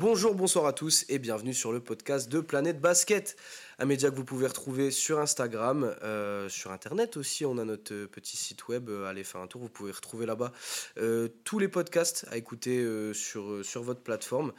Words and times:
Bonjour, 0.00 0.32
bonsoir 0.32 0.66
à 0.66 0.72
tous 0.72 1.04
et 1.08 1.18
bienvenue 1.18 1.52
sur 1.52 1.72
le 1.72 1.80
podcast 1.80 2.28
de 2.28 2.38
Planète 2.38 2.80
Basket. 2.80 3.34
Un 3.80 3.84
média 3.84 4.10
que 4.10 4.16
vous 4.16 4.24
pouvez 4.24 4.48
retrouver 4.48 4.90
sur 4.90 5.20
Instagram, 5.20 5.94
euh, 6.02 6.48
sur 6.48 6.72
Internet 6.72 7.16
aussi. 7.16 7.46
On 7.46 7.58
a 7.58 7.64
notre 7.64 7.94
euh, 7.94 8.08
petit 8.08 8.36
site 8.36 8.66
web. 8.66 8.88
euh, 8.88 9.06
allez 9.06 9.22
faire 9.22 9.40
un 9.40 9.46
tour. 9.46 9.60
Vous 9.60 9.68
pouvez 9.68 9.92
retrouver 9.92 10.26
là-bas 10.26 10.52
tous 11.44 11.60
les 11.60 11.68
podcasts 11.68 12.26
à 12.30 12.36
écouter 12.36 12.84
sur, 13.14 13.64
sur 13.64 13.82
votre 13.82 14.00
plateforme. 14.00 14.52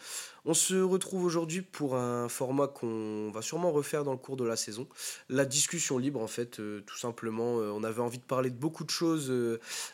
On 0.45 0.53
se 0.53 0.75
retrouve 0.75 1.25
aujourd'hui 1.25 1.61
pour 1.61 1.95
un 1.95 2.29
format 2.29 2.67
qu'on 2.67 3.29
va 3.31 3.41
sûrement 3.41 3.71
refaire 3.71 4.03
dans 4.03 4.13
le 4.13 4.17
cours 4.17 4.37
de 4.37 4.45
la 4.45 4.55
saison. 4.55 4.87
La 5.27 5.45
discussion 5.45 5.97
libre, 5.97 6.21
en 6.21 6.27
fait, 6.27 6.61
tout 6.85 6.97
simplement. 6.97 7.55
On 7.55 7.83
avait 7.83 8.01
envie 8.01 8.19
de 8.19 8.23
parler 8.23 8.49
de 8.49 8.55
beaucoup 8.55 8.83
de 8.85 8.89
choses 8.89 9.33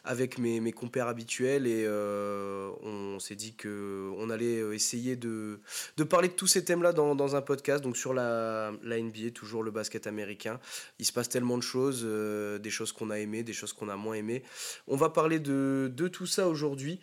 avec 0.03 0.37
mes, 0.37 0.59
mes 0.59 0.71
compères 0.71 1.07
habituels 1.07 1.65
et 1.65 1.87
on 1.89 3.17
s'est 3.19 3.35
dit 3.35 3.55
qu'on 3.55 4.29
allait 4.29 4.59
essayer 4.75 5.15
de, 5.15 5.59
de 5.97 6.03
parler 6.03 6.27
de 6.27 6.33
tous 6.33 6.47
ces 6.47 6.63
thèmes-là 6.63 6.93
dans, 6.93 7.15
dans 7.15 7.35
un 7.35 7.41
podcast. 7.41 7.83
Donc 7.83 7.97
sur 7.97 8.13
la, 8.13 8.71
la 8.83 8.99
NBA, 9.01 9.14
toujours 9.31 9.63
le 9.63 9.71
basket 9.71 10.07
américain. 10.07 10.59
Il 10.99 11.05
se 11.05 11.13
passe 11.13 11.29
tellement 11.29 11.57
de 11.57 11.63
choses, 11.63 12.01
euh, 12.03 12.57
des 12.59 12.69
choses 12.69 12.91
qu'on 12.91 13.09
a 13.09 13.19
aimées, 13.19 13.43
des 13.43 13.53
choses 13.53 13.73
qu'on 13.73 13.89
a 13.89 13.95
moins 13.95 14.15
aimées. 14.15 14.43
On 14.87 14.95
va 14.95 15.09
parler 15.09 15.39
de, 15.39 15.91
de 15.93 16.07
tout 16.07 16.27
ça 16.27 16.47
aujourd'hui. 16.47 16.99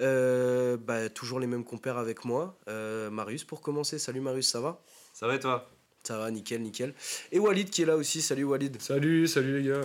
Euh, 0.00 0.76
bah, 0.76 1.08
toujours 1.08 1.40
les 1.40 1.46
mêmes 1.46 1.64
compères 1.64 1.98
avec 1.98 2.24
moi. 2.24 2.58
Euh, 2.68 3.10
Marius 3.10 3.44
pour 3.44 3.60
commencer. 3.60 3.98
Salut 3.98 4.20
Marius, 4.20 4.48
ça 4.48 4.60
va? 4.60 4.82
Ça 5.12 5.26
va 5.26 5.36
et 5.36 5.40
toi? 5.40 5.68
Ça 6.06 6.18
va, 6.18 6.30
nickel, 6.30 6.60
nickel. 6.60 6.92
Et 7.32 7.38
Walid 7.38 7.70
qui 7.70 7.80
est 7.80 7.86
là 7.86 7.96
aussi. 7.96 8.20
Salut 8.20 8.44
Walid. 8.44 8.80
Salut, 8.80 9.26
salut 9.26 9.62
les 9.62 9.70
gars. 9.70 9.80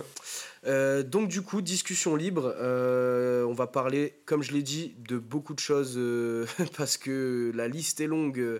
Euh, 0.66 1.02
donc 1.02 1.28
du 1.28 1.40
coup, 1.40 1.62
discussion 1.62 2.14
libre. 2.14 2.54
Euh, 2.58 3.42
on 3.44 3.54
va 3.54 3.66
parler, 3.66 4.20
comme 4.26 4.42
je 4.42 4.52
l'ai 4.52 4.62
dit, 4.62 4.94
de 4.98 5.16
beaucoup 5.16 5.54
de 5.54 5.60
choses 5.60 5.94
euh, 5.96 6.44
parce 6.76 6.98
que 6.98 7.50
la 7.54 7.68
liste 7.68 8.02
est 8.02 8.06
longue 8.06 8.38
euh, 8.38 8.58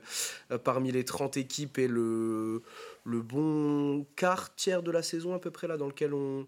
parmi 0.64 0.90
les 0.90 1.04
30 1.04 1.36
équipes 1.36 1.78
et 1.78 1.86
le, 1.86 2.62
le 3.04 3.22
bon 3.22 4.06
quart, 4.16 4.54
tiers 4.54 4.82
de 4.82 4.90
la 4.90 5.02
saison 5.02 5.34
à 5.34 5.38
peu 5.38 5.50
près 5.50 5.66
là 5.66 5.76
dans 5.76 5.86
lequel 5.86 6.14
on, 6.14 6.46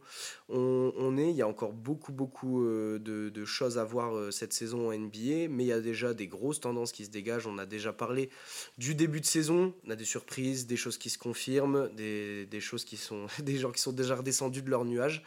on, 0.49 1.17
est. 1.17 1.31
Il 1.31 1.37
y 1.37 1.43
a 1.43 1.49
encore 1.49 1.73
beaucoup, 1.73 2.13
beaucoup 2.13 2.65
euh, 2.65 2.99
de, 2.99 3.45
choses 3.45 3.79
à 3.79 3.85
voir 3.85 4.17
euh, 4.17 4.31
cette 4.31 4.53
saison 4.53 4.89
en 4.89 4.93
NBA, 4.93 5.49
mais 5.49 5.65
il 5.65 5.67
y 5.67 5.73
a 5.73 5.81
déjà 5.81 6.15
des 6.15 6.27
grosses 6.27 6.61
tendances 6.61 6.93
qui 6.93 7.05
se 7.05 7.11
dégagent. 7.11 7.47
On 7.47 7.59
a 7.59 7.67
déjà 7.67 7.93
parlé 7.93 8.31
du 8.79 8.95
début 8.95 9.21
de 9.21 9.27
saison. 9.27 9.75
On 9.87 9.91
a 9.91 9.97
des 9.97 10.05
surprises, 10.05 10.67
des 10.67 10.77
choses 10.77 10.99
qui 10.99 11.11
se 11.11 11.19
confirment, 11.19 11.89
des, 11.95 12.61
choses 12.61 12.85
qui 12.85 12.97
sont... 12.97 13.27
des 13.43 13.57
gens 13.57 13.73
qui 13.73 13.81
sont 13.81 13.93
déjà 13.93 14.17
redescendus 14.17 14.63
de 14.63 14.71
leur 14.71 14.85
nuage. 14.85 15.23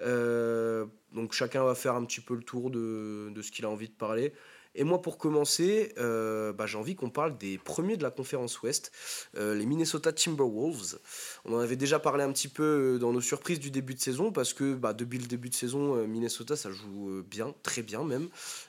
Euh, 0.00 0.86
donc 1.12 1.32
chacun 1.32 1.64
va 1.64 1.74
faire 1.74 1.94
un 1.94 2.04
petit 2.04 2.20
peu 2.20 2.34
le 2.34 2.42
tour 2.42 2.70
de 2.70 3.42
ce 3.42 3.50
qu'il 3.50 3.64
a 3.64 3.70
envie 3.70 3.88
de 3.88 3.94
parler. 3.94 4.32
Et 4.74 4.84
moi, 4.84 5.02
pour 5.02 5.18
commencer, 5.18 5.92
euh, 5.98 6.52
bah, 6.52 6.66
j'ai 6.66 6.78
envie 6.78 6.94
qu'on 6.94 7.10
parle 7.10 7.36
des 7.38 7.58
premiers 7.58 7.96
de 7.96 8.02
la 8.02 8.10
conférence 8.10 8.62
Ouest, 8.62 8.92
euh, 9.36 9.54
les 9.54 9.66
Minnesota 9.66 10.12
Timberwolves. 10.12 10.98
On 11.44 11.54
en 11.54 11.58
avait 11.58 11.76
déjà 11.76 11.98
parlé 11.98 12.22
un 12.22 12.32
petit 12.32 12.48
peu 12.48 12.94
euh, 12.94 12.98
dans 12.98 13.12
nos 13.12 13.20
surprises 13.20 13.58
du 13.58 13.70
début 13.70 13.94
de 13.94 14.00
saison, 14.00 14.32
parce 14.32 14.54
que 14.54 14.74
bah, 14.74 14.92
depuis 14.92 15.18
le 15.18 15.26
début 15.26 15.48
de 15.48 15.54
saison, 15.54 16.06
Minnesota, 16.06 16.56
ça 16.56 16.70
joue 16.70 17.22
bien, 17.28 17.54
très 17.62 17.82
bien 17.82 18.04
même. 18.04 18.28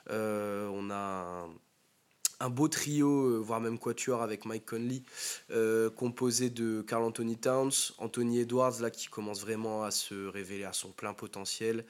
On 0.09 0.89
a 0.91 1.47
un, 2.41 2.49
beau 2.49 2.67
trio, 2.67 3.09
euh, 3.27 3.37
voire 3.37 3.59
même 3.61 3.77
quatuor 3.79 4.21
avec 4.21 4.45
Mike 4.45 4.65
Conley, 4.65 5.03
euh, 5.51 5.89
composé 5.89 6.49
de 6.49 6.81
Carl 6.81 7.03
Anthony 7.03 7.37
Towns, 7.37 7.71
Anthony 7.97 8.39
Edwards, 8.39 8.79
là, 8.81 8.89
qui 8.89 9.07
commence 9.07 9.41
vraiment 9.41 9.83
à 9.83 9.91
se 9.91 10.27
révéler 10.27 10.63
à 10.65 10.73
son 10.73 10.89
plein 10.91 11.13
potentiel, 11.13 11.85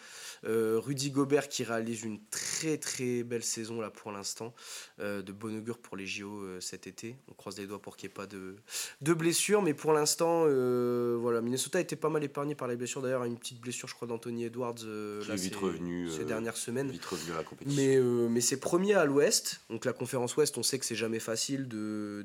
euh, 0.45 0.79
Rudy 0.83 1.11
Gobert 1.11 1.47
qui 1.49 1.63
réalise 1.63 2.03
une 2.03 2.19
très 2.29 2.77
très 2.77 3.23
belle 3.23 3.43
saison 3.43 3.81
là 3.81 3.89
pour 3.89 4.11
l'instant, 4.11 4.53
euh, 4.99 5.21
de 5.21 5.31
bon 5.31 5.57
augure 5.57 5.77
pour 5.77 5.97
les 5.97 6.05
JO 6.05 6.43
cet 6.59 6.87
été. 6.87 7.15
On 7.29 7.33
croise 7.33 7.57
les 7.57 7.67
doigts 7.67 7.81
pour 7.81 7.97
qu'il 7.97 8.07
n'y 8.09 8.11
ait 8.11 8.15
pas 8.15 8.27
de, 8.27 8.55
de 9.01 9.13
blessures, 9.13 9.61
mais 9.61 9.73
pour 9.73 9.93
l'instant, 9.93 10.41
voilà, 11.19 11.41
Minnesota 11.41 11.77
a 11.77 11.81
été 11.81 11.95
pas 11.95 12.09
mal 12.09 12.23
épargné 12.23 12.55
par 12.55 12.67
les 12.67 12.75
blessures. 12.75 13.01
D'ailleurs, 13.01 13.23
une 13.23 13.37
petite 13.37 13.59
blessure, 13.61 13.87
je 13.87 13.93
crois, 13.95 14.07
d'Anthony 14.07 14.45
Edwards 14.45 14.75
Qui 14.75 14.85
là, 15.27 15.33
est 15.33 15.37
vite 15.37 15.53
ces- 15.53 15.59
revenu, 15.59 16.09
ces 16.09 16.25
dernières 16.25 16.57
semaines. 16.57 16.89
Vite 16.91 17.05
revenu 17.05 17.33
à 17.33 17.37
la 17.37 17.43
compétition. 17.43 17.81
Mais, 17.81 17.99
mais 18.29 18.41
c'est 18.41 18.59
premier 18.59 18.93
à 18.95 19.05
l'ouest. 19.05 19.61
Donc 19.69 19.85
la 19.85 19.93
conférence 19.93 20.35
ouest, 20.37 20.40
on 20.57 20.63
sait 20.63 20.79
que 20.79 20.85
c'est 20.85 20.95
jamais 20.95 21.19
facile 21.19 21.67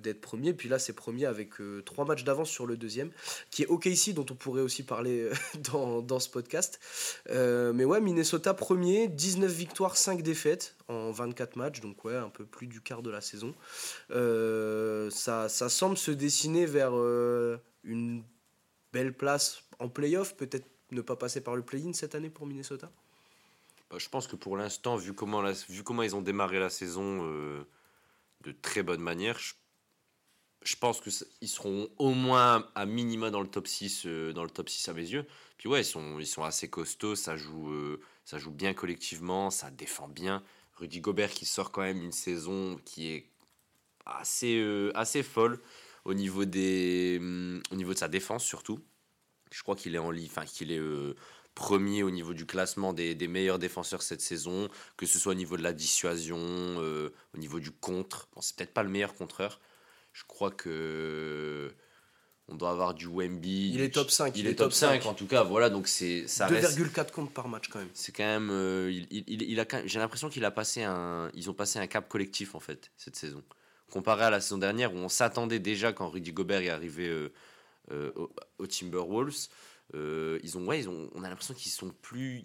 d'être 0.01 0.21
premier. 0.21 0.53
Puis 0.55 0.69
là, 0.69 0.79
c'est 0.79 0.93
premier 0.93 1.27
avec 1.27 1.61
euh, 1.61 1.83
trois 1.83 2.05
matchs 2.05 2.25
d'avance 2.25 2.51
sur 2.51 2.67
le 2.67 2.77
deuxième, 2.77 3.11
qui 3.51 3.63
est 3.63 3.67
OKC, 3.67 4.13
dont 4.15 4.27
on 4.31 4.35
pourrait 4.35 4.63
aussi 4.63 4.83
parler 4.83 5.23
euh, 5.23 5.35
dans, 5.73 6.01
dans 6.03 6.19
ce 6.21 6.29
podcast. 6.29 6.81
Euh, 7.31 7.73
mais 7.73 7.85
ouais, 7.85 8.01
Minnesota 8.01 8.55
premier, 8.55 9.09
19 9.09 9.51
victoires, 9.51 9.97
5 9.97 10.23
défaites 10.23 10.77
en 10.89 11.11
24 11.11 11.57
matchs. 11.57 11.81
Donc 11.81 12.05
ouais, 12.05 12.17
un 12.17 12.29
peu 12.31 12.45
plus 12.45 12.67
du 12.67 12.81
quart 12.81 13.03
de 13.03 13.11
la 13.11 13.21
saison. 13.21 13.55
Ça, 14.11 15.49
ça 15.49 15.69
semble 15.69 15.97
se 15.97 16.11
dessiner 16.11 16.67
vers 16.67 16.93
une 17.85 18.23
belle 18.93 19.13
place 19.13 19.63
en 19.79 19.89
playoff. 19.89 20.37
Peut-être 20.37 20.67
ne 20.93 21.01
pas 21.01 21.17
passer 21.17 21.41
par 21.41 21.57
le 21.57 21.63
play-in 21.63 21.93
cette 21.93 22.15
année 22.15 22.31
pour 22.31 22.47
Minnesota? 22.47 22.91
Bah, 23.91 23.97
je 23.99 24.09
pense 24.09 24.27
que 24.27 24.37
pour 24.37 24.57
l'instant, 24.57 24.97
vu 24.97 25.13
comment, 25.13 25.43
la- 25.43 25.53
vu 25.69 25.83
comment 25.83 26.03
ils 26.03 26.15
ont 26.17 26.23
démarré 26.23 26.59
la 26.59 26.71
saison 26.71 27.21
de 28.47 28.53
très 28.53 28.83
bonne 28.83 29.01
manière, 29.01 29.39
je, 29.39 29.55
je 30.63 30.77
pense 30.77 31.01
qu'ils 31.01 31.49
seront 31.49 31.89
au 31.99 32.11
moins 32.15 32.69
à 32.75 32.87
minima 32.87 33.31
dans 33.31 33.41
le 33.41 33.49
top 33.49 33.67
6, 33.67 34.07
euh, 34.07 34.33
dans 34.33 34.45
le 34.45 34.51
top 34.51 34.69
6 34.69 34.89
à 34.89 34.93
mes 34.93 35.03
yeux. 35.03 35.27
Puis 35.59 35.69
ouais, 35.69 35.81
ils 35.81 35.85
sont, 35.85 36.19
ils 36.21 36.27
sont 36.27 36.45
assez 36.45 36.71
costauds, 36.71 37.17
ça 37.17 37.37
joue, 37.37 37.71
euh, 37.71 38.01
ça 38.25 38.39
joue 38.39 38.53
bien 38.53 38.73
collectivement, 38.73 39.51
ça 39.51 39.71
défend 39.71 40.09
bien. 40.09 40.43
Rudy 40.77 41.01
Gobert 41.01 41.31
qui 41.31 41.45
sort 41.45 41.73
quand 41.73 41.83
même 41.83 42.03
une 42.03 42.13
saison 42.13 42.79
qui 42.85 43.09
est 43.09 43.31
assez, 44.05 44.59
euh, 44.59 44.93
assez 44.95 45.23
folle 45.25 45.61
au 46.05 46.15
niveau, 46.15 46.45
des, 46.45 47.17
hum, 47.21 47.61
au 47.73 47.75
niveau 47.75 47.95
de 47.95 47.99
sa 47.99 48.09
défense 48.09 48.45
surtout. 48.45 48.79
Je 49.51 49.63
crois 49.63 49.75
qu'il 49.75 49.95
est 49.95 49.99
en 49.99 50.11
ligne, 50.11 50.27
enfin 50.27 50.45
qu'il 50.45 50.73
est 50.73 50.81
premier 51.57 52.05
au 52.05 52.11
niveau 52.11 52.35
du 52.35 52.47
classement 52.47 52.93
des, 52.93 53.17
des 53.17 53.27
meilleurs 53.27 53.59
défenseurs 53.59 54.03
cette 54.03 54.21
saison, 54.21 54.69
que 54.97 55.07
ce 55.07 55.19
soit 55.19 55.33
au 55.33 55.35
niveau 55.35 55.57
de 55.57 55.63
la 55.65 55.73
dissuasion, 55.73 56.37
euh, 56.39 57.11
au 57.35 57.39
niveau 57.39 57.59
du 57.59 57.73
contre. 57.73 58.29
Bon, 58.35 58.41
c'est 58.41 58.55
peut-être 58.55 58.73
pas 58.75 58.85
le 58.85 58.91
meilleur 58.91 59.15
contreur. 59.15 59.59
Je 60.13 60.23
crois 60.29 60.53
que 60.53 61.73
on 62.49 62.55
doit 62.55 62.71
avoir 62.71 62.95
du 62.95 63.09
Wemby. 63.09 63.73
Il 63.75 63.81
est 63.81 63.93
top 63.93 64.09
5, 64.11 64.37
Il, 64.37 64.47
est, 64.47 64.55
top 64.55 64.73
5, 64.73 65.05
en 65.07 65.15
tout 65.15 65.27
cas. 65.27 65.43
Voilà, 65.43 65.69
donc 65.69 65.89
c'est 65.89 66.29
ça 66.29 66.47
reste. 66.47 66.79
2,4 66.79 67.11
comptes 67.11 67.33
par 67.35 67.49
match 67.49 67.69
quand 67.69 67.81
même. 67.81 67.89
C'est 67.93 68.13
quand 68.13 68.23
même. 68.25 68.51
euh, 68.53 68.89
il, 68.93 69.09
il- 69.11 69.43
il- 69.43 69.59
a 69.61 69.67
J'ai 69.87 69.99
l'impression 69.99 70.29
qu'il 70.29 70.45
a 70.45 70.51
passé 70.53 70.85
un. 70.85 71.29
Ils 71.35 71.51
ont 71.51 71.55
passé 71.55 71.81
un 71.81 71.87
cap 71.89 72.09
collectif 72.09 72.55
en 72.55 72.61
fait 72.61 72.93
cette 72.97 73.17
saison. 73.17 73.43
Comparé 73.91 74.25
à 74.25 74.31
la 74.31 74.41
saison 74.41 74.59
dernière 74.59 74.95
où 74.95 74.99
on 74.99 75.09
s'attendait 75.09 75.59
déjà 75.59 75.93
quand 75.93 76.09
Rudy 76.09 76.33
Gobert 76.33 76.61
est 76.61 76.69
arrivé 76.71 77.09
euh, 77.09 77.33
euh, 77.93 78.13
au, 78.15 78.31
au 78.59 78.67
Timberwolves. 78.67 79.49
Euh, 79.95 80.39
ils 80.43 80.59
ont, 80.59 80.67
ouais, 80.67 80.87
on 80.87 81.23
a 81.23 81.29
l'impression 81.29 81.55
qu'ils 81.55 81.73
sont 81.73 81.91
plus. 81.91 82.43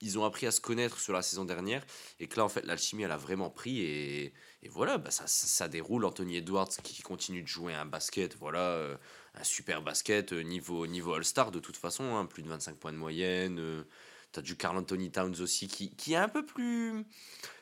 Ils, 0.00 0.18
ont 0.18 0.24
appris 0.24 0.46
à 0.46 0.50
se 0.50 0.60
connaître 0.60 0.98
sur 1.00 1.14
la 1.14 1.22
saison 1.22 1.46
dernière 1.46 1.84
et 2.20 2.28
que 2.28 2.36
là 2.36 2.44
en 2.44 2.50
fait 2.50 2.66
l'alchimie 2.66 3.04
elle 3.04 3.12
a 3.12 3.16
vraiment 3.16 3.48
pris 3.48 3.80
et, 3.80 4.34
voilà 4.68 4.98
bah, 4.98 5.10
ça, 5.10 5.26
ça, 5.26 5.68
déroule 5.68 6.04
Anthony 6.04 6.36
Edwards 6.36 6.68
qui 6.68 7.00
continue 7.00 7.42
de 7.42 7.48
jouer 7.48 7.72
un 7.72 7.86
basket 7.86 8.36
voilà 8.36 8.60
euh, 8.60 8.96
un 9.34 9.42
super 9.42 9.80
basket 9.80 10.34
euh, 10.34 10.42
niveau 10.42 10.86
niveau 10.86 11.14
All-Star 11.14 11.50
de 11.50 11.60
toute 11.60 11.78
façon 11.78 12.14
hein, 12.14 12.26
plus 12.26 12.42
de 12.42 12.48
25 12.48 12.76
points 12.76 12.92
de 12.92 12.98
moyenne 12.98 13.86
T'as 14.32 14.42
du 14.42 14.56
Carl 14.56 14.76
Anthony 14.76 15.10
Towns 15.10 15.40
aussi 15.40 15.68
qui, 15.68 15.94
qui 15.96 16.12
est 16.12 16.16
un 16.16 16.28
peu 16.28 16.44
plus. 16.44 17.06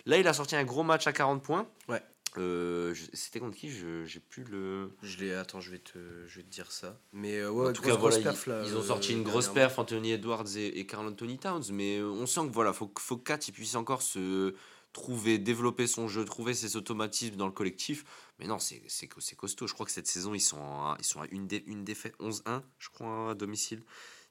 Là, 0.07 0.19
il 0.19 0.27
a 0.27 0.33
sorti 0.33 0.57
un 0.57 0.65
gros 0.65 0.83
match 0.83 1.07
à 1.07 1.13
40 1.13 1.43
points. 1.43 1.69
Ouais. 1.89 2.03
Euh, 2.39 2.95
C'était 3.13 3.39
contre 3.41 3.57
qui? 3.57 3.71
Je 3.71 4.05
J'ai 4.05 4.21
plus 4.21 4.45
le. 4.45 4.91
Je 5.03 5.19
l'ai. 5.19 5.35
Attends, 5.35 5.61
je 5.61 5.71
vais 5.71 5.79
te, 5.79 5.99
je 6.27 6.37
vais 6.37 6.43
te 6.43 6.51
dire 6.51 6.71
ça. 6.73 7.01
Mais 7.13 7.39
euh, 7.39 7.51
ouais, 7.51 7.69
en 7.69 7.73
tout 7.73 7.83
grosse, 7.83 7.93
cas, 7.95 7.99
voilà, 7.99 8.17
grosse 8.17 8.25
perf, 8.25 8.47
ils, 8.47 8.51
là, 8.51 8.63
ils 8.67 8.77
ont 8.77 8.81
euh, 8.81 8.83
sorti 8.83 9.13
une 9.13 9.23
grosse 9.23 9.49
perf, 9.49 9.79
Anthony 9.79 10.13
Edwards 10.13 10.57
et, 10.57 10.79
et 10.79 10.87
Carl 10.87 11.07
Anthony 11.07 11.39
Towns. 11.39 11.65
Mais 11.73 11.99
euh, 11.99 12.07
on 12.09 12.27
sent 12.27 12.41
que 12.49 12.53
voilà, 12.53 12.73
faut, 12.73 12.93
faut 12.99 13.17
que 13.17 13.25
Kat 13.25 13.39
il 13.49 13.53
puisse 13.53 13.75
encore 13.77 14.03
se 14.03 14.55
trouver, 14.93 15.39
développer 15.39 15.87
son 15.89 16.07
jeu, 16.09 16.25
trouver 16.25 16.55
ses 16.55 16.77
automatismes 16.77 17.37
dans 17.37 17.47
le 17.47 17.53
collectif. 17.53 18.05
Mais 18.39 18.47
non, 18.47 18.59
c'est 18.59 18.83
c'est 18.89 19.09
co- 19.09 19.21
c'est 19.21 19.37
costaud. 19.37 19.67
Je 19.67 19.75
crois 19.75 19.87
que 19.87 19.93
cette 19.93 20.07
saison, 20.07 20.35
ils 20.35 20.41
sont, 20.41 20.59
à- 20.61 20.97
ils 21.01 21.05
sont 21.05 21.21
à 21.21 21.27
une, 21.31 21.47
dé- 21.47 21.65
une 21.67 21.85
défaite 21.85 22.15
11-1, 22.21 22.63
je 22.79 22.89
crois, 22.91 23.31
à 23.31 23.35
domicile. 23.35 23.83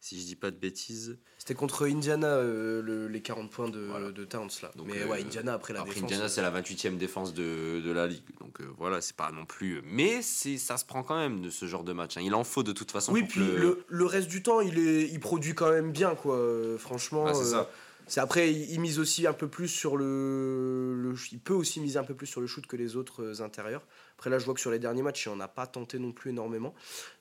Si 0.04 0.20
je 0.20 0.26
dis 0.26 0.36
pas 0.36 0.52
de 0.52 0.58
bêtises. 0.58 1.18
C'était 1.38 1.54
contre 1.54 1.88
Indiana 1.88 2.28
euh, 2.28 2.82
le- 2.82 3.08
les 3.08 3.22
40 3.22 3.50
points 3.50 3.70
de, 3.70 3.80
Voilà. 3.90 4.12
de 4.12 4.26
Towns 4.26 4.50
là. 4.62 4.70
Donc, 4.76 4.88
mais 4.88 5.00
euh, 5.02 5.08
ouais, 5.08 5.22
Indiana 5.22 5.54
après 5.54 5.72
la 5.72 5.80
Après, 5.80 5.94
défense. 5.94 6.04
Indiana, 6.12 6.26
euh, 6.26 6.28
c'est 6.28 6.42
la 6.42 6.52
28e 6.52 6.98
défense 6.98 7.34
de, 7.34 7.80
de 7.80 7.90
la 7.90 8.06
ligue. 8.08 8.26
Donc 8.42 8.60
euh, 8.60 8.66
voilà, 8.78 9.00
c'est 9.00 9.16
pas 9.16 9.32
non 9.32 9.46
plus. 9.46 9.82
Mais 9.86 10.22
ça 10.22 10.76
se 10.76 10.84
prend 10.84 11.04
quand 11.04 11.16
même 11.18 11.40
de 11.42 11.50
ce 11.50 11.68
genre 11.68 11.86
de 11.86 11.94
match. 11.94 12.18
hein. 12.18 12.22
Il 12.22 12.36
en 12.36 12.44
faut 12.44 12.64
de 12.64 12.74
toute 12.74 12.92
façon. 12.92 13.14
Oui, 13.14 13.22
pour 13.22 13.30
puis 13.30 13.40
que 13.40 13.46
le... 13.46 13.86
Le, 13.88 14.06
reste 14.06 14.28
du 14.28 14.44
temps, 14.44 14.60
il, 14.60 14.78
est, 14.78 15.04
il 15.08 15.22
produit 15.22 15.56
quand 15.56 15.72
même 15.72 15.94
bien, 15.94 16.16
quoi. 16.16 16.38
Franchement. 16.78 17.24
Ah, 17.26 17.34
c'est 17.34 17.46
ça. 17.46 17.70
C'est 18.08 18.20
après, 18.20 18.52
il, 18.54 18.80
mise 18.80 19.00
aussi 19.00 19.26
un 19.28 19.34
peu 19.34 19.48
plus 19.48 19.68
sur 19.68 19.98
le, 19.98 20.94
le- 21.02 21.16
Il 21.32 21.40
peut 21.40 21.54
aussi 21.54 21.80
miser 21.80 21.98
un 22.00 22.04
peu 22.04 22.14
plus 22.16 22.28
sur 22.28 22.42
le 22.42 22.48
shoot 22.48 22.66
que 22.68 22.76
les 22.76 22.96
autres 22.96 23.24
euh, 23.24 23.42
intérieurs. 23.42 23.82
Après, 24.16 24.30
là, 24.30 24.40
je 24.40 24.46
vois 24.46 24.54
que 24.54 24.60
sur 24.60 24.72
les 24.72 24.80
derniers 24.80 25.02
matchs, 25.02 25.26
il 25.26 25.30
n'en 25.30 25.40
a 25.40 25.48
pas 25.48 25.68
tenté 25.68 26.00
non 26.00 26.12
plus 26.12 26.32
énormément. 26.32 26.74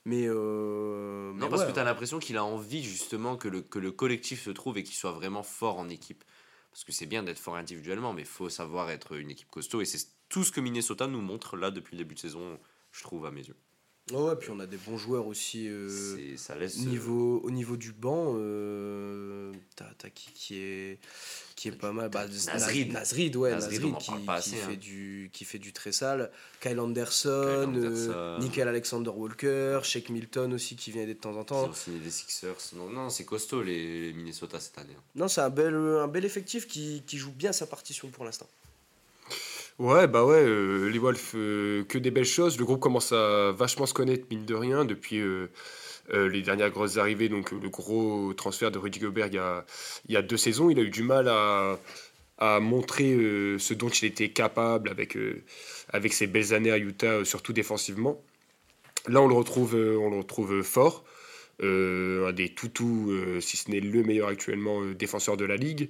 Mais. 0.05 0.25
euh, 0.27 1.31
mais 1.33 1.39
Non, 1.41 1.49
parce 1.49 1.61
ouais, 1.63 1.69
que 1.69 1.73
tu 1.73 1.79
as 1.79 1.83
l'impression 1.83 2.19
qu'il 2.19 2.37
a 2.37 2.43
envie 2.43 2.83
justement 2.83 3.37
que 3.37 3.47
le, 3.47 3.61
que 3.61 3.79
le 3.79 3.91
collectif 3.91 4.43
se 4.43 4.49
trouve 4.51 4.77
et 4.77 4.83
qu'il 4.83 4.95
soit 4.95 5.11
vraiment 5.13 5.43
fort 5.43 5.79
en 5.79 5.89
équipe. 5.89 6.23
Parce 6.71 6.83
que 6.83 6.91
c'est 6.91 7.05
bien 7.05 7.23
d'être 7.23 7.39
fort 7.39 7.55
individuellement, 7.55 8.13
mais 8.13 8.21
il 8.23 8.27
faut 8.27 8.49
savoir 8.49 8.89
être 8.89 9.15
une 9.15 9.29
équipe 9.31 9.49
costaud. 9.49 9.81
Et 9.81 9.85
c'est 9.85 10.05
tout 10.29 10.43
ce 10.43 10.51
que 10.51 10.59
Minnesota 10.59 11.07
nous 11.07 11.21
montre 11.21 11.55
là 11.55 11.69
depuis 11.71 11.95
le 11.95 12.03
début 12.03 12.15
de 12.15 12.19
saison, 12.19 12.59
je 12.91 13.03
trouve, 13.03 13.25
à 13.25 13.31
mes 13.31 13.41
yeux. 13.45 13.55
Ouais, 14.13 14.35
puis 14.35 14.49
on 14.51 14.59
a 14.59 14.65
des 14.65 14.77
bons 14.77 14.97
joueurs 14.97 15.27
aussi. 15.27 15.67
Euh, 15.67 16.35
ça 16.37 16.55
laisse. 16.55 16.77
niveau, 16.77 17.39
au 17.43 17.51
niveau 17.51 17.77
du 17.77 17.91
banc, 17.91 18.35
euh, 18.37 19.51
t'as 19.75 20.09
qui, 20.09 20.31
qui 20.33 20.57
est, 20.57 20.99
qui 21.55 21.67
est 21.69 21.71
pas 21.71 21.91
mal 21.91 22.09
bah, 22.09 22.25
Nasrid. 22.27 22.91
Nasrid, 22.91 23.35
ouais, 23.35 23.51
Nasrid, 23.51 23.97
qui, 23.97 24.11
qui 24.11 24.11
assez, 24.27 24.55
fait 24.55 24.73
hein. 24.73 24.77
du, 24.79 25.29
qui 25.33 25.45
fait 25.45 25.59
du 25.59 25.73
très 25.73 25.91
sale. 25.91 26.31
Kyle 26.61 26.79
Anderson, 26.79 27.69
Kyle 27.71 27.83
euh, 27.83 28.35
Anderson. 28.35 28.37
Nickel 28.43 28.67
Alexander 28.67 29.09
Walker, 29.09 29.79
Shake 29.83 30.09
Milton 30.09 30.53
aussi 30.53 30.75
qui 30.75 30.91
vient 30.91 31.03
aider 31.03 31.15
de 31.15 31.19
temps 31.19 31.35
en 31.35 31.41
Ils 31.41 31.45
temps. 31.45 31.69
ont 31.69 31.73
signé 31.73 31.99
des 31.99 32.09
Sixers. 32.11 32.55
Non, 32.75 32.89
non 32.89 33.09
c'est 33.09 33.25
costaud 33.25 33.61
les, 33.61 34.07
les 34.07 34.13
Minnesota 34.13 34.59
cette 34.59 34.77
année. 34.77 34.93
hein. 34.97 35.03
Non, 35.15 35.27
c'est 35.27 35.41
un 35.41 35.49
bel, 35.49 35.73
un 35.75 36.07
bel 36.07 36.25
effectif 36.25 36.67
qui, 36.67 37.03
qui 37.05 37.17
joue 37.17 37.31
bien 37.31 37.51
sa 37.51 37.65
partition 37.67 38.09
pour 38.09 38.25
l'instant. 38.25 38.47
Ouais, 39.79 40.07
bah 40.07 40.23
ouais, 40.23 40.37
euh, 40.37 40.87
les 40.89 40.99
Wolves, 40.99 41.31
euh, 41.35 41.83
que 41.85 41.97
des 41.97 42.11
belles 42.11 42.25
choses. 42.25 42.59
Le 42.59 42.65
groupe 42.65 42.79
commence 42.79 43.11
à 43.11 43.51
vachement 43.51 43.85
se 43.87 43.93
connaître, 43.93 44.25
mine 44.29 44.45
de 44.45 44.53
rien, 44.53 44.85
depuis 44.85 45.19
euh, 45.19 45.47
les 46.11 46.41
dernières 46.43 46.69
grosses 46.69 46.97
arrivées. 46.97 47.27
Donc, 47.27 47.51
le 47.51 47.69
gros 47.69 48.33
transfert 48.33 48.69
de 48.71 48.77
Rudy 48.77 48.99
Gobert 48.99 49.27
il 49.27 50.11
y 50.13 50.17
a, 50.17 50.21
deux 50.21 50.37
saisons. 50.37 50.69
Il 50.69 50.77
a 50.79 50.83
eu 50.83 50.91
du 50.91 51.01
mal 51.01 51.27
à, 51.27 51.79
à 52.37 52.59
montrer 52.59 53.13
ce 53.57 53.73
dont 53.73 53.89
il 53.89 54.05
était 54.05 54.29
capable 54.29 54.89
avec, 54.89 55.17
avec 55.89 56.13
ses 56.13 56.27
belles 56.27 56.53
années 56.53 56.71
à 56.71 56.77
Utah, 56.77 57.25
surtout 57.25 57.53
défensivement. 57.53 58.21
Là, 59.07 59.21
on 59.21 59.27
le 59.27 59.35
retrouve, 59.35 59.73
on 59.75 60.09
le 60.11 60.17
retrouve 60.17 60.61
fort. 60.61 61.03
Euh, 61.61 62.27
un 62.27 62.33
des 62.33 62.49
toutous, 62.49 63.11
euh, 63.11 63.39
si 63.39 63.57
ce 63.57 63.69
n'est 63.69 63.79
le 63.79 64.03
meilleur 64.03 64.27
actuellement 64.27 64.81
euh, 64.81 64.95
défenseur 64.95 65.37
de 65.37 65.45
la 65.45 65.55
ligue. 65.55 65.89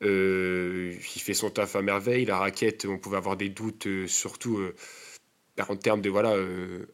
Il 0.00 0.98
fait 1.00 1.34
son 1.34 1.50
taf 1.50 1.76
à 1.76 1.82
merveille. 1.82 2.24
La 2.24 2.38
raquette, 2.38 2.86
on 2.88 2.98
pouvait 2.98 3.18
avoir 3.18 3.36
des 3.36 3.48
doutes, 3.48 3.86
surtout 4.06 4.58
euh, 4.58 4.74
en 5.68 5.76
termes 5.76 6.00
de 6.00 6.10
voilà, 6.10 6.34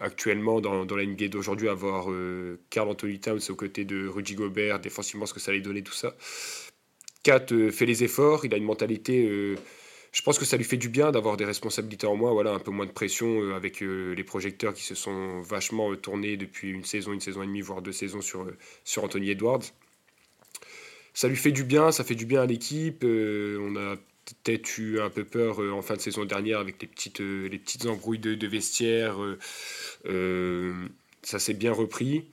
actuellement 0.00 0.60
dans, 0.60 0.84
la 0.84 1.06
NBA 1.06 1.28
d'aujourd'hui, 1.28 1.68
avoir 1.68 2.10
euh, 2.10 2.60
Carl 2.70 2.88
Anthony 2.88 3.20
Towns 3.20 3.40
aux 3.48 3.54
côtés 3.54 3.84
de 3.84 4.06
Rudy 4.08 4.34
Gobert, 4.34 4.80
défensivement, 4.80 5.26
ce 5.26 5.32
que 5.32 5.40
ça 5.40 5.52
allait 5.52 5.60
donner, 5.60 5.82
tout 5.82 5.92
ça. 5.92 6.16
Kat 7.22 7.46
fait 7.70 7.86
les 7.86 8.04
efforts, 8.04 8.44
il 8.44 8.52
a 8.52 8.56
une 8.56 8.64
mentalité. 8.64 9.56
Je 10.18 10.22
pense 10.24 10.36
que 10.36 10.44
ça 10.44 10.56
lui 10.56 10.64
fait 10.64 10.76
du 10.76 10.88
bien 10.88 11.12
d'avoir 11.12 11.36
des 11.36 11.44
responsabilités 11.44 12.08
en 12.08 12.16
moins, 12.16 12.32
voilà, 12.32 12.50
un 12.50 12.58
peu 12.58 12.72
moins 12.72 12.86
de 12.86 12.90
pression 12.90 13.40
euh, 13.40 13.54
avec 13.54 13.84
euh, 13.84 14.14
les 14.16 14.24
projecteurs 14.24 14.74
qui 14.74 14.82
se 14.82 14.96
sont 14.96 15.40
vachement 15.42 15.92
euh, 15.92 15.96
tournés 15.96 16.36
depuis 16.36 16.70
une 16.70 16.84
saison, 16.84 17.12
une 17.12 17.20
saison 17.20 17.44
et 17.44 17.46
demie, 17.46 17.60
voire 17.60 17.82
deux 17.82 17.92
saisons 17.92 18.20
sur, 18.20 18.44
sur 18.82 19.04
Anthony 19.04 19.30
Edwards 19.30 19.62
ça 21.14 21.28
lui 21.28 21.36
fait 21.36 21.52
du 21.52 21.62
bien, 21.62 21.92
ça 21.92 22.02
fait 22.04 22.16
du 22.16 22.26
bien 22.26 22.42
à 22.42 22.46
l'équipe. 22.46 23.04
on 23.04 23.76
a 23.76 23.96
peut-être 23.96 24.78
eu 24.78 25.00
un 25.00 25.10
peu 25.10 25.24
peur 25.24 25.58
en 25.58 25.82
fin 25.82 25.94
de 25.94 26.00
saison 26.00 26.24
dernière 26.24 26.60
avec 26.60 26.80
les 26.80 26.86
petites, 26.86 27.18
les 27.18 27.58
petites 27.58 27.86
embrouilles 27.86 28.20
de, 28.20 28.36
de 28.36 28.46
vestiaire. 28.46 29.16
ça 31.22 31.38
s'est 31.40 31.54
bien 31.54 31.72
repris. 31.72 32.24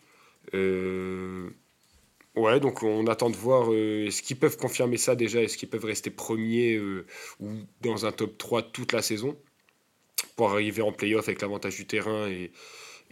Ouais, 2.36 2.60
donc 2.60 2.84
on 2.84 3.08
attend 3.08 3.30
de 3.30 3.36
voir 3.38 3.72
euh, 3.72 4.08
est-ce 4.08 4.22
qu'ils 4.22 4.38
peuvent 4.38 4.58
confirmer 4.58 4.98
ça 4.98 5.16
déjà, 5.16 5.42
est-ce 5.42 5.58
qu'ils 5.58 5.70
peuvent 5.70 5.86
rester 5.86 6.10
premiers 6.10 6.76
euh, 6.76 7.06
ou 7.40 7.50
dans 7.82 8.06
un 8.06 8.12
top 8.12 8.38
3 8.38 8.62
toute 8.62 8.92
la 8.92 9.02
saison 9.02 9.38
pour 10.36 10.52
arriver 10.52 10.82
en 10.82 10.92
playoff 10.92 11.30
avec 11.30 11.42
l'avantage 11.42 11.78
du 11.78 11.88
terrain 11.88 12.28
et, 12.28 12.52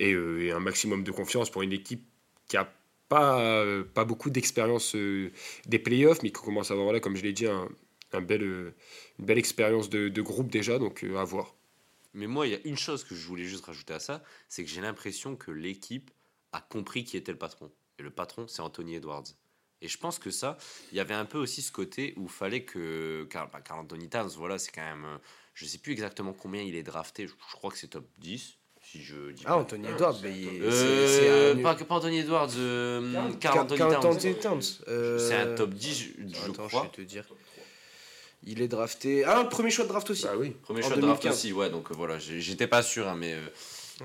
euh, 0.02 0.54
un 0.54 0.60
maximum 0.60 1.06
de 1.06 1.12
confiance 1.12 1.50
pour 1.50 1.62
une 1.62 1.72
équipe 1.72 2.06
qui 2.50 2.58
a 2.58 2.70
pas, 3.08 3.64
pas 3.94 4.06
beaucoup 4.06 4.30
d'expérience 4.30 4.96
des 4.96 5.80
playoffs, 5.80 6.24
mais 6.24 6.32
qui 6.32 6.42
commence 6.42 6.72
à 6.72 6.74
avoir, 6.74 6.92
là, 6.92 7.00
comme 7.00 7.16
je 7.16 7.24
l'ai 7.24 7.34
dit, 7.34 7.46
un, 7.46 7.70
une 8.14 8.74
belle 9.20 9.38
expérience 9.38 9.90
de, 9.90 10.10
de 10.10 10.22
groupe 10.22 10.50
déjà, 10.50 10.80
donc 10.80 11.06
à 11.16 11.24
voir. 11.24 11.56
Mais 12.14 12.28
moi, 12.28 12.48
il 12.48 12.54
y 12.54 12.56
a 12.56 12.60
une 12.66 12.78
chose 12.78 13.04
que 13.04 13.16
je 13.16 13.26
voulais 13.28 13.46
juste 13.46 13.66
rajouter 13.66 13.94
à 13.94 14.00
ça, 14.00 14.24
c'est 14.50 14.64
que 14.64 14.70
j'ai 14.70 14.82
l'impression 14.82 15.36
que 15.36 15.52
l'équipe 15.52 16.12
a 16.52 16.60
compris 16.60 17.04
qui 17.04 17.18
était 17.18 17.32
le 17.32 17.38
patron. 17.38 17.72
Et 18.00 18.04
le 18.04 18.10
patron, 18.10 18.48
c'est 18.48 18.62
Anthony 18.62 18.96
Edwards. 18.96 19.24
Et 19.82 19.88
je 19.88 19.98
pense 19.98 20.18
que 20.18 20.32
ça, 20.32 20.58
il 20.92 20.98
y 20.98 21.02
avait 21.02 21.14
un 21.14 21.26
peu 21.26 21.38
aussi 21.38 21.62
ce 21.62 21.72
côté 21.72 22.14
où 22.18 22.24
il 22.24 22.30
fallait 22.30 22.64
que. 22.64 23.28
Car, 23.30 23.50
bah, 23.50 23.60
Carl 23.62 23.82
Anthony 23.82 24.10
Towns, 24.10 24.30
voilà, 24.38 24.58
c'est 24.58 24.72
quand 24.72 24.82
même. 24.82 25.06
euh, 25.06 25.18
Je 25.54 25.66
sais 25.66 25.78
plus 25.78 25.92
exactement 25.92 26.34
combien 26.34 26.62
il 26.64 26.76
est 26.76 26.82
drafté, 26.84 27.28
je, 27.28 27.34
je 27.52 27.56
crois 27.56 27.70
que 27.70 27.78
c'est 27.78 27.90
top 27.90 28.06
10, 28.18 28.58
si 28.82 29.04
je 29.04 29.30
dis 29.32 29.44
Ah, 29.46 29.50
pas- 29.50 29.56
Anthony 29.58 29.88
Edwards, 29.88 30.18
mais 30.24 30.32
il- 30.40 30.64
Euh, 30.64 30.72
c'est- 30.72 31.54
c'est 31.54 31.60
un- 31.60 31.62
pas, 31.62 31.76
pas 31.76 31.94
Anthony 31.96 32.18
Edwards, 32.20 32.50
euh, 32.58 33.32
Carl 33.40 33.60
Anthony 33.60 34.36
Towns. 34.40 34.62
Euh, 34.88 35.20
C'est 35.20 35.36
un 35.36 35.54
top 35.54 35.70
10, 35.76 35.94
je, 36.18 36.28
je 36.28 36.42
Attends, 36.50 36.68
crois. 36.68 36.90
je 36.92 37.00
vais 37.02 37.06
te 37.06 37.08
dire. 37.08 37.26
Il 38.46 38.62
est 38.62 38.68
drafté. 38.68 39.24
Ah, 39.26 39.44
premier 39.46 39.70
choix 39.70 39.86
de 39.86 39.90
draft 39.90 40.10
aussi. 40.10 40.24
Bah 40.24 40.34
oui. 40.38 40.50
Premier 40.64 40.80
En 40.84 40.88
choix 40.88 40.96
de 40.98 41.02
draft 41.02 41.22
2015. 41.22 41.38
aussi, 41.40 41.54
ouais, 41.54 41.70
donc 41.70 41.92
euh, 41.92 41.94
voilà, 41.96 42.18
j'étais 42.20 42.68
pas 42.68 42.82
sûr, 42.82 43.08
hein, 43.08 43.16
mais. 43.16 43.38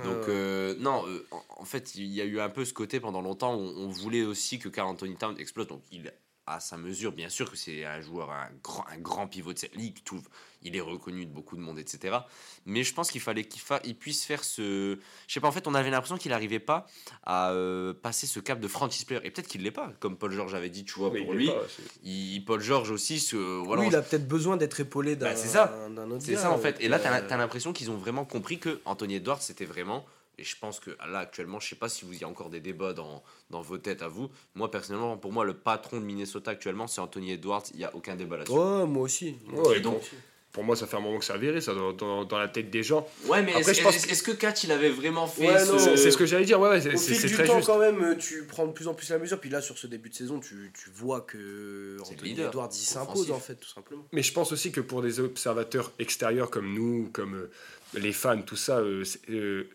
Donc, 0.04 0.28
euh, 0.28 0.74
non, 0.78 1.04
euh, 1.06 1.26
en, 1.56 1.64
fait, 1.64 1.94
il 1.94 2.06
y 2.06 2.20
a 2.20 2.24
eu 2.24 2.40
un 2.40 2.48
peu 2.48 2.64
ce 2.64 2.72
côté 2.72 3.00
pendant 3.00 3.20
longtemps 3.20 3.54
où 3.54 3.60
on, 3.60 3.88
voulait 3.88 4.24
aussi 4.24 4.58
que 4.58 4.68
Carl 4.68 4.88
Anthony 4.88 5.16
Towns 5.16 5.36
explose. 5.38 5.66
Donc, 5.66 5.82
il 5.90 6.12
à 6.46 6.60
sa 6.60 6.78
mesure, 6.78 7.12
bien 7.12 7.28
sûr 7.28 7.50
que 7.50 7.56
c'est 7.56 7.84
un 7.84 8.00
joueur, 8.00 8.30
un 8.30 8.48
grand, 8.62 8.86
un 8.88 8.98
grand 8.98 9.26
pivot 9.26 9.52
de 9.52 9.58
cette 9.58 9.76
ligue, 9.76 9.98
tout, 10.04 10.22
il 10.62 10.76
est 10.76 10.80
reconnu 10.80 11.24
de 11.26 11.30
beaucoup 11.30 11.56
de 11.56 11.60
monde, 11.60 11.78
etc. 11.78 12.18
Mais 12.66 12.82
je 12.82 12.92
pense 12.92 13.10
qu'il 13.10 13.20
fallait 13.20 13.44
qu'il 13.44 13.60
fa- 13.60 13.80
il 13.84 13.96
puisse 13.96 14.24
faire 14.24 14.42
ce. 14.44 14.98
Je 15.26 15.32
sais 15.32 15.40
pas, 15.40 15.48
en 15.48 15.52
fait, 15.52 15.66
on 15.66 15.74
avait 15.74 15.90
l'impression 15.90 16.16
qu'il 16.18 16.30
n'arrivait 16.30 16.58
pas 16.58 16.86
à 17.24 17.52
euh, 17.52 17.94
passer 17.94 18.26
ce 18.26 18.40
cap 18.40 18.58
de 18.60 18.68
franchise 18.68 19.04
player. 19.04 19.20
Et 19.24 19.30
peut-être 19.30 19.48
qu'il 19.48 19.62
l'est 19.62 19.70
pas, 19.70 19.92
comme 20.00 20.16
Paul 20.18 20.32
George 20.32 20.54
avait 20.54 20.70
dit, 20.70 20.84
tu 20.84 20.94
vois, 20.98 21.10
Mais 21.12 21.22
pour 21.24 21.34
il 21.34 21.38
lui. 21.38 21.46
pas, 21.46 21.62
c'est- 21.68 21.82
il, 22.04 22.44
Paul 22.44 22.60
George 22.60 22.90
aussi, 22.90 23.20
ce, 23.20 23.36
voilà, 23.36 23.82
oui, 23.82 23.88
il 23.88 23.96
a 23.96 24.02
peut-être 24.02 24.26
besoin 24.28 24.56
d'être 24.56 24.80
épaulé 24.80 25.16
d'un 25.16 25.26
Bah, 25.30 25.36
c'est 25.36 25.48
ça. 25.48 25.88
d'un 25.94 26.10
autre 26.10 26.24
c'est 26.24 26.36
ça 26.36 26.50
en 26.50 26.58
fait. 26.58 26.76
Et 26.80 26.88
là, 26.88 26.98
t'as 26.98 27.20
euh, 27.20 27.26
as, 27.30 27.36
l'impression 27.36 27.72
qu'ils 27.72 27.90
ont 27.90 27.96
vraiment 27.96 28.24
compris 28.24 28.58
que 28.58 28.80
Anthony 28.84 29.16
Edwards, 29.16 29.40
c'était 29.42 29.64
vraiment. 29.64 30.04
Et 30.40 30.44
je 30.44 30.56
pense 30.56 30.78
que 30.78 30.90
là, 31.10 31.18
actuellement, 31.18 31.58
je 31.58 31.68
sais 31.68 31.74
pas 31.74 31.88
si 31.88 32.04
vous 32.04 32.14
y 32.16 32.22
a 32.22 32.28
encore 32.28 32.48
des 32.48 32.60
débats 32.60 32.92
dans, 32.92 33.24
dans 33.50 33.60
vos 33.60 33.76
têtes 33.76 34.02
à 34.02 34.08
vous. 34.08 34.30
Moi, 34.54 34.70
personnellement, 34.70 35.16
pour 35.16 35.32
moi, 35.32 35.44
le 35.44 35.54
patron 35.54 35.98
de 35.98 36.04
Minnesota 36.04 36.52
actuellement, 36.52 36.86
c'est 36.86 37.00
Anthony 37.00 37.32
Edwards. 37.32 37.64
Il 37.72 37.78
n'y 37.78 37.84
a 37.84 37.92
aucun 37.92 38.14
débat 38.14 38.36
là-dessus. 38.36 38.56
Ouais, 38.56 38.86
moi 38.86 39.02
aussi. 39.02 39.34
Ouais, 39.52 39.78
Et 39.78 39.80
donc- 39.80 39.98
pour, 39.98 40.08
pour 40.52 40.64
moi, 40.64 40.74
ça 40.76 40.86
fait 40.86 40.96
un 40.96 41.00
moment 41.00 41.18
que 41.18 41.24
ça 41.24 41.34
a 41.34 41.38
viré, 41.38 41.60
ça, 41.60 41.74
dans, 41.74 41.92
dans, 41.92 42.24
dans 42.24 42.38
la 42.38 42.48
tête 42.48 42.70
des 42.70 42.82
gens. 42.82 43.06
Ouais, 43.26 43.42
mais 43.42 43.50
Après, 43.54 43.70
est-ce 43.72 43.86
est-ce- 43.86 44.08
est-ce 44.08 44.22
que 44.22 44.30
Kat, 44.32 44.54
il 44.64 44.72
avait 44.72 44.88
vraiment 44.88 45.26
fait 45.26 45.46
Ouais, 45.46 45.58
ce. 45.64 45.72
non, 45.72 45.78
C'est 45.96 46.10
ce 46.10 46.16
que 46.16 46.24
j'allais 46.26 46.46
dire, 46.46 46.58
ouais, 46.58 46.70
ouais, 46.70 46.80
c'est 46.80 46.94
Au 46.94 46.96
c'est- 46.96 47.14
fil 47.14 47.28
du 47.28 47.34
très 47.34 47.44
temps, 47.46 47.56
juste. 47.56 47.66
quand 47.66 47.78
même, 47.78 48.16
tu 48.18 48.44
prends 48.44 48.66
de 48.66 48.72
plus 48.72 48.88
en 48.88 48.94
plus 48.94 49.10
la 49.10 49.18
mesure. 49.18 49.38
Puis 49.38 49.50
là, 49.50 49.60
sur 49.60 49.76
ce 49.76 49.86
début 49.86 50.08
de 50.08 50.14
saison, 50.14 50.40
tu, 50.40 50.72
tu 50.74 50.90
vois 50.90 51.20
que 51.20 51.98
Anthony 52.00 52.30
leader 52.30 52.48
Edwards, 52.48 52.70
il 52.72 52.76
s'impose, 52.78 53.30
en 53.30 53.38
fait, 53.38 53.56
tout 53.56 53.68
simplement. 53.68 54.04
Mais 54.12 54.22
je 54.22 54.32
pense 54.32 54.50
aussi 54.52 54.72
que 54.72 54.80
pour 54.80 55.02
des 55.02 55.20
observateurs 55.20 55.92
extérieurs 55.98 56.50
comme 56.50 56.72
nous, 56.72 57.10
comme 57.12 57.34
euh, 57.34 57.50
les 57.94 58.12
fans, 58.12 58.40
tout 58.40 58.56
ça, 58.56 58.78
euh, 58.78 59.04
c'est 59.04 59.20
euh, 59.30 59.68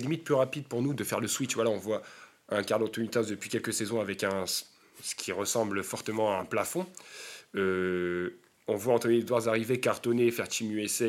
limite 0.00 0.22
plus 0.24 0.34
rapide 0.34 0.66
pour 0.68 0.82
nous 0.82 0.92
de 0.94 1.02
faire 1.02 1.20
le 1.20 1.28
switch. 1.28 1.54
Voilà, 1.54 1.70
on 1.70 1.78
voit 1.78 2.02
un 2.50 2.62
Carl 2.62 2.82
Anthony 2.82 3.08
depuis 3.08 3.48
quelques 3.48 3.72
saisons 3.72 4.00
avec 4.00 4.22
un, 4.22 4.44
ce 4.46 5.14
qui 5.16 5.32
ressemble 5.32 5.82
fortement 5.82 6.36
à 6.36 6.40
un 6.40 6.44
plafond. 6.44 6.86
Euh, 7.56 8.36
on 8.66 8.76
voit 8.76 8.94
Anthony 8.94 9.18
Edwards 9.18 9.48
arriver, 9.48 9.80
cartonner, 9.80 10.30
faire 10.30 10.48
Team 10.48 10.72
USA, 10.72 11.06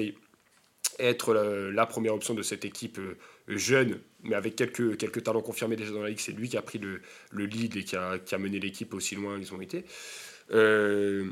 être 1.00 1.34
la, 1.34 1.72
la 1.72 1.86
première 1.86 2.14
option 2.14 2.34
de 2.34 2.42
cette 2.42 2.66
équipe 2.66 3.00
euh, 3.00 3.18
jeune, 3.48 4.00
mais 4.24 4.36
avec 4.36 4.56
quelques, 4.56 4.98
quelques 4.98 5.24
talents 5.24 5.42
confirmés 5.42 5.76
déjà 5.76 5.92
dans 5.92 6.02
la 6.02 6.10
ligue. 6.10 6.20
C'est 6.20 6.32
lui 6.32 6.50
qui 6.50 6.58
a 6.58 6.62
pris 6.62 6.80
le, 6.80 7.02
le 7.32 7.46
lead 7.46 7.76
et 7.76 7.84
qui 7.84 7.96
a, 7.96 8.20
qui 8.20 8.36
a 8.36 8.38
mené 8.38 8.60
l'équipe 8.60 8.94
aussi 8.94 9.16
loin 9.16 9.38
ils 9.40 9.54
ont 9.54 9.62
été. 9.62 9.86
Euh, 10.52 11.32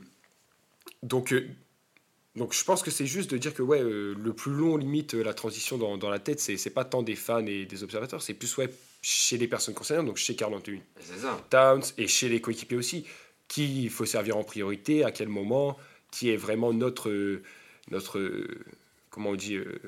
donc, 1.02 1.34
euh, 1.34 1.48
donc 2.36 2.54
je 2.54 2.64
pense 2.64 2.82
que 2.82 2.92
c'est 2.92 3.06
juste 3.06 3.32
de 3.32 3.38
dire 3.38 3.54
que 3.54 3.62
ouais, 3.62 3.82
euh, 3.82 4.16
le 4.18 4.34
plus 4.34 4.52
long 4.52 4.78
limite 4.78 5.14
euh, 5.14 5.24
la 5.24 5.34
transition 5.34 5.78
dans, 5.78 5.98
dans 5.98 6.10
la 6.10 6.20
tête, 6.20 6.40
c'est 6.40 6.58
c'est 6.58 6.72
pas 6.72 6.86
tant 6.86 7.04
des 7.04 7.16
fans 7.16 7.46
et 7.46 7.66
des 7.66 7.84
observateurs, 7.84 8.22
c'est 8.22 8.34
plus 8.34 8.56
ouais, 8.58 8.70
chez 9.02 9.38
les 9.38 9.48
personnes 9.48 9.76
concernées, 9.76 10.06
donc 10.06 10.18
chez 10.18 10.36
Carl 10.36 10.54
Anthony. 10.54 10.82
Towns 11.50 11.84
et 11.98 12.08
chez 12.08 12.30
les 12.30 12.42
coéquipiers 12.42 12.78
aussi, 12.78 13.06
qui 13.48 13.84
il 13.84 13.90
faut 13.90 14.06
servir 14.06 14.38
en 14.38 14.44
priorité, 14.44 15.04
à 15.04 15.12
quel 15.12 15.28
moment, 15.28 15.78
qui 16.14 16.30
est 16.32 16.38
vraiment 16.38 16.72
notre, 16.74 17.10
euh, 17.10 17.42
notre 17.92 18.20
euh, 18.20 18.48
comment 19.10 19.32
on 19.32 19.36
dit, 19.36 19.56
euh, 19.56 19.80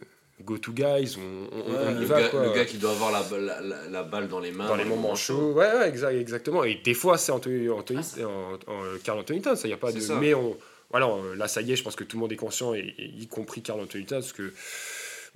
go-to 0.42 0.74
guys, 0.74 1.16
on, 1.18 1.22
on- 1.56 1.72
Ouais, 1.72 1.78
on 1.88 1.96
y 1.98 2.00
Le 2.02 2.06
va 2.06 2.22
gars, 2.22 2.30
quoi. 2.30 2.46
le 2.48 2.52
gars 2.54 2.66
qui 2.66 2.78
doit 2.78 2.92
avoir 2.92 3.12
la, 3.12 3.24
balle- 3.24 3.46
la, 3.46 3.62
la- 3.62 3.88
la 3.90 4.04
balle 4.04 4.28
dans 4.28 4.40
les 4.40 4.52
mains. 4.52 4.68
dans 4.68 4.76
les 4.76 4.84
moments 4.86 5.16
chauds, 5.16 5.54
ouais, 5.54 5.72
ouais, 5.78 5.88
exact- 5.88 6.14
exactement. 6.16 6.64
Et 6.64 6.76
des 6.84 6.94
fois, 6.94 7.18
c'est 7.18 7.32
Anthony, 7.32 7.70
Anthony, 7.70 8.02
Ah, 8.20 8.26
en, 8.28 8.54
en- 8.74 8.98
Carl 9.04 9.20
Anthony 9.20 9.42
Towns, 9.42 9.56
ça 9.56 9.68
y 9.68 9.74
a 9.74 9.78
pas 9.78 9.92
de. 9.92 10.00
Ça. 10.00 10.16
Mais 10.20 10.34
on, 10.34 10.58
voilà, 10.90 11.08
là, 11.36 11.48
ça 11.48 11.62
y 11.62 11.72
est, 11.72 11.76
je 11.76 11.84
pense 11.84 11.96
que 11.96 12.04
tout 12.04 12.18
le 12.18 12.22
monde 12.22 12.32
est 12.34 12.38
conscient, 12.38 12.74
et, 12.74 12.94
et 12.98 13.06
y 13.06 13.28
compris 13.28 13.62
Carl 13.62 13.80
Anthony 13.80 14.06
Towns, 14.06 14.24
que 14.36 14.52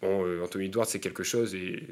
bon, 0.02 0.26
euh, 0.26 0.44
Anthony 0.44 0.66
Edwards, 0.66 0.88
c'est 0.88 1.00
quelque 1.00 1.24
chose 1.24 1.54
et 1.56 1.84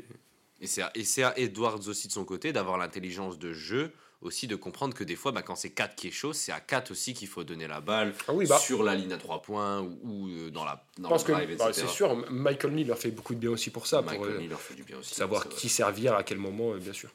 Et 0.60 0.66
c'est 0.68 0.82
à, 0.82 0.92
et 0.96 1.04
c'est 1.04 1.22
à 1.24 1.34
Edwards 1.38 1.88
aussi 1.88 2.08
de 2.08 2.14
son 2.14 2.26
côté 2.26 2.52
d'avoir 2.52 2.78
l'intelligence 2.80 3.38
de 3.38 3.54
jeu, 3.54 3.92
aussi 4.22 4.48
de 4.48 4.56
comprendre 4.56 4.94
que 4.96 5.04
des 5.04 5.16
fois, 5.16 5.32
bah, 5.32 5.42
quand 5.44 5.56
c'est 5.56 5.70
4 5.72 5.96
qui 5.96 6.08
est 6.08 6.12
chaud, 6.12 6.34
c'est 6.34 6.52
à 6.52 6.60
4 6.60 6.92
aussi 6.92 7.14
qu'il 7.14 7.28
faut 7.28 7.44
donner 7.44 7.68
la 7.68 7.82
balle 7.82 8.14
Ah 8.28 8.34
oui, 8.34 8.48
bah. 8.48 8.58
sur 8.58 8.84
la 8.84 8.96
ligne 8.96 9.14
à 9.14 9.18
3 9.18 9.42
points 9.42 9.82
ou, 9.82 10.00
ou, 10.04 10.28
euh, 10.30 10.50
dans, 10.50 10.66
la, 10.66 10.86
dans 10.98 11.10
pense 11.10 11.24
le 11.24 11.28
que 11.28 11.32
drive, 11.34 11.58
bah, 11.58 11.72
c'est 11.74 11.88
sûr, 11.88 12.16
Michael 12.32 12.74
Lee 12.74 12.84
leur 12.84 12.98
fait 12.98 13.12
beaucoup 13.12 13.36
de 13.36 13.40
bien 13.40 13.52
aussi 13.52 13.70
pour 13.70 13.86
ça, 13.88 14.02
pour 14.02 14.12
Michael 14.12 14.36
euh, 14.36 14.40
Lee 14.40 14.48
leur 14.48 14.62
fait 14.62 14.74
du 14.74 14.84
bien 14.84 14.98
aussi. 14.98 15.14
savoir 15.16 15.48
qui 15.50 15.70
servir, 15.70 16.16
à 16.16 16.24
quel 16.24 16.38
moment, 16.40 16.74
euh, 16.74 16.78
bien 16.80 16.94
sûr. 16.94 17.14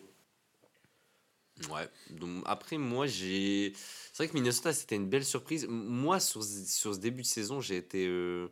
Ouais. 1.71 1.88
Donc, 2.11 2.42
après, 2.47 2.78
moi, 2.78 3.06
j'ai. 3.06 3.73
C'est 4.12 4.25
vrai 4.25 4.28
que 4.28 4.35
Minnesota, 4.35 4.73
c'était 4.73 4.97
une 4.97 5.09
belle 5.09 5.25
surprise. 5.25 5.66
Moi, 5.68 6.18
sur, 6.18 6.42
ce- 6.42 6.64
sur 6.66 6.94
ce 6.94 6.99
début 6.99 7.23
de 7.23 7.26
saison, 7.26 7.61
j'ai 7.61 7.76
été. 7.76 8.06
euh, 8.06 8.49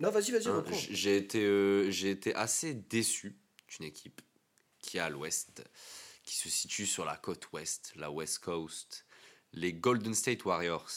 Non, 0.00 0.10
vas-y, 0.10 0.32
vas-y, 0.32 0.48
Hein, 0.48 0.64
J'ai 0.90 1.16
été, 1.16 1.42
euh, 1.44 1.90
j'ai 1.90 2.10
été 2.10 2.34
assez 2.34 2.74
déçu 2.74 3.36
d'une 3.68 3.86
équipe 3.86 4.20
qui 4.80 4.96
est 4.98 5.00
à 5.00 5.08
l'ouest, 5.08 5.62
qui 6.28 6.36
se 6.36 6.50
situe 6.50 6.84
sur 6.84 7.06
la 7.06 7.16
côte 7.16 7.50
ouest, 7.52 7.92
la 7.96 8.10
West 8.10 8.40
Coast, 8.40 9.06
les 9.54 9.72
Golden 9.72 10.12
State 10.14 10.44
Warriors. 10.44 10.90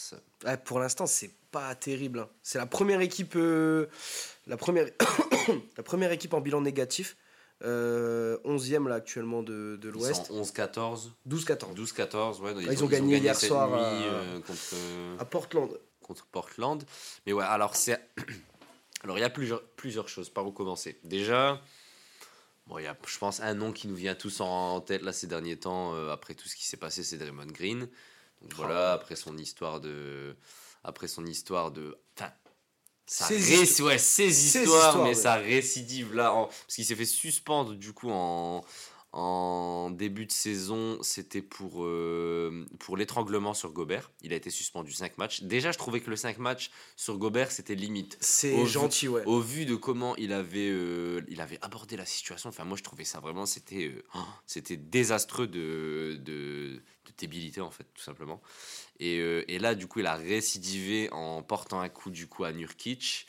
Ouais, 0.44 0.58
pour 0.58 0.78
l'instant, 0.78 1.06
c'est 1.06 1.30
pas 1.50 1.74
terrible. 1.74 2.18
hein. 2.20 2.28
C'est 2.42 2.58
la 2.58 2.66
première 2.66 3.00
équipe, 3.00 3.34
euh, 3.36 3.86
la 4.46 4.58
première, 4.58 4.88
la 5.78 5.82
première 5.82 6.12
équipe 6.12 6.34
en 6.34 6.40
bilan 6.42 6.60
négatif. 6.60 7.16
Euh, 7.64 8.36
11e 8.44 8.88
là 8.88 8.96
actuellement 8.96 9.42
de, 9.42 9.78
l'Ouest. 9.82 10.26
sont 10.26 10.42
11-14. 10.42 11.10
12-14. 11.28 11.74
12-14, 11.76 12.40
ouais. 12.40 12.54
ils 12.70 12.84
ont 12.84 12.88
gagné 12.88 13.16
hier 13.18 13.36
soir 13.36 13.68
nuit, 13.70 13.76
à- 13.76 14.12
euh, 14.12 14.40
contre, 14.40 14.60
euh, 14.74 15.16
À 15.18 15.24
Portland. 15.24 15.70
contre 16.02 16.26
Portland. 16.26 16.82
Mais 17.24 17.32
ouais, 17.32 17.44
alors 17.44 17.74
c'est. 17.76 17.98
Alors 19.04 19.18
il 19.18 19.22
y 19.22 19.24
a 19.24 19.30
plusieurs, 19.30 19.62
plusieurs 19.62 20.08
choses. 20.08 20.28
Par 20.28 20.46
où 20.46 20.52
commencer 20.52 21.00
Déjà, 21.02 21.60
bon, 22.66 22.78
il 22.78 22.84
y 22.84 22.86
a, 22.86 22.96
je 23.06 23.18
pense, 23.18 23.40
un 23.40 23.54
nom 23.54 23.72
qui 23.72 23.88
nous 23.88 23.94
vient 23.96 24.14
tous 24.14 24.40
en 24.40 24.80
tête 24.80 25.02
là 25.02 25.12
ces 25.12 25.26
derniers 25.26 25.58
temps, 25.58 25.94
euh, 25.94 26.10
après 26.10 26.34
tout 26.34 26.48
ce 26.48 26.56
qui 26.56 26.64
s'est 26.66 26.76
passé, 26.76 27.02
c'est 27.04 27.18
Draymond 27.18 27.46
Green. 27.46 27.88
Donc 28.40 28.54
voilà, 28.54 28.92
après 28.92 29.16
son 29.16 29.36
histoire 29.38 29.80
de. 29.80 30.36
Après 30.84 31.06
son 31.08 31.24
histoire 31.26 31.70
de. 31.70 31.96
Enfin, 32.18 32.32
ça 33.06 33.26
Ses 33.26 33.36
ré- 33.36 33.64
histo- 33.64 33.82
ouais, 33.82 33.98
ses 33.98 34.32
ses 34.32 34.46
histoires, 34.58 34.64
histoires, 34.88 34.96
mais 35.04 35.10
ouais. 35.10 35.14
ça 35.14 35.34
récidive 35.34 36.14
là. 36.14 36.32
en- 36.32 36.46
Parce 36.46 36.74
qu'il 36.74 36.84
s'est 36.84 36.96
fait 36.96 37.04
suspendre 37.04 37.74
du 37.74 37.92
coup 37.92 38.10
en, 38.10 38.64
en 39.12 39.90
début 39.90 40.24
de 40.24 40.32
saison, 40.32 40.98
c'était 41.02 41.42
pour, 41.42 41.84
euh, 41.84 42.66
pour 42.78 42.96
l'étranglement 42.96 43.52
sur 43.52 43.70
Gobert. 43.72 44.10
Il 44.22 44.32
a 44.32 44.36
été 44.36 44.48
suspendu 44.48 44.92
5 44.92 45.18
matchs. 45.18 45.42
Déjà, 45.42 45.70
je 45.70 45.76
trouvais 45.76 46.00
que 46.00 46.08
le 46.08 46.16
5 46.16 46.38
matchs 46.38 46.70
sur 46.96 47.18
Gobert, 47.18 47.50
c'était 47.52 47.74
limite. 47.74 48.16
C'est 48.20 48.56
vu- 48.56 48.66
gentil, 48.66 49.08
ouais. 49.08 49.22
Au 49.26 49.40
vu 49.40 49.66
de 49.66 49.74
comment 49.74 50.16
il 50.16 50.32
avait, 50.32 50.70
euh, 50.70 51.20
il 51.28 51.42
avait 51.42 51.58
abordé 51.60 51.96
la 51.98 52.06
situation, 52.06 52.48
enfin 52.48 52.64
moi 52.64 52.76
je 52.78 52.82
trouvais 52.82 53.04
ça 53.04 53.20
vraiment, 53.20 53.44
c'était 53.44 53.88
euh, 53.88 54.02
oh, 54.14 54.18
c'était 54.46 54.78
désastreux 54.78 55.46
de, 55.46 56.18
de, 56.24 56.82
de 57.04 57.12
débilité 57.18 57.60
en 57.60 57.70
fait, 57.70 57.86
tout 57.94 58.02
simplement. 58.02 58.40
Et, 58.98 59.16
et 59.18 59.58
là, 59.58 59.74
du 59.74 59.88
coup, 59.88 60.00
il 60.00 60.06
a 60.06 60.14
récidivé 60.16 61.10
en 61.12 61.42
portant 61.42 61.80
un 61.80 61.88
coup 61.90 62.10
du 62.10 62.28
coup 62.28 62.44
à 62.44 62.52
Nurkic. 62.52 63.26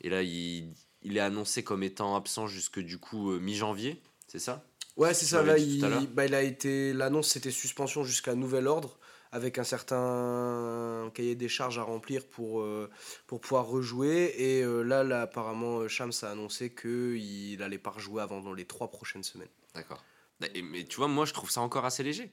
Et 0.00 0.08
là, 0.08 0.22
il, 0.22 0.72
il 1.02 1.16
est 1.16 1.20
annoncé 1.20 1.62
comme 1.62 1.82
étant 1.82 2.16
absent 2.16 2.46
jusque 2.46 2.78
du 2.80 2.98
coup 2.98 3.32
mi-janvier, 3.38 4.00
c'est 4.28 4.38
ça? 4.38 4.64
Ouais, 4.98 5.14
c'est 5.14 5.26
ça. 5.26 5.42
Là, 5.44 5.56
il, 5.56 5.80
bah, 6.12 6.26
il 6.26 6.34
a 6.34 6.42
été. 6.42 6.92
L'annonce, 6.92 7.28
c'était 7.28 7.52
suspension 7.52 8.02
jusqu'à 8.02 8.34
nouvel 8.34 8.66
ordre, 8.66 8.98
avec 9.30 9.56
un 9.58 9.64
certain 9.64 11.10
cahier 11.14 11.36
des 11.36 11.48
charges 11.48 11.78
à 11.78 11.84
remplir 11.84 12.26
pour, 12.26 12.60
euh, 12.60 12.90
pour 13.28 13.40
pouvoir 13.40 13.66
rejouer. 13.66 14.34
Et 14.36 14.62
euh, 14.62 14.82
là, 14.82 15.04
là, 15.04 15.22
apparemment, 15.22 15.78
euh, 15.78 15.88
Shams 15.88 16.12
a 16.22 16.26
annoncé 16.26 16.74
qu'il 16.74 17.62
allait 17.62 17.78
pas 17.78 17.90
rejouer 17.90 18.20
avant 18.20 18.40
dans 18.40 18.52
les 18.52 18.64
trois 18.64 18.90
prochaines 18.90 19.22
semaines. 19.22 19.48
D'accord. 19.74 20.02
Mais 20.40 20.84
tu 20.84 20.96
vois, 20.96 21.08
moi, 21.08 21.24
je 21.24 21.32
trouve 21.32 21.50
ça 21.50 21.60
encore 21.60 21.84
assez 21.84 22.02
léger. 22.02 22.32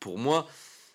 Pour 0.00 0.18
moi, 0.18 0.46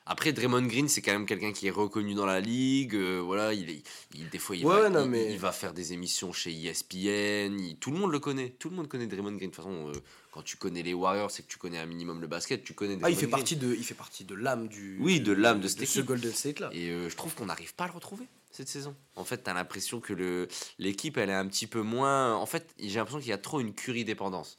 après, 0.06 0.34
Draymond 0.34 0.64
Green, 0.64 0.88
c'est 0.90 1.02
quand 1.02 1.14
même 1.14 1.26
quelqu'un 1.26 1.54
qui 1.54 1.68
est 1.68 1.72
reconnu 1.72 2.14
dans 2.14 2.26
la 2.26 2.40
ligue. 2.42 2.96
euh, 2.96 3.20
voilà, 3.22 3.54
il 3.54 3.70
est, 3.70 3.84
il- 4.16 4.30
des 4.30 4.38
fois, 4.40 4.56
il, 4.56 4.66
Ouais, 4.66 4.82
va, 4.82 4.90
non, 4.90 5.04
il- 5.06 5.10
mais- 5.10 5.32
il 5.32 5.40
va 5.40 5.52
faire 5.52 5.74
des 5.74 5.94
émissions 5.94 6.34
chez 6.34 6.52
ESPN. 6.52 7.58
il- 7.60 7.78
tout 7.80 7.92
le 7.92 7.98
monde 7.98 8.12
le 8.12 8.20
connaît. 8.20 8.50
Tout 8.60 8.70
le 8.70 8.76
monde 8.76 8.88
connaît 8.88 9.08
Draymond 9.08 9.32
Green. 9.34 9.50
De 9.50 9.56
toute 9.56 9.64
façon, 9.64 9.90
euh, 9.90 9.94
quand 10.32 10.42
tu 10.44 10.58
connais 10.58 10.84
les 10.84 10.94
Warriors, 10.94 11.32
c'est 11.32 11.44
que 11.44 11.48
tu 11.52 11.58
connais 11.58 11.78
un 11.78 11.86
minimum 11.86 12.20
le 12.22 12.28
basket. 12.28 12.64
Tu 12.64 12.74
connais 12.74 12.94
Ah, 12.94 13.10
il 13.10 13.16
Draymond 13.16 13.16
fait 13.16 13.26
Green. 13.28 13.32
partie 13.32 13.56
de, 13.56 13.74
il 13.76 13.84
fait 13.84 13.94
partie 13.94 14.24
de 14.26 14.36
l'âme 14.36 14.68
du. 14.68 14.98
Oui, 15.00 15.20
de 15.22 15.32
l'âme 15.32 15.62
de 15.62 15.68
cette 15.68 15.86
ce. 15.88 16.02
Golden 16.02 16.34
State 16.34 16.60
là. 16.60 16.70
Et 16.74 16.90
euh, 16.90 17.10
je 17.10 17.16
trouve 17.16 17.34
qu'on 17.36 17.46
n'arrive 17.46 17.74
pas 17.76 17.86
à 17.86 17.88
le 17.88 17.94
retrouver 17.94 18.26
cette 18.52 18.68
saison. 18.68 18.96
En 19.16 19.24
fait, 19.24 19.44
tu 19.44 19.50
as 19.50 19.54
l'impression 19.54 20.00
que 20.00 20.14
le, 20.14 20.48
l'équipe, 20.80 21.18
elle 21.18 21.30
est 21.30 21.34
un 21.34 21.48
petit 21.48 21.66
peu 21.68 21.82
moins. 21.82 22.36
En 22.36 22.46
fait, 22.46 22.68
j'ai 22.80 22.96
l'impression 22.96 23.20
qu'il 23.20 23.30
y 23.30 23.34
a 23.34 23.38
trop 23.38 23.60
une 23.62 23.74
Curry 23.74 24.04
dépendance. 24.06 24.58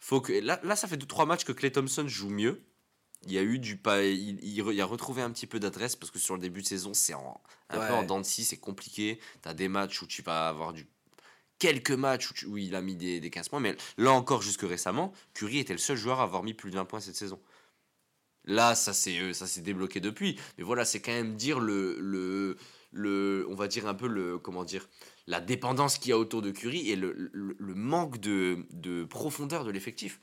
Faut 0.00 0.20
que, 0.20 0.32
là, 0.32 0.60
là, 0.64 0.76
ça 0.76 0.86
fait 0.88 0.96
2-3 0.98 1.26
matchs 1.26 1.44
que 1.44 1.52
Clay 1.52 1.72
Thompson 1.72 2.06
joue 2.06 2.28
mieux. 2.30 2.60
Il 3.26 3.32
y 3.32 3.38
a 3.38 3.42
eu 3.42 3.58
du 3.58 3.76
pas, 3.76 4.02
il, 4.04 4.38
il 4.44 4.80
a 4.80 4.84
retrouvé 4.86 5.22
un 5.22 5.30
petit 5.30 5.46
peu 5.46 5.58
d'adresse 5.60 5.96
parce 5.96 6.10
que 6.10 6.18
sur 6.18 6.34
le 6.34 6.40
début 6.40 6.62
de 6.62 6.66
saison, 6.66 6.94
c'est 6.94 7.12
un 7.14 7.18
Ouais. 7.18 7.86
peu 7.88 7.94
en 7.94 8.02
dents 8.02 8.18
de 8.20 8.24
scie, 8.24 8.44
c'est 8.44 8.58
compliqué. 8.58 9.18
Tu 9.42 9.48
as 9.48 9.54
des 9.54 9.68
matchs 9.68 10.02
où 10.02 10.06
tu 10.06 10.22
vas 10.22 10.48
avoir 10.48 10.72
du. 10.72 10.86
Quelques 11.58 11.92
matchs 11.92 12.30
où, 12.30 12.34
tu- 12.34 12.46
où 12.46 12.56
il 12.58 12.74
a 12.74 12.82
mis 12.82 12.96
des, 12.96 13.20
des 13.20 13.30
15 13.30 13.48
points, 13.48 13.60
mais 13.60 13.76
là 13.96 14.12
encore, 14.12 14.42
jusque 14.42 14.62
récemment, 14.62 15.12
Curry 15.34 15.58
était 15.60 15.72
le 15.72 15.78
seul 15.78 15.96
joueur 15.96 16.20
à 16.20 16.24
avoir 16.24 16.42
mis 16.42 16.52
plus 16.54 16.70
d'un 16.70 16.84
point 16.84 17.00
cette 17.00 17.16
saison. 17.16 17.40
Là, 18.46 18.74
ça 18.74 18.92
s'est 18.92 19.18
euh, 19.20 19.32
ça 19.32 19.46
s'est 19.46 19.62
débloqué 19.62 20.00
depuis. 20.00 20.38
Mais 20.58 20.64
voilà, 20.64 20.84
c'est 20.84 21.00
quand 21.00 21.12
même 21.12 21.34
dire 21.36 21.60
le, 21.60 21.96
le, 22.00 22.56
le. 22.92 23.46
On 23.48 23.54
va 23.54 23.68
dire 23.68 23.86
un 23.86 23.94
peu 23.94 24.06
le. 24.06 24.38
Comment 24.38 24.64
dire 24.64 24.86
La 25.26 25.40
dépendance 25.40 25.96
qu'il 25.96 26.10
y 26.10 26.12
a 26.12 26.18
autour 26.18 26.42
de 26.42 26.50
Curry 26.50 26.90
et 26.90 26.96
le, 26.96 27.12
le, 27.32 27.56
le 27.58 27.74
manque 27.74 28.18
de, 28.18 28.66
de 28.70 29.04
profondeur 29.04 29.64
de 29.64 29.70
l'effectif. 29.70 30.20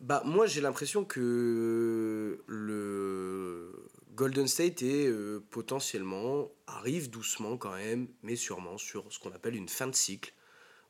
Bah, 0.00 0.22
moi, 0.24 0.46
j'ai 0.46 0.60
l'impression 0.60 1.04
que 1.04 2.42
le 2.46 3.88
Golden 4.14 4.46
State 4.46 4.82
est 4.82 5.06
euh, 5.06 5.42
potentiellement, 5.50 6.50
arrive 6.66 7.10
doucement 7.10 7.56
quand 7.56 7.74
même, 7.74 8.08
mais 8.22 8.36
sûrement 8.36 8.78
sur 8.78 9.10
ce 9.12 9.18
qu'on 9.18 9.32
appelle 9.32 9.56
une 9.56 9.68
fin 9.68 9.86
de 9.86 9.94
cycle, 9.94 10.32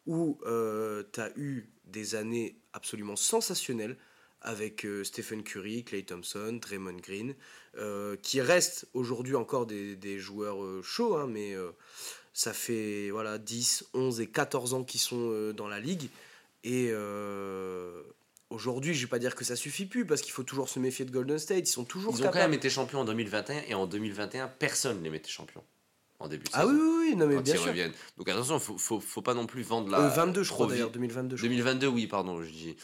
où 0.07 0.39
tu 0.45 1.21
as 1.21 1.31
eu 1.37 1.71
des 1.85 2.15
années 2.15 2.59
absolument 2.73 3.17
sensationnelles 3.17 3.97
avec 4.47 4.85
euh, 4.85 5.03
Stephen 5.03 5.43
Curry, 5.43 5.85
Clay 5.85 6.05
Thompson, 6.05 6.59
Draymond 6.61 6.99
Green, 7.03 7.35
euh, 7.79 8.17
qui 8.23 8.41
restent 8.41 8.87
aujourd'hui 8.95 9.35
encore 9.35 9.67
des, 9.67 9.97
des 9.97 10.19
joueurs 10.19 10.63
euh, 10.63 10.83
chauds, 10.83 11.17
hein, 11.17 11.27
mais 11.27 11.55
euh, 11.55 11.73
ça 12.33 12.53
fait 12.53 13.11
voilà, 13.11 13.39
10, 13.39 13.89
11 13.93 14.21
et 14.21 14.29
14 14.29 14.75
ans 14.75 14.85
qu'ils 14.85 15.01
sont 15.01 15.31
euh, 15.33 15.53
dans 15.53 15.69
la 15.69 15.81
ligue. 15.81 16.11
Et 16.63 16.89
euh, 16.91 18.03
aujourd'hui, 18.51 18.95
je 18.95 19.03
vais 19.03 19.11
pas 19.11 19.19
dire 19.19 19.35
que 19.35 19.45
ça 19.45 19.57
suffit 19.57 19.87
plus, 19.87 20.07
parce 20.07 20.21
qu'il 20.23 20.33
faut 20.33 20.43
toujours 20.43 20.69
se 20.69 20.79
méfier 20.79 21.05
de 21.05 21.11
Golden 21.11 21.39
State. 21.39 21.69
Ils 21.69 21.73
sont 21.73 21.85
toujours 21.85 22.15
Ils 22.17 22.23
ont 22.27 22.31
quand 22.31 22.39
même 22.39 22.53
été 22.55 22.71
champions 22.71 23.01
en 23.01 23.05
2021 23.05 23.63
et 23.69 23.75
en 23.75 23.87
2021, 23.87 24.49
personne 24.49 24.99
ne 24.99 25.05
les 25.05 25.11
mettait 25.11 25.31
champions 25.31 25.65
en 26.19 26.29
début 26.29 26.45
Ah 26.53 26.63
saison. 26.63 26.73
oui, 26.73 26.79
oui, 26.81 27.07
oui, 27.11 27.17
non, 27.17 27.27
mais 27.27 27.35
quand 27.37 27.43
bien 27.43 27.55
ils 27.55 27.59
sûr. 27.59 27.69
reviennent. 27.69 27.93
Donc 28.17 28.29
attention, 28.29 28.59
faut, 28.59 28.79
faut, 28.79 29.01
faut 29.01 29.23
pas 29.23 29.35
non 29.35 29.47
plus 29.47 29.63
vendre 29.63 29.91
la. 29.91 30.01
Euh, 30.01 30.09
22, 30.09 30.43
je 30.43 30.49
trop 30.49 30.55
crois 30.55 30.67
vite. 30.67 30.75
d'ailleurs, 30.77 30.91
2022. 30.91 31.37
je 31.37 31.41
crois. 31.43 31.49
2022, 31.49 31.87
oui, 31.89 32.07
pardon, 32.07 32.43
je 32.43 32.49
dis. 32.51 32.77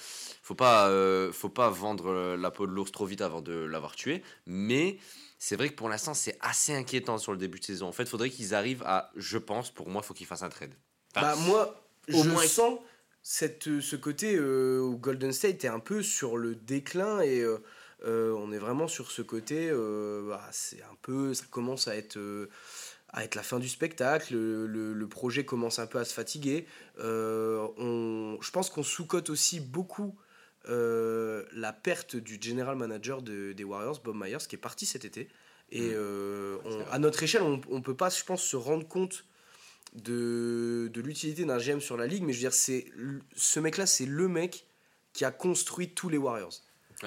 Faut 0.42 0.54
pas, 0.54 0.88
euh, 0.88 1.32
faut 1.32 1.48
pas 1.48 1.70
vendre 1.70 2.08
euh, 2.10 2.36
la 2.36 2.50
peau 2.50 2.66
de 2.66 2.72
l'ours 2.72 2.90
trop 2.92 3.06
vite 3.06 3.20
avant 3.22 3.40
de 3.40 3.52
l'avoir 3.54 3.94
tué. 3.96 4.22
Mais 4.46 4.98
c'est 5.38 5.56
vrai 5.56 5.68
que 5.70 5.74
pour 5.74 5.88
l'instant, 5.88 6.12
c'est 6.14 6.36
assez 6.40 6.74
inquiétant 6.74 7.16
sur 7.16 7.32
le 7.32 7.38
début 7.38 7.58
de 7.60 7.64
saison. 7.64 7.86
En 7.86 7.92
fait, 7.92 8.02
il 8.02 8.08
faudrait 8.08 8.28
qu'ils 8.28 8.54
arrivent 8.54 8.82
à, 8.84 9.10
je 9.16 9.38
pense, 9.38 9.70
pour 9.70 9.88
moi, 9.88 10.02
faut 10.02 10.12
qu'ils 10.14 10.26
fassent 10.26 10.42
un 10.42 10.48
trade. 10.50 10.74
Enfin, 11.16 11.28
Bah, 11.28 11.36
moi, 11.46 11.84
au 12.12 12.22
je 12.24 12.28
moins- 12.28 12.46
sens 12.46 12.80
cette, 13.22 13.68
euh, 13.68 13.80
ce 13.80 13.96
côté 13.96 14.34
euh, 14.36 14.80
où 14.80 14.96
Golden 14.96 15.32
State 15.32 15.64
est 15.64 15.68
un 15.68 15.78
peu 15.80 16.02
sur 16.02 16.36
le 16.36 16.54
déclin 16.54 17.20
et 17.20 17.40
euh, 18.04 18.34
on 18.36 18.52
est 18.52 18.58
vraiment 18.58 18.88
sur 18.88 19.10
ce 19.10 19.22
côté. 19.22 19.70
bah, 19.70 20.48
c'est 20.50 20.82
un 20.82 20.96
peu, 21.02 21.34
ça 21.34 21.44
commence 21.50 21.86
à 21.88 21.96
être, 21.96 22.18
à 23.10 23.22
être 23.24 23.36
la 23.36 23.42
fin 23.44 23.60
du 23.60 23.68
spectacle. 23.68 24.34
Le, 24.34 25.06
projet 25.06 25.44
commence 25.44 25.78
un 25.78 25.86
peu 25.86 25.98
à 25.98 26.04
se 26.04 26.12
fatiguer. 26.12 26.66
On, 26.98 28.38
je 28.40 28.50
pense 28.50 28.70
qu'on 28.70 28.82
sous-cote 28.82 29.30
aussi 29.30 29.60
beaucoup. 29.60 30.16
euh, 30.68 31.44
la 31.52 31.72
perte 31.72 32.14
du 32.14 32.38
general 32.40 32.76
manager 32.76 33.20
de- 33.20 33.52
des 33.52 33.64
Warriors, 33.64 34.00
Bob 34.04 34.14
Myers, 34.14 34.38
qui 34.48 34.54
est 34.54 34.58
parti 34.60 34.86
cet 34.86 35.04
été. 35.04 35.28
Et 35.72 35.80
Mm. 35.88 35.94
euh, 35.94 36.56
on- 36.64 36.70
vrai. 36.70 36.84
à 36.92 36.98
notre 37.00 37.20
échelle, 37.24 37.42
on 37.42 37.56
ne 37.68 37.80
peut 37.82 37.96
pas, 37.96 38.10
je 38.10 38.22
pense, 38.22 38.44
se 38.44 38.54
rendre 38.54 38.86
compte 38.86 39.24
de, 39.94 40.88
de 40.92 41.00
l'utilité 41.00 41.44
d'un 41.44 41.58
GM 41.58 41.80
sur 41.80 41.96
la 41.96 42.06
ligue, 42.06 42.22
mais 42.24 42.32
je 42.32 42.38
veux 42.38 42.42
dire, 42.48 42.54
c'est 42.54 42.86
ce 43.36 43.60
mec-là, 43.60 43.86
c'est 43.86 44.06
le 44.06 44.28
mec 44.28 44.66
qui 45.12 45.24
a 45.24 45.30
construit 45.30 45.90
tous 45.90 46.08
les 46.08 46.18
Warriors. 46.18 46.54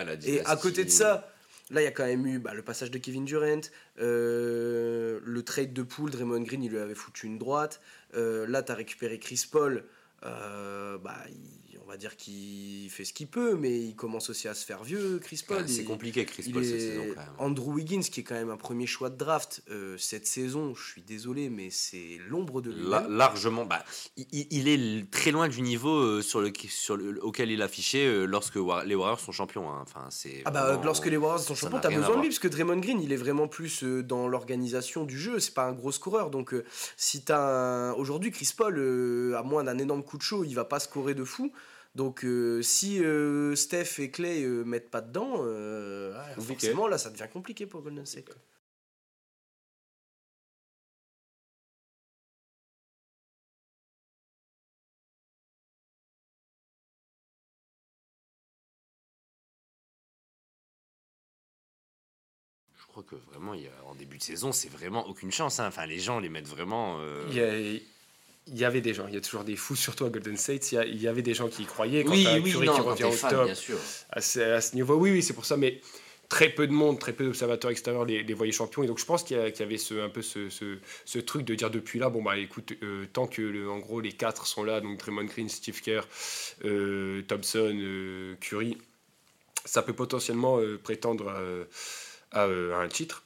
la 0.04 0.13
Et 0.25 0.42
à 0.46 0.56
côté 0.58 0.84
de 0.86 0.89
ça, 0.89 1.32
là, 1.72 1.82
il 1.82 1.86
y 1.86 1.88
a 1.88 1.92
quand 1.92 2.06
même 2.06 2.25
eu 2.27 2.38
bah, 2.39 2.54
le 2.54 2.62
passage 2.62 2.92
de 2.92 2.98
Kevin 3.00 3.25
Durant, 3.25 3.62
euh, 4.00 5.20
le 5.24 5.44
trade 5.44 5.74
de 5.74 5.82
Poole, 5.84 6.12
Draymond 6.12 6.42
Green, 6.42 6.63
il 6.63 6.72
lui 6.72 6.77
avait 6.77 6.96
foutu 6.96 7.25
une 7.27 7.38
droite. 7.39 7.82
Euh, 8.15 8.46
là, 8.48 8.62
tu 8.63 8.72
as 8.72 8.75
récupéré 8.75 9.20
Chris 9.20 9.46
Paul. 9.51 9.84
euh, 10.24 10.98
bah, 10.98 11.18
il- 11.30 11.64
on 11.84 11.88
va 11.88 11.98
dire 11.98 12.15
qu'il 12.15 12.89
fait 12.89 13.05
ce 13.05 13.13
qu'il 13.13 13.27
peut, 13.27 13.55
mais 13.55 13.79
il 13.79 13.96
commence 13.96 14.29
aussi 14.29 14.48
à 14.48 14.53
se 14.53 14.65
faire 14.65 14.84
vieux, 14.84 15.20
Chris 15.24 15.44
Paul. 15.48 15.58
Ouais, 15.63 15.67
c'est 15.67 15.84
compliqué, 15.84 16.25
Chris 16.25 16.50
Paul, 16.51 16.63
cette 16.65 16.79
saison, 16.79 17.03
quand 17.13 17.22
même. 17.22 17.29
Andrew 17.38 17.74
Wiggins, 17.74 18.01
qui 18.01 18.22
est 18.22 18.24
quand 18.24 18.36
même 18.36 18.50
un 18.50 18.58
premier 18.58 18.88
choix 18.88 19.10
de 19.10 19.17
draft 19.17 19.62
euh, 19.70 19.98
cette 19.98 20.27
saison, 20.27 20.74
je 20.75 20.84
suis 20.88 21.01
désolé, 21.01 21.50
mais 21.50 21.70
c'est 21.70 22.20
l'ombre 22.29 22.62
de 22.62 22.72
lui. 22.72 22.88
La- 22.89 23.08
largement, 23.08 23.65
bah, 23.65 23.84
il, 24.32 24.67
est 24.67 25.10
très 25.12 25.32
loin 25.32 25.48
du 25.48 25.62
niveau 25.62 25.94
euh, 25.96 26.22
sur 26.22 26.41
le, 26.41 26.51
sur 26.70 26.98
le- 26.98 27.24
auquel 27.24 27.51
il 27.51 27.62
affichait 27.62 28.05
euh, 28.05 28.25
lorsque 28.25 28.55
les 28.55 28.96
Warriors 28.96 29.20
sont 29.20 29.32
champions. 29.32 29.70
hein. 29.70 29.79
Enfin, 29.82 30.05
c'est 30.10 30.41
Ah 30.46 30.51
bah 30.51 30.65
vraiment- 30.67 30.84
lorsque 30.84 31.05
les 31.08 31.17
Warriors 31.17 31.41
sont 31.44 31.55
champions, 31.55 31.79
t'as 31.82 31.89
besoin 31.89 32.15
de 32.17 32.22
lui 32.22 32.29
parce 32.29 32.39
que 32.39 32.48
Draymond 32.48 32.77
Green, 32.77 33.01
il 33.01 33.12
est 33.12 33.17
vraiment 33.17 33.48
plus 33.48 33.84
euh, 33.84 34.03
dans 34.03 34.27
l'organisation 34.27 35.03
du 35.03 35.20
jeu. 35.20 35.39
C'est 35.39 35.53
pas 35.53 35.65
un 35.65 35.74
gros 35.74 35.91
scoreur, 35.91 36.29
donc 36.29 36.53
euh, 36.53 36.63
si 36.98 37.24
t'as 37.24 37.39
un... 37.39 37.94
aujourd'hui 37.94 38.32
Chris 38.32 38.50
Paul, 38.55 38.77
euh, 38.77 39.36
à 39.38 39.44
moins 39.44 39.63
d'un 39.63 39.77
énorme 39.77 40.03
coup 40.03 40.17
de 40.17 40.22
chaud, 40.24 40.44
il 40.44 40.53
va 40.53 40.65
pas 40.65 40.79
scorer 40.79 41.13
de 41.13 41.24
fou. 41.24 41.51
Donc 41.96 42.25
euh, 42.25 42.62
si 42.62 43.04
euh, 43.04 43.56
Steph 43.56 44.00
et 44.00 44.12
Clay 44.12 44.42
ne 44.42 44.64
mettent 44.64 44.92
pas 44.92 45.02
dedans, 45.02 45.38
euh, 45.40 46.14
ouais, 46.14 46.44
forcément 46.44 46.88
là 46.88 46.98
ça 46.98 47.10
devient 47.10 47.28
compliqué 47.32 47.66
pour 47.66 47.82
Golden 47.82 48.06
State. 48.06 48.30
Je 62.78 62.86
crois 62.88 63.04
que 63.04 63.16
vraiment, 63.16 63.54
en 63.88 63.96
début 63.96 64.18
de 64.18 64.24
saison, 64.24 64.54
c'est 64.54 64.70
vraiment 64.70 65.06
aucune 65.08 65.32
chance. 65.32 65.60
Hein. 65.60 65.68
Enfin, 65.68 65.86
les 65.86 66.00
gens 66.00 66.20
les 66.20 66.30
mettent 66.30 66.48
vraiment. 66.48 67.00
Euh, 67.02 67.80
il 68.48 68.58
y 68.58 68.64
avait 68.66 68.82
des 68.82 68.94
gens, 68.94 69.08
il 69.08 69.14
y 69.14 69.18
a 69.18 69.22
toujours 69.22 69.44
des 69.44 69.56
fous, 69.56 69.75
surtout 69.75 70.06
à 70.06 70.10
Golden 70.10 70.38
State. 70.38 70.72
Il 70.72 70.75
y, 70.75 70.78
a- 70.78 70.86
il 70.86 71.02
y 71.02 71.08
avait 71.08 71.22
des 71.24 71.34
gens 71.34 71.48
qui 71.50 71.64
y 71.64 71.66
croyaient. 71.66 72.04
Quand 72.04 72.12
Oui, 72.14 72.28
oui, 72.44 72.52
Curry 72.52 72.68
non, 72.68 72.75
qui 72.75 72.82
revient 72.82 73.04
au 73.06 73.12
fan, 73.12 73.32
top, 73.32 73.46
bien 73.46 73.56
sûr. 73.56 73.78
à 74.12 74.22
ce, 74.22 74.40
à 74.40 74.62
ce 74.62 74.75
niveau, 74.75 74.96
oui, 74.96 75.12
oui, 75.12 75.24
c'est 75.24 75.34
pour 75.34 75.46
ça. 75.46 75.58
Mais 75.58 75.82
très 76.30 76.50
peu 76.50 76.66
de 76.68 76.72
monde, 76.72 77.00
très 77.00 77.14
peu 77.14 77.24
d'observateurs 77.25 77.70
extérieurs 77.72 78.06
les, 78.06 78.24
les 78.24 78.34
voyaient 78.34 78.52
champions. 78.52 78.82
Et 78.84 78.88
donc 78.88 78.98
je 79.00 79.06
pense 79.06 79.24
qu'il 79.24 79.38
y, 79.38 79.62
avait 79.62 79.78
ce, 79.78 80.00
un 80.04 80.10
peu 80.10 80.22
ce, 80.24 80.50
ce, 80.50 80.78
ce 81.06 81.20
truc 81.20 81.44
de 81.46 81.54
dire 81.56 81.70
depuis 81.70 82.00
là, 82.00 82.10
bon 82.10 82.24
bah 82.24 82.38
écoute, 82.38 82.74
euh, 82.84 83.06
tant 83.14 83.28
que 83.28 83.42
le- 83.44 83.70
en 83.70 83.78
gros 83.80 84.00
les 84.02 84.12
quatre 84.12 84.48
sont 84.48 84.64
là, 84.64 84.82
donc 84.82 84.98
Draymond 85.00 85.25
Green, 85.25 85.50
Steve 85.50 85.80
Kerr, 85.82 86.02
euh, 86.66 87.22
Thompson, 87.28 87.72
euh, 87.80 88.36
Curry, 88.42 88.78
ça 89.66 89.82
peut 89.84 89.94
potentiellement 89.94 90.60
euh, 90.60 90.80
prétendre 90.84 91.30
à, 92.32 92.42
à, 92.42 92.44
à 92.46 92.78
un 92.82 92.88
titre. 92.88 93.24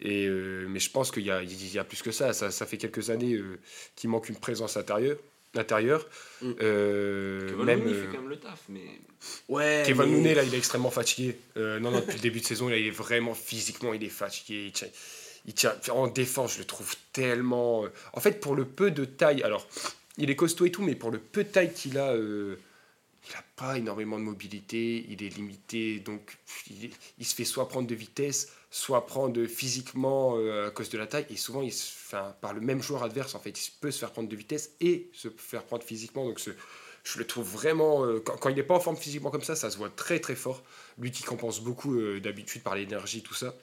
Et, 0.00 0.26
euh, 0.26 0.66
mais 0.68 0.78
je 0.80 0.90
pense 0.90 1.10
qu'il 1.10 1.24
y 1.24 1.30
a, 1.30 1.42
il 1.42 1.72
y 1.72 1.78
a 1.78 1.84
plus 1.84 2.02
que 2.02 2.12
ça. 2.12 2.32
Ça, 2.32 2.50
ça 2.50 2.66
fait 2.66 2.76
quelques 2.76 3.10
années 3.10 3.34
euh, 3.34 3.58
qu'il 3.96 4.10
manque 4.10 4.28
une 4.28 4.36
présence 4.36 4.76
intérieure. 4.76 5.16
intérieure. 5.54 6.06
Mm. 6.42 6.52
Euh, 6.60 7.48
Kevin 7.48 7.64
même, 7.64 7.78
Looney 7.84 7.94
euh, 7.94 8.02
fait 8.02 8.08
quand 8.14 8.20
même 8.22 8.28
le 8.30 8.36
taf, 8.36 8.60
mais. 8.68 8.80
Ouais. 9.48 9.82
Kevin 9.86 10.04
mais- 10.04 10.12
Looney, 10.12 10.34
là, 10.34 10.42
il 10.42 10.54
est 10.54 10.58
extrêmement 10.58 10.90
fatigué. 10.90 11.36
Euh, 11.56 11.78
non, 11.80 11.90
non, 11.90 12.00
depuis 12.00 12.16
le 12.16 12.20
début 12.20 12.40
de 12.40 12.44
saison, 12.44 12.68
là, 12.68 12.76
il 12.76 12.86
est 12.86 12.90
vraiment 12.90 13.34
physiquement, 13.34 13.94
il 13.94 14.04
est 14.04 14.08
fatigué. 14.10 14.66
Il 14.66 14.72
tient, 14.72 14.88
il 15.46 15.54
tient- 15.54 15.74
en 15.94 16.08
défense, 16.08 16.54
je 16.54 16.58
le 16.58 16.64
trouve 16.66 16.94
tellement. 17.14 17.84
euh, 17.84 17.88
En 18.12 18.20
fait, 18.20 18.40
pour 18.40 18.54
le 18.54 18.66
peu 18.66 18.90
de 18.90 19.04
taille, 19.06 19.42
alors, 19.42 19.66
il 20.18 20.28
est 20.30 20.36
costaud 20.36 20.66
et 20.66 20.70
tout, 20.70 20.82
mais 20.82 20.94
pour 20.94 21.10
le 21.10 21.18
peu 21.18 21.42
de 21.44 21.48
taille 21.48 21.72
qu'il 21.72 21.96
a, 21.96 22.10
euh, 22.12 22.56
il 23.28 23.34
n'a 23.34 23.44
pas 23.56 23.78
énormément 23.78 24.18
de 24.18 24.24
mobilité, 24.24 25.04
il 25.08 25.22
est 25.22 25.28
limité, 25.28 25.98
donc 25.98 26.38
il, 26.70 27.26
se 27.26 27.34
fait 27.34 27.44
soit 27.44 27.68
prendre 27.68 27.88
de 27.88 27.94
vitesse, 27.94 28.52
soit 28.70 29.06
prendre 29.06 29.46
physiquement 29.46 30.36
euh, 30.36 30.68
à 30.68 30.70
cause 30.70 30.90
de 30.90 30.98
la 30.98 31.06
taille, 31.06 31.26
et 31.30 31.36
souvent, 31.36 31.62
il 31.62 31.72
par 32.40 32.54
le 32.54 32.60
même 32.60 32.82
joueur 32.82 33.02
adverse, 33.02 33.34
en 33.34 33.40
fait, 33.40 33.66
il 33.66 33.70
peut 33.80 33.90
se 33.90 33.98
faire 33.98 34.12
prendre 34.12 34.28
de 34.28 34.36
vitesse 34.36 34.72
et 34.80 35.10
se 35.12 35.28
faire 35.28 35.64
prendre 35.64 35.82
physiquement, 35.82 36.24
donc 36.24 36.40
je 37.04 37.18
le 37.18 37.26
trouve 37.26 37.48
vraiment. 37.50 38.04
euh, 38.04 38.20
quand, 38.20 38.48
il 38.48 38.56
n'est 38.56 38.62
pas 38.62 38.74
en 38.74 38.80
forme 38.80 38.96
physiquement 38.96 39.30
comme 39.30 39.42
ça, 39.42 39.56
ça 39.56 39.70
se 39.70 39.76
voit 39.76 39.90
très 39.90 40.20
très 40.20 40.36
fort. 40.36 40.62
Lui 40.98 41.10
qui 41.10 41.22
compense 41.22 41.60
beaucoup 41.60 41.98
euh, 41.98 42.20
d'habitude 42.20 42.62
par 42.62 42.74
l'énergie, 42.74 43.22
tout 43.22 43.34
ça. 43.34 43.54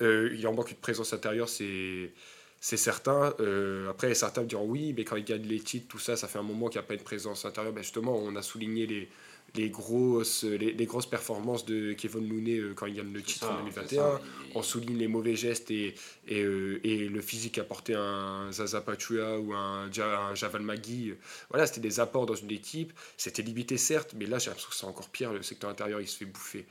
Il 0.00 0.44
en 0.48 0.52
manque 0.52 0.72
une 0.72 0.78
présence 0.78 1.12
intérieure, 1.12 1.48
c'est. 1.48 2.12
C'est 2.64 2.76
certain. 2.76 3.34
Euh, 3.40 3.90
après, 3.90 4.14
certains 4.14 4.42
me 4.42 4.46
diront 4.46 4.64
oui, 4.66 4.94
mais 4.96 5.02
quand 5.02 5.16
il 5.16 5.24
gagne 5.24 5.42
les 5.42 5.58
titres, 5.58 5.88
tout 5.88 5.98
ça, 5.98 6.16
ça 6.16 6.28
fait 6.28 6.38
un 6.38 6.44
moment 6.44 6.68
qu'il 6.68 6.80
n'y 6.80 6.84
a 6.84 6.86
pas 6.86 6.94
une 6.94 7.00
présence 7.02 7.44
intérieure. 7.44 7.72
Ben 7.72 7.82
justement, 7.82 8.16
on 8.16 8.36
a 8.36 8.42
souligné 8.42 8.86
les, 8.86 9.08
les, 9.56 9.68
grosses, 9.68 10.44
les, 10.44 10.70
les 10.72 10.86
grosses 10.86 11.10
performances 11.10 11.64
de 11.66 11.92
Kevin 11.94 12.28
Looney 12.28 12.58
euh, 12.58 12.72
quand 12.72 12.86
il 12.86 12.94
gagne 12.94 13.12
le 13.12 13.20
titre 13.20 13.46
ça, 13.46 13.52
en 13.52 13.56
c'est 13.56 13.62
2021 13.80 13.96
ça, 14.00 14.20
il- 14.46 14.52
on 14.56 14.62
souligne 14.62 14.96
les 14.96 15.08
mauvais 15.08 15.34
gestes 15.34 15.72
et, 15.72 15.96
et, 16.28 16.40
euh, 16.44 16.78
et 16.84 17.08
le 17.08 17.20
physique 17.20 17.58
apporté 17.58 17.94
un 17.96 18.52
Zaza 18.52 18.80
Pachulia 18.80 19.40
ou 19.40 19.52
un, 19.54 19.90
un 19.98 20.34
Javal 20.36 20.62
Magui. 20.62 21.14
Voilà, 21.50 21.66
c'était 21.66 21.80
des 21.80 21.98
apports 21.98 22.26
dans 22.26 22.36
une 22.36 22.52
équipe. 22.52 22.92
C'était 23.16 23.42
limité, 23.42 23.76
certes, 23.76 24.14
mais 24.16 24.26
là, 24.26 24.38
j'ai 24.38 24.50
l'impression 24.50 24.70
que 24.70 24.76
c'est 24.76 24.86
encore 24.86 25.08
pire. 25.08 25.32
Le 25.32 25.42
secteur 25.42 25.68
intérieur, 25.68 26.00
il 26.00 26.06
se 26.06 26.16
fait 26.16 26.26
bouffer. 26.26 26.64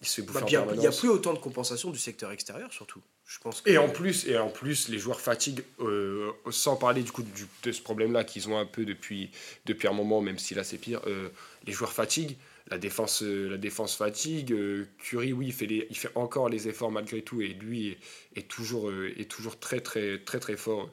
Il 0.00 0.08
se 0.08 0.22
fait 0.22 0.26
bouffer 0.26 0.40
Bah, 0.40 0.46
en 0.70 0.72
il 0.72 0.78
n'y 0.80 0.86
a 0.86 0.90
plus 0.90 1.10
autant 1.10 1.34
de 1.34 1.38
compensation 1.38 1.90
du 1.90 1.98
secteur 1.98 2.30
extérieur, 2.32 2.72
surtout. 2.72 3.02
Je 3.28 3.38
pense 3.40 3.60
que- 3.60 3.68
Et 3.68 3.76
en 3.76 3.90
plus, 3.90 4.26
et 4.26 4.38
en 4.38 4.48
plus, 4.48 4.88
les 4.88 4.98
joueurs 4.98 5.20
fatiguent, 5.20 5.62
euh, 5.80 6.30
sans 6.50 6.76
parler 6.76 7.02
du 7.02 7.12
coup 7.12 7.22
du- 7.22 7.46
de 7.62 7.72
ce 7.72 7.82
problème-là 7.82 8.24
qu'ils 8.24 8.48
ont 8.48 8.56
un 8.56 8.64
peu 8.64 8.86
depuis, 8.86 9.30
depuis 9.66 9.86
un 9.86 9.92
moment, 9.92 10.22
même 10.22 10.38
si 10.38 10.54
là 10.54 10.64
c'est 10.64 10.78
pire. 10.78 11.02
euh, 11.06 11.28
les 11.66 11.72
joueurs 11.74 11.92
fatiguent, 11.92 12.36
la 12.70 12.78
défense, 12.78 13.22
euh, 13.22 13.50
la 13.50 13.58
défense 13.58 13.94
fatigue. 13.96 14.56
Curry, 14.98 15.34
oui, 15.34 15.48
il 15.48 15.52
fait, 15.52 15.66
les, 15.66 15.86
il 15.90 15.96
fait 15.96 16.10
encore 16.14 16.48
les 16.48 16.68
efforts 16.68 16.90
malgré 16.90 17.20
tout, 17.20 17.42
et 17.42 17.48
lui 17.48 17.88
est, 17.90 17.98
est 18.36 18.48
toujours, 18.48 18.90
est 18.92 19.28
toujours 19.30 19.58
très 19.58 19.80
très 19.80 20.18
très 20.20 20.40
très 20.40 20.56
fort. 20.56 20.90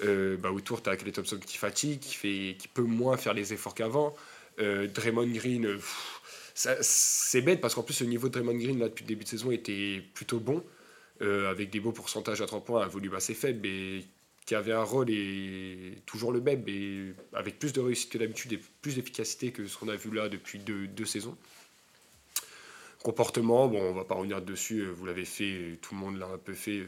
Bah, 0.00 0.52
autour, 0.52 0.80
tu 0.82 0.90
as 0.90 0.96
Clay 0.96 1.10
Thompson 1.12 1.40
qui 1.44 1.56
fatigue, 1.56 1.98
qui, 1.98 2.14
fait, 2.14 2.56
qui 2.58 2.68
peut 2.68 2.82
moins 2.82 3.16
faire 3.16 3.34
les 3.34 3.52
efforts 3.52 3.74
qu'avant. 3.74 4.14
Draymond 4.58 5.26
Green, 5.26 5.62
pff, 5.74 6.20
ça- 6.54 6.76
c'est 6.82 7.42
bête 7.42 7.60
parce 7.60 7.74
qu'en 7.74 7.82
plus, 7.82 8.00
le 8.00 8.06
niveau 8.06 8.28
de 8.28 8.34
Draymond 8.34 8.58
Green 8.58 8.78
là, 8.78 8.88
depuis 8.88 9.02
le 9.02 9.08
début 9.08 9.24
de 9.24 9.28
saison 9.28 9.50
était 9.50 10.02
plutôt 10.14 10.38
bon 10.38 10.62
euh, 11.22 11.50
avec 11.50 11.70
des 11.70 11.78
beaux 11.78 11.92
pourcentages 11.92 12.42
à 12.42 12.46
3 12.46 12.64
points, 12.64 12.82
un 12.82 12.88
volume 12.88 13.14
assez 13.14 13.34
faible, 13.34 13.60
mais 13.62 14.04
qui 14.46 14.54
avait 14.54 14.72
un 14.72 14.82
rôle 14.82 15.10
et 15.10 15.98
toujours 16.06 16.32
le 16.32 16.40
même, 16.40 16.62
mais 16.66 17.14
avec 17.32 17.58
plus 17.58 17.72
de 17.72 17.80
réussite 17.80 18.10
que 18.10 18.18
d'habitude 18.18 18.52
et 18.52 18.60
plus 18.82 18.96
d'efficacité 18.96 19.52
que 19.52 19.66
ce 19.66 19.78
qu'on 19.78 19.88
a 19.88 19.96
vu 19.96 20.10
là 20.10 20.28
depuis 20.28 20.58
deux, 20.58 21.04
saisons. 21.04 21.36
Comportement, 23.02 23.68
bon, 23.68 23.80
on 23.80 23.92
va 23.92 24.04
pas 24.04 24.14
revenir 24.14 24.42
dessus, 24.42 24.80
euh, 24.80 24.90
vous 24.90 25.06
l'avez 25.06 25.24
fait, 25.24 25.52
euh, 25.52 25.76
tout 25.80 25.94
le 25.94 26.00
monde 26.00 26.18
l'a 26.18 26.26
un 26.26 26.38
peu 26.38 26.54
fait. 26.54 26.82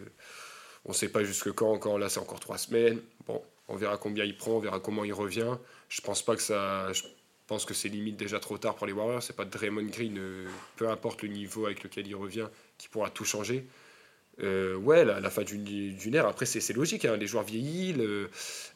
On 0.85 0.91
ne 0.91 0.95
sait 0.95 1.09
pas 1.09 1.25
jusque 1.25 1.53
quand 1.53 1.71
encore, 1.71 1.99
là 1.99 2.09
c'est 2.09 2.21
encore 2.21 2.41
trois 2.41 2.59
semaines. 2.59 3.01
Bon, 3.27 3.43
on 3.69 3.77
verra 3.77 3.97
combien 3.97 4.25
il 4.25 4.37
prend, 4.37 4.53
on 4.53 4.59
verra 4.59 4.81
comment 4.81 5.05
il 5.05 5.13
revient. 5.13 5.57
Je 5.89 6.01
pense 6.01 6.23
pas 6.23 6.37
que 6.37 6.43
ça. 6.43 6.93
Je 6.93 7.03
pense 7.47 7.65
que 7.65 7.75
c'est 7.75 7.89
limite 7.89 8.17
déjà 8.17 8.41
trop 8.41 8.59
tard 8.59 8.75
pour 8.77 8.87
les 8.87 8.93
Warriors. 8.93 9.23
C'est 9.23 9.37
pas 9.37 9.45
Draymond 9.45 9.85
Green, 9.85 10.19
peu 10.77 10.89
importe 10.89 11.23
le 11.23 11.29
niveau 11.29 11.67
avec 11.67 11.83
lequel 11.83 12.07
il 12.07 12.17
revient, 12.17 12.49
qui 12.79 12.89
pourra 12.89 13.11
tout 13.11 13.25
changer. 13.25 13.67
Euh, 14.43 14.77
ouais, 14.77 15.05
la, 15.07 15.19
la 15.19 15.31
fin 15.31 15.43
d'une 15.45 15.65
d'une 15.65 16.15
ère, 16.15 16.27
après 16.27 16.45
c'est 16.45 16.61
c'est 16.61 16.75
logique, 16.75 17.07
hein, 17.07 17.17
les 17.17 17.27
joueurs 17.27 17.45
vieillissent, 17.45 17.97
le- 17.97 18.31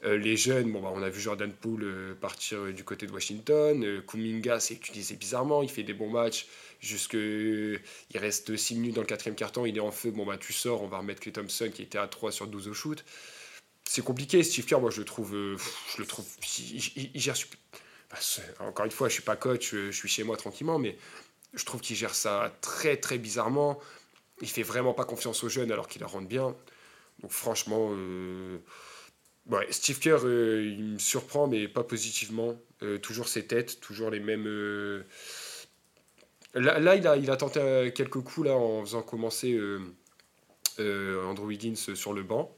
euh, 0.04 0.16
les 0.16 0.34
jeunes, 0.36 0.72
bon, 0.72 0.80
bah, 0.80 0.90
on 0.94 1.02
a 1.02 1.10
vu 1.10 1.20
Jordan 1.20 1.52
Poole 1.52 1.84
euh, 1.84 2.14
partir 2.14 2.58
euh, 2.60 2.72
du 2.72 2.82
côté 2.82 3.06
de 3.06 3.12
Washington, 3.12 3.84
euh, 3.84 4.00
Kuminga 4.00 4.58
s'est 4.58 4.72
utilisé 4.74 5.16
bizarrement, 5.16 5.62
il 5.62 5.68
fait 5.70 5.82
des 5.82 5.92
bons 5.92 6.08
matchs, 6.08 6.46
jusque 6.80 7.12
il 7.14 7.78
reste 8.14 8.56
6 8.56 8.74
minutes 8.76 8.94
dans 8.94 9.02
le 9.02 9.06
quatrième 9.06 9.36
carton, 9.36 9.66
il 9.66 9.76
est 9.76 9.80
en 9.80 9.90
feu, 9.90 10.10
bon 10.10 10.24
bah 10.24 10.38
tu 10.38 10.54
sors, 10.54 10.82
on 10.82 10.88
va 10.88 10.98
remettre 10.98 11.20
Clay 11.20 11.32
Thompson 11.32 11.70
qui 11.74 11.82
était 11.82 11.98
à 11.98 12.06
3 12.08 12.32
sur 12.32 12.46
12 12.46 12.68
au 12.68 12.72
shoot. 12.74 13.04
C'est 13.84 14.04
compliqué, 14.04 14.42
Steve 14.42 14.66
Kerr, 14.66 14.80
moi 14.80 14.90
je 14.90 15.00
le 15.00 15.04
trouve, 15.04 15.34
euh, 15.34 15.56
je 15.94 16.00
le 16.02 16.06
trouve, 16.06 16.26
il, 16.70 17.20
gère, 17.20 17.34
bah, 18.10 18.16
c'est- 18.20 18.42
encore 18.60 18.84
une 18.86 18.90
fois, 18.92 19.08
je 19.08 19.14
suis 19.14 19.22
pas 19.22 19.36
coach, 19.36 19.74
euh, 19.74 19.90
je 19.90 19.96
suis 19.96 20.08
chez 20.08 20.24
moi 20.24 20.36
tranquillement, 20.36 20.78
mais 20.78 20.96
je 21.54 21.64
trouve 21.64 21.80
qu'il 21.80 21.96
gère 21.96 22.14
ça 22.14 22.52
très 22.60 22.96
très 22.96 23.18
bizarrement. 23.18 23.80
Il 24.40 24.48
fait 24.48 24.62
vraiment 24.62 24.94
pas 24.94 25.04
confiance 25.04 25.44
aux 25.44 25.48
jeunes 25.48 25.70
alors 25.70 25.86
qu'il 25.88 26.00
la 26.00 26.06
rentre 26.06 26.26
bien. 26.28 26.56
Donc 27.20 27.30
franchement, 27.30 27.90
euh, 27.92 28.58
ouais, 29.50 29.66
Steve 29.70 29.98
Kerr, 29.98 30.20
euh, 30.24 30.62
il 30.64 30.84
me 30.94 30.98
surprend, 30.98 31.46
mais 31.46 31.68
pas 31.68 31.84
positivement. 31.84 32.56
Euh, 32.82 32.98
toujours 32.98 33.28
ses 33.28 33.46
têtes, 33.46 33.80
toujours 33.80 34.10
les 34.10 34.20
mêmes. 34.20 34.46
Là, 36.54 36.78
là, 36.78 36.96
il, 36.96 37.06
a, 37.06 37.16
il 37.16 37.30
a 37.30 37.36
tenté 37.36 37.92
quelques 37.94 38.20
coups 38.20 38.46
là, 38.46 38.54
en 38.54 38.80
faisant 38.84 39.02
commencer 39.02 39.60
Andrew 40.78 41.46
Wiggins 41.46 41.74
sur 41.76 42.12
le 42.12 42.22
banc. 42.22 42.56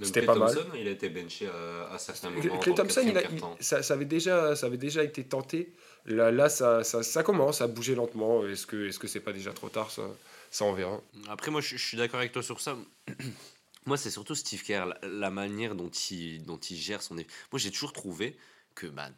C'était 0.00 0.22
pas 0.22 0.36
mal. 0.36 0.54
Thompson, 0.54 0.68
il 0.76 0.86
a 0.86 0.90
été 0.92 1.08
benché 1.08 1.48
à, 1.48 1.92
à 1.94 1.98
certains 1.98 2.30
Clay 2.30 2.48
moments. 2.48 2.60
Thompson, 2.60 3.02
il 3.04 3.18
a- 3.18 3.22
ça, 3.58 3.82
ça 3.82 3.94
avait 3.94 4.04
déjà, 4.04 4.54
ça 4.54 4.66
avait 4.66 4.76
déjà 4.76 5.02
été 5.02 5.24
tenté. 5.24 5.72
Là, 6.06 6.30
là 6.30 6.48
ça, 6.48 6.84
ça, 6.84 7.02
ça 7.02 7.22
commence 7.24 7.60
à 7.62 7.66
bouger 7.66 7.96
lentement. 7.96 8.46
Est-ce 8.46 8.64
que 8.66 8.86
est-ce 8.88 8.98
que 9.00 9.08
c'est 9.08 9.18
pas 9.20 9.32
déjà 9.32 9.52
trop 9.52 9.68
tard 9.68 9.90
ça, 9.90 10.02
ça, 10.50 10.64
on 10.64 10.72
verra. 10.72 11.00
Après, 11.28 11.50
moi, 11.50 11.60
je, 11.60 11.76
suis 11.76 11.96
d'accord 11.96 12.20
avec 12.20 12.32
toi 12.32 12.42
sur 12.42 12.60
ça. 12.60 12.76
moi, 13.86 13.96
c'est 13.96 14.10
surtout 14.10 14.34
Steve 14.34 14.62
Kerr, 14.62 14.86
la, 15.02 15.30
manière 15.30 15.74
dont 15.74 15.90
il, 15.90 16.42
dont 16.44 16.58
il 16.58 16.76
gère 16.76 17.02
son... 17.02 17.14
Moi, 17.14 17.24
j'ai 17.54 17.70
toujours 17.70 17.92
trouvé 17.92 18.36
que, 18.74 18.86
bah, 18.86 19.10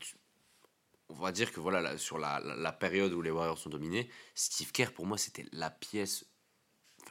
on 1.08 1.14
va 1.14 1.32
dire 1.32 1.52
que 1.52 1.60
voilà, 1.60 1.80
là, 1.80 1.98
sur 1.98 2.18
la, 2.18 2.40
la, 2.40 2.72
période 2.72 3.12
où 3.12 3.22
les 3.22 3.30
Warriors 3.30 3.58
sont 3.58 3.70
dominés, 3.70 4.08
Steve 4.34 4.72
Kerr, 4.72 4.92
pour 4.92 5.06
moi, 5.06 5.18
c'était 5.18 5.46
la 5.52 5.70
pièce 5.70 6.24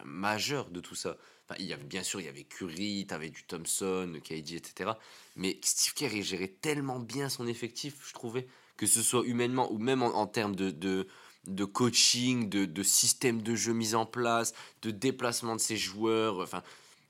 majeure 0.03 0.69
de 0.69 0.79
tout 0.79 0.95
ça. 0.95 1.17
Enfin, 1.45 1.55
il 1.59 1.65
y 1.65 1.73
avait, 1.73 1.83
bien 1.83 2.03
sûr, 2.03 2.19
il 2.21 2.25
y 2.25 2.29
avait 2.29 2.43
Curry, 2.43 3.05
tu 3.07 3.13
avais 3.13 3.29
du 3.29 3.43
Thompson, 3.43 4.19
KD, 4.23 4.53
etc. 4.53 4.91
Mais 5.35 5.59
Steve 5.63 5.93
Kerr, 5.93 6.13
il 6.13 6.23
gérait 6.23 6.47
tellement 6.61 6.99
bien 6.99 7.27
son 7.29 7.47
effectif, 7.47 7.95
je 8.07 8.13
trouvais, 8.13 8.47
que 8.77 8.85
ce 8.85 9.01
soit 9.01 9.25
humainement 9.25 9.71
ou 9.71 9.77
même 9.77 10.03
en, 10.03 10.27
termes 10.27 10.55
de, 10.55 11.07
de 11.47 11.65
coaching, 11.65 12.49
de, 12.49 12.65
de 12.65 12.83
système 12.83 13.41
de 13.41 13.55
jeu 13.55 13.73
mis 13.73 13.95
en 13.95 14.05
place, 14.05 14.53
de 14.81 14.91
déplacement 14.91 15.55
de 15.55 15.61
ses 15.61 15.77
joueurs. 15.77 16.39
Enfin, 16.39 16.63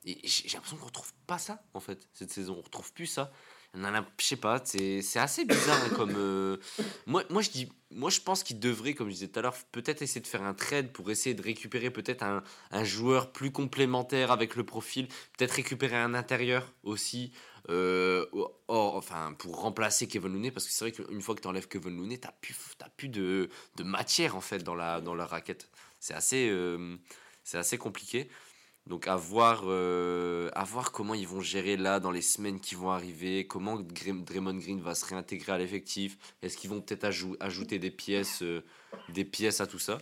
j'ai 0.05 0.49
l'impression 0.53 0.77
qu'on 0.77 0.85
retrouve 0.85 1.13
pas 1.27 1.37
ça, 1.37 1.61
en 1.73 1.79
fait, 1.79 2.07
cette 2.13 2.31
saison. 2.31 2.55
On 2.57 2.61
retrouve 2.61 2.93
plus 2.93 3.07
ça. 3.07 3.31
On 3.75 3.83
a, 3.83 4.03
je 4.19 4.25
sais 4.25 4.35
pas, 4.35 4.59
c'est 4.65 5.03
c'est 5.03 5.19
assez 5.19 5.45
bizarre 5.45 5.79
hein, 5.83 5.89
comme. 5.95 6.15
euh, 6.15 6.57
moi, 7.05 7.23
moi, 7.29 7.43
je 7.43 7.51
dis, 7.51 7.71
moi, 7.91 8.09
je 8.09 8.19
pense 8.19 8.41
qu'il 8.41 8.59
devrait, 8.59 8.95
comme 8.95 9.09
je 9.09 9.13
disais 9.13 9.27
tout 9.27 9.37
à 9.37 9.43
l'heure, 9.43 9.55
peut-être 9.71 10.01
essayer 10.01 10.21
de 10.21 10.25
faire 10.25 10.41
un 10.41 10.55
trade 10.55 10.91
pour 10.91 11.11
essayer 11.11 11.35
de 11.35 11.43
récupérer 11.43 11.91
peut-être 11.91 12.23
un, 12.23 12.41
un 12.71 12.83
joueur 12.83 13.31
plus 13.31 13.51
complémentaire 13.51 14.31
avec 14.31 14.55
le 14.55 14.65
profil, 14.65 15.07
peut-être 15.37 15.51
récupérer 15.51 15.97
un 15.97 16.15
intérieur 16.15 16.73
aussi, 16.81 17.31
euh, 17.69 18.25
or, 18.67 18.95
enfin, 18.95 19.33
pour 19.37 19.59
remplacer 19.61 20.07
Kevin 20.07 20.33
Looney, 20.33 20.51
parce 20.51 20.65
que 20.65 20.71
c'est 20.71 20.85
vrai 20.85 20.91
qu'une 20.91 21.21
fois 21.21 21.35
que 21.35 21.41
tu 21.41 21.47
enlèves 21.47 21.67
Kevin 21.67 21.97
Looney, 21.97 22.19
tu 22.19 22.27
n'as 22.27 22.33
plus, 22.33 22.55
plus 22.97 23.09
de, 23.09 23.49
matière 23.83 24.35
en 24.35 24.41
fait 24.41 24.63
dans 24.63 24.75
la, 24.75 25.01
dans 25.01 25.15
la 25.15 25.25
raquette. 25.25 25.69
C'est 25.99 26.13
assez, 26.13 26.49
euh, 26.49 26.95
c'est 27.43 27.57
assez 27.57 27.77
compliqué. 27.77 28.29
Donc 28.87 29.07
à 29.07 29.15
voir, 29.15 29.63
euh, 29.65 30.49
à 30.53 30.63
voir 30.63 30.91
comment 30.91 31.13
ils 31.13 31.27
vont 31.27 31.41
gérer 31.41 31.77
là 31.77 31.99
dans 31.99 32.11
les 32.11 32.23
semaines 32.23 32.59
qui 32.59 32.73
vont 32.75 32.89
arriver, 32.89 33.45
comment 33.45 33.77
Draymond 33.77 34.55
Green 34.55 34.81
va 34.81 34.95
se 34.95 35.05
réintégrer 35.05 35.51
à 35.51 35.57
l'effectif, 35.57 36.17
est-ce 36.41 36.57
qu'ils 36.57 36.71
vont 36.71 36.81
peut-être 36.81 37.03
ajou- 37.03 37.35
ajouter 37.39 37.77
des 37.77 37.91
pièces, 37.91 38.43
des 39.09 39.25
pièces 39.25 39.61
à 39.61 39.67
tout 39.67 39.77
ça. 39.77 39.99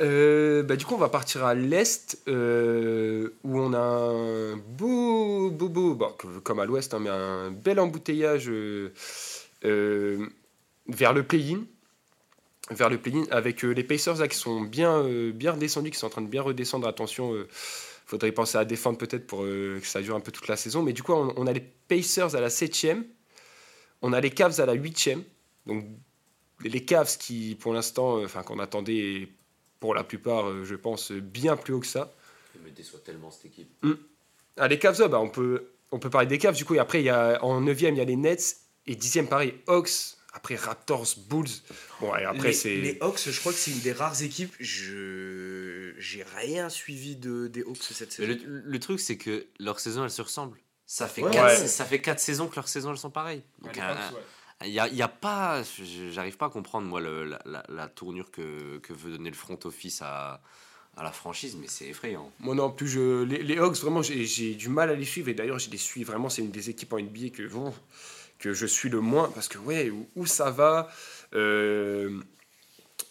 Euh, 0.00 0.62
bah, 0.62 0.76
du 0.76 0.84
coup, 0.84 0.94
on 0.94 0.98
va 0.98 1.08
partir 1.08 1.44
à 1.44 1.54
l'est, 1.54 2.18
euh, 2.28 3.30
où 3.42 3.58
on 3.58 3.72
a 3.72 3.78
un 3.78 4.56
beau, 4.56 5.50
beau, 5.50 5.68
beau, 5.68 5.98
comme 6.44 6.60
à 6.60 6.66
l'ouest, 6.66 6.94
hein, 6.94 7.00
mais 7.00 7.10
un 7.10 7.50
bel 7.50 7.80
embouteillage 7.80 8.48
euh, 8.48 8.90
vers 10.86 11.12
le 11.12 11.22
play-in. 11.24 11.64
Vers 12.70 12.90
le 12.90 12.98
play-in, 12.98 13.24
avec 13.30 13.62
les 13.62 13.82
Pacers 13.82 14.28
qui 14.28 14.36
sont 14.36 14.60
bien, 14.60 15.02
bien 15.32 15.52
redescendus, 15.52 15.90
qui 15.90 15.98
sont 15.98 16.06
en 16.06 16.10
train 16.10 16.22
de 16.22 16.28
bien 16.28 16.42
redescendre. 16.42 16.86
Attention, 16.86 17.34
faudrait 18.04 18.30
penser 18.30 18.58
à 18.58 18.66
défendre 18.66 18.98
peut-être 18.98 19.26
pour 19.26 19.40
que 19.40 19.80
ça 19.82 20.02
dure 20.02 20.14
un 20.14 20.20
peu 20.20 20.30
toute 20.32 20.48
la 20.48 20.56
saison. 20.56 20.82
Mais 20.82 20.92
du 20.92 21.02
coup, 21.02 21.14
on, 21.14 21.46
a 21.46 21.52
les 21.52 21.64
Pacers 21.88 22.34
à 22.36 22.40
la 22.40 22.50
7 22.50 22.86
on 24.02 24.12
a 24.12 24.20
les 24.20 24.30
Cavs 24.30 24.60
à 24.60 24.66
la 24.66 24.74
8 24.74 25.10
Donc, 25.66 25.86
les 26.62 26.84
Cavs 26.84 27.16
qui, 27.16 27.56
pour 27.58 27.72
l'instant, 27.72 28.22
enfin, 28.22 28.42
qu'on 28.42 28.58
attendait 28.58 29.28
pour 29.80 29.94
la 29.94 30.04
plupart, 30.04 30.48
euh, 30.48 30.64
je 30.64 30.74
pense, 30.74 31.12
bien 31.12 31.56
plus 31.56 31.74
haut 31.74 31.80
que 31.80 31.86
ça. 31.86 32.12
Il 32.54 32.62
me 32.62 32.70
déçoit 32.70 33.00
tellement 33.00 33.30
cette 33.30 33.46
équipe. 33.46 33.70
Ah, 34.56 34.68
les 34.68 34.78
Cavs, 34.78 35.00
ah, 35.02 35.08
bah, 35.08 35.20
on, 35.20 35.28
peut, 35.30 35.68
on 35.92 35.98
peut 35.98 36.10
parler 36.10 36.26
des 36.26 36.38
Cavs. 36.38 36.54
Du 36.56 36.64
coup, 36.64 36.74
et 36.74 36.78
après, 36.78 37.00
il 37.00 37.04
y 37.04 37.10
a, 37.10 37.42
en 37.44 37.60
9 37.60 37.80
il 37.82 37.94
y 37.96 38.00
a 38.00 38.04
les 38.04 38.16
Nets. 38.16 38.56
Et 38.86 38.96
10 38.96 39.22
pareil, 39.28 39.54
Hawks. 39.66 40.16
Après, 40.32 40.56
Raptors, 40.56 41.06
Bulls. 41.28 41.48
Bon, 42.00 42.14
et 42.16 42.24
après, 42.24 42.48
les, 42.48 42.52
c'est. 42.54 42.76
les 42.76 42.98
Hawks, 43.00 43.20
je 43.30 43.40
crois 43.40 43.52
que 43.52 43.58
c'est 43.58 43.70
une 43.70 43.80
des 43.80 43.92
rares 43.92 44.22
équipes. 44.22 44.54
Je 44.60 45.94
j'ai 45.98 46.24
rien 46.36 46.68
suivi 46.68 47.16
de, 47.16 47.48
des 47.48 47.62
Hawks 47.62 47.78
cette 47.82 48.12
saison. 48.12 48.28
le, 48.46 48.60
le 48.64 48.78
truc, 48.78 49.00
c'est 49.00 49.16
que 49.16 49.46
leur 49.58 49.80
saison, 49.80 50.04
elle 50.04 50.10
se 50.10 50.22
ressemble. 50.22 50.58
Ça 50.86 51.06
fait, 51.06 51.22
Ouais. 51.22 51.30
quatre, 51.30 51.60
Ouais. 51.60 51.66
ça 51.68 51.84
fait 51.84 52.00
quatre 52.00 52.20
saisons 52.20 52.46
que 52.46 52.56
leurs 52.56 52.68
saisons, 52.68 52.90
elles 52.92 52.98
sont 52.98 53.10
pareilles. 53.10 53.42
Donc, 53.62 53.76
un- 53.78 53.96
Il 54.64 54.70
n'y 54.72 54.78
a, 54.80 55.04
a 55.04 55.08
pas. 55.08 55.62
J'arrive 56.10 56.36
pas 56.36 56.46
à 56.46 56.50
comprendre, 56.50 56.86
moi, 56.88 57.00
le- 57.00 57.24
la, 57.24 57.40
la- 57.44 57.64
la 57.68 57.86
tournure 57.88 58.30
que, 58.30 58.78
que 58.78 58.92
veut 58.92 59.12
donner 59.12 59.30
le 59.30 59.36
front 59.36 59.58
office 59.64 60.02
à, 60.02 60.40
à 60.96 61.02
la 61.04 61.12
franchise, 61.12 61.56
mais 61.60 61.68
c'est 61.68 61.86
effrayant. 61.86 62.32
Moi 62.40 62.56
non 62.56 62.70
plus, 62.70 62.88
je, 62.88 63.22
les, 63.22 63.42
les 63.44 63.58
Hawks, 63.58 63.76
vraiment, 63.76 64.02
j'ai- 64.02 64.54
du 64.56 64.68
mal 64.68 64.90
à 64.90 64.94
les 64.94 65.04
suivre. 65.04 65.28
Et 65.28 65.34
d'ailleurs, 65.34 65.60
je 65.60 65.70
les 65.70 65.76
suis 65.78 66.02
vraiment. 66.02 66.28
C'est 66.28 66.42
une 66.42 66.50
des 66.50 66.70
équipes 66.70 66.92
en 66.92 66.98
NBA 66.98 67.28
que, 67.32 67.46
bon, 67.48 67.72
que 68.40 68.52
je 68.52 68.66
suis 68.66 68.88
le 68.88 69.00
moins. 69.00 69.30
Parce 69.32 69.46
que, 69.46 69.58
ouais, 69.58 69.90
où, 69.90 70.08
où 70.16 70.26
ça 70.26 70.50
va 70.50 70.88
Euh, 71.34 72.18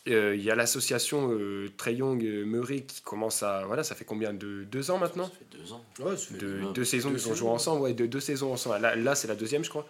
euh, 0.09 0.35
Il 0.35 0.43
y 0.43 0.51
a 0.51 0.55
l'association 0.55 1.29
euh, 1.31 1.69
Trey 1.77 1.95
Young 1.95 2.23
euh, 2.25 2.43
Murray 2.45 2.81
qui 2.81 3.01
commence 3.01 3.41
à. 3.43 3.63
Voilà, 3.67 3.83
ça 3.83 3.95
fait 3.95 4.05
combien 4.05 4.33
de 4.33 4.63
Deux 4.65 4.89
ans 4.91 4.97
maintenant? 4.97 5.25
Ça 5.25 5.31
fait 5.31 5.57
deux 5.57 5.71
ans. 5.71 5.85
Ouais, 5.99 6.17
ça 6.17 6.25
fait 6.27 6.37
de, 6.39 6.73
deux 6.73 6.83
saisons 6.83 7.11
qu'ils 7.11 7.29
ont 7.29 7.35
joué 7.35 7.49
ensemble, 7.49 7.81
ouais, 7.83 7.93
de 7.93 8.05
deux 8.05 8.19
saisons 8.19 8.51
ensemble. 8.51 8.81
Là, 8.81 8.95
là, 8.95 9.15
c'est 9.15 9.27
la 9.29 9.35
deuxième, 9.35 9.63
je 9.63 9.69
crois. 9.69 9.87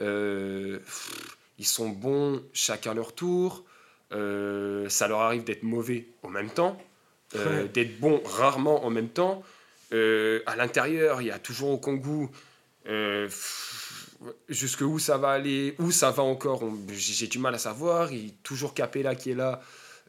Euh, 0.00 0.78
pff, 0.78 1.36
ils 1.58 1.66
sont 1.66 1.88
bons 1.90 2.42
chacun 2.52 2.94
leur 2.94 3.14
tour. 3.14 3.64
Euh, 4.12 4.88
ça 4.88 5.06
leur 5.08 5.20
arrive 5.20 5.44
d'être 5.44 5.62
mauvais 5.62 6.06
en 6.22 6.28
même 6.30 6.50
temps, 6.50 6.76
euh, 7.36 7.62
Ouais. 7.62 7.68
d'être 7.68 8.00
bons 8.00 8.20
rarement 8.24 8.84
en 8.84 8.90
même 8.90 9.08
temps. 9.08 9.42
À 9.92 10.56
l'intérieur, 10.56 11.20
il 11.20 11.26
y 11.28 11.30
a 11.30 11.38
toujours 11.38 11.70
au 11.70 11.78
Congo. 11.78 12.30
Pff, 12.84 14.10
jusque 14.48 14.80
où 14.82 14.98
ça 14.98 15.16
va 15.16 15.30
aller, 15.30 15.74
où 15.78 15.90
ça 15.90 16.10
va 16.10 16.22
encore, 16.22 16.62
j'ai 16.92 17.26
du 17.26 17.38
mal 17.38 17.54
à 17.54 17.58
savoir. 17.58 18.12
Il 18.12 18.26
y 18.26 18.28
a 18.28 18.32
toujours 18.42 18.74
Capella 18.74 19.14
qui 19.14 19.30
est 19.30 19.34
là, 19.34 19.60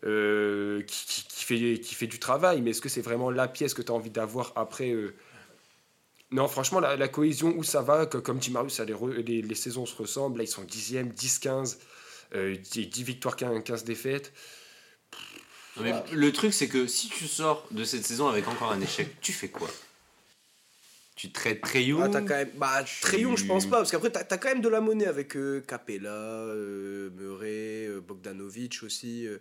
euh, 0.05 0.81
qui, 0.83 1.05
qui- 1.05 1.25
qui 1.27 1.43
fait, 1.45 1.79
qui 1.79 1.95
fait 1.95 2.07
du 2.07 2.19
travail, 2.19 2.61
mais 2.61 2.71
est-ce 2.71 2.81
que 2.81 2.89
c'est 2.89 3.01
vraiment 3.01 3.29
la 3.31 3.47
pièce 3.47 3.73
que 3.73 3.81
tu 3.81 3.91
as 3.91 3.95
envie 3.95 4.09
d'avoir 4.09 4.53
après 4.55 4.91
euh, 4.91 5.13
Non, 6.31 6.47
franchement, 6.47 6.79
la, 6.79 6.95
la 6.95 7.07
cohésion, 7.09 7.53
où 7.57 7.63
ça 7.63 7.81
va, 7.81 8.05
que- 8.05 8.17
comme 8.17 8.37
dit 8.39 8.51
Marius, 8.51 8.75
ça, 8.75 8.85
les, 8.85 8.93
re- 8.93 9.13
les, 9.13 9.41
les 9.41 9.55
saisons 9.55 9.85
se 9.85 9.95
ressemblent. 9.95 10.37
Là, 10.37 10.43
ils 10.43 10.47
sont 10.47 10.63
10e, 10.63 11.11
10-15, 11.13 11.77
euh, 12.35 12.55
10, 12.55 12.87
10 12.87 13.03
victoires, 13.03 13.35
15, 13.35 13.63
15 13.63 13.83
défaites. 13.83 14.31
Non, 15.77 15.83
mais 15.83 15.93
le 16.13 16.31
truc, 16.31 16.53
c'est 16.53 16.67
que 16.67 16.87
si 16.87 17.09
tu 17.09 17.27
sors 17.27 17.65
de 17.71 17.83
cette 17.83 18.05
saison 18.05 18.27
avec 18.27 18.47
encore 18.47 18.71
un 18.71 18.79
échec, 18.81 19.19
tu 19.21 19.33
fais 19.33 19.49
quoi? 19.49 19.69
Tu 21.15 21.31
traites 21.31 21.61
Trey 21.61 21.83
Young 21.83 22.01
Ah, 22.03 22.09
t'as 22.09 22.21
quand 22.21 22.27
même. 22.35 22.51
Bah, 22.55 22.83
tu- 22.83 22.95
je 23.37 23.45
pense 23.45 23.65
pas, 23.69 23.77
parce 23.77 23.91
qu'après, 23.91 24.09
t'as 24.09 24.21
as 24.29 24.37
quand 24.37 24.49
même 24.49 24.61
de 24.61 24.69
la 24.69 24.81
monnaie 24.81 25.05
avec 25.07 25.35
euh, 25.35 25.61
Capella, 25.61 26.09
euh, 26.09 27.09
Murray, 27.11 27.87
euh, 27.87 27.99
Bogdanovic 28.01 28.81
aussi. 28.83 29.27
euh. 29.27 29.37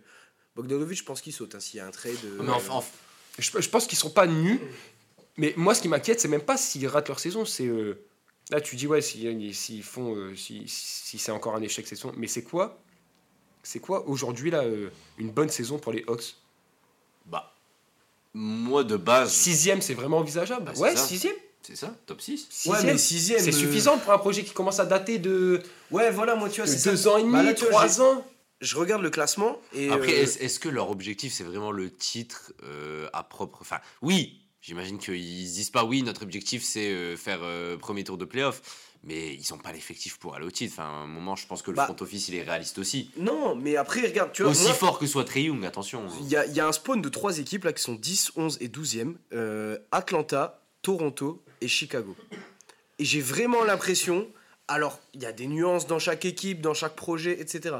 Bogdanovic, 0.55 0.97
je 0.97 1.03
pense 1.03 1.21
qu'il 1.21 1.33
saute 1.33 1.55
hein, 1.55 1.59
s'il 1.61 1.77
y 1.77 1.79
a 1.79 1.87
un 1.87 1.91
trade. 1.91 2.13
euh, 2.25 2.43
Mais 2.43 2.49
enfin, 2.51 2.73
enfin, 2.73 2.91
Je, 3.39 3.49
je 3.61 3.69
pense 3.69 3.87
qu'ils 3.87 3.97
sont 3.97 4.09
pas 4.11 4.27
nus, 4.27 4.59
mais 5.37 5.53
moi, 5.57 5.73
ce 5.75 5.81
qui 5.81 5.87
m'inquiète, 5.87 6.19
c'est 6.19 6.27
même 6.27 6.41
pas 6.41 6.57
s'ils 6.57 6.87
ratent 6.87 7.07
leur 7.09 7.19
saison, 7.19 7.45
c'est. 7.45 7.65
euh, 7.67 8.03
là, 8.49 8.61
tu 8.61 8.75
dis, 8.75 8.87
ouais, 8.87 9.01
s'ils 9.01 9.55
s'ils 9.55 9.83
font. 9.83 10.15
euh, 10.15 10.35
si 10.35 10.63
si 10.67 11.17
c'est 11.17 11.31
encore 11.31 11.55
un 11.55 11.61
échec 11.61 11.87
cette 11.87 11.97
saison, 11.97 12.13
mais 12.17 12.27
c'est 12.27 12.43
quoi 12.43 12.81
C'est 13.63 13.79
quoi 13.79 14.07
aujourd'hui, 14.07 14.51
là, 14.51 14.63
euh, 14.63 14.89
une 15.17 15.31
bonne 15.31 15.49
saison 15.49 15.77
pour 15.79 15.91
les 15.93 16.03
Hawks? 16.07 16.35
Bah, 17.25 17.53
moi 18.33 18.83
de 18.83 18.97
base, 18.97 19.31
Sixième, 19.31 19.81
c'est 19.81 19.93
vraiment 19.93 20.17
envisageable 20.19 20.65
Bah, 20.65 20.73
Ouais, 20.77 20.95
ça. 20.95 21.05
sixième 21.05 21.35
c'est 21.63 21.75
ça, 21.75 21.95
top 22.07 22.19
6. 22.21 22.31
Ouais, 22.31 22.47
Sixième, 22.49 22.85
mais 22.93 22.97
sixième. 22.97 23.39
C'est 23.39 23.49
euh, 23.49 23.51
suffisant 23.51 23.99
pour 23.99 24.11
un 24.11 24.17
projet 24.17 24.43
qui 24.43 24.51
commence 24.51 24.79
à 24.79 24.85
dater 24.85 25.19
de, 25.19 25.61
Ouais, 25.91 26.09
voilà, 26.09 26.33
moi, 26.35 26.49
tu 26.49 26.59
vois, 26.61 26.67
c'est 26.67 26.79
ça. 26.79 26.89
deux 26.89 27.07
ans 27.07 27.17
et 27.17 27.21
demi, 27.21 27.33
Bah, 27.33 27.43
là, 27.43 27.53
tu 27.53 27.65
vois, 27.65 27.69
trois 27.87 28.01
ans. 28.01 28.25
Je 28.61 28.75
regarde 28.77 29.03
le 29.03 29.11
classement 29.11 29.59
et. 29.73 29.89
Après, 29.91 30.11
euh, 30.11 30.23
est-ce 30.23 30.39
est-ce 30.39 30.59
que 30.59 30.69
leur 30.69 30.89
objectif, 30.89 31.31
c'est 31.33 31.43
vraiment 31.43 31.71
le 31.71 31.91
titre 31.95 32.51
euh, 32.63 33.07
à 33.13 33.21
propre 33.23 33.59
Enfin, 33.61 33.77
oui, 34.01 34.41
j'imagine 34.61 34.97
qu'ils 34.99 35.47
se 35.47 35.53
disent 35.53 35.69
pas, 35.69 35.83
oui, 35.83 36.03
notre 36.03 36.23
objectif, 36.23 36.63
c'est 36.63 36.89
euh, 36.91 37.17
faire 37.17 37.39
euh, 37.43 37.77
premier 37.77 38.03
tour 38.03 38.17
de 38.17 38.25
playoff, 38.25 38.61
mais 39.03 39.33
ils 39.33 39.43
sont 39.43 39.57
pas 39.57 39.71
l'effectif 39.71 40.17
pour 40.19 40.35
aller 40.35 40.45
au 40.45 40.51
titre. 40.51 40.73
Enfin, 40.75 40.83
à 40.89 40.91
un 41.03 41.07
moment, 41.07 41.35
je 41.35 41.47
pense 41.47 41.61
que 41.61 41.71
le 41.71 41.77
Bah. 41.77 41.85
front 41.85 41.95
office, 42.01 42.27
il 42.29 42.35
est 42.35 42.43
réaliste 42.43 42.77
aussi. 42.77 43.09
Non, 43.17 43.55
mais 43.55 43.75
après, 43.75 44.01
regarde, 44.01 44.31
tu 44.31 44.43
vois. 44.43 44.51
Aussi 44.51 44.63
moi, 44.65 44.73
fort 44.73 44.99
que 44.99 45.07
soit 45.07 45.25
Trey 45.25 45.43
Young, 45.43 45.65
attention. 45.65 46.07
Il 46.21 46.27
y 46.29 46.35
a, 46.35 46.45
il 46.45 46.53
y 46.53 46.59
a 46.59 46.67
un 46.67 46.71
spawn 46.71 47.01
de 47.01 47.09
trois 47.09 47.39
équipes 47.39 47.63
là 47.65 47.73
qui 47.73 47.81
sont 47.83 47.95
10, 47.95 48.33
11 48.35 48.57
et 48.61 48.67
12e. 48.67 49.15
euh, 49.33 49.77
Atlanta, 49.91 50.61
Toronto 50.83 51.43
et 51.61 51.67
Chicago. 51.67 52.15
Et 52.99 53.05
j'ai 53.05 53.21
vraiment 53.21 53.63
l'impression, 53.63 54.27
alors 54.67 54.99
il 55.15 55.21
y 55.23 55.25
a 55.25 55.31
des 55.31 55.47
nuances 55.47 55.87
dans 55.87 55.97
chaque 55.99 56.25
équipe, 56.25 56.61
dans 56.61 56.75
chaque 56.75 56.95
projet, 56.95 57.39
etc. 57.41 57.77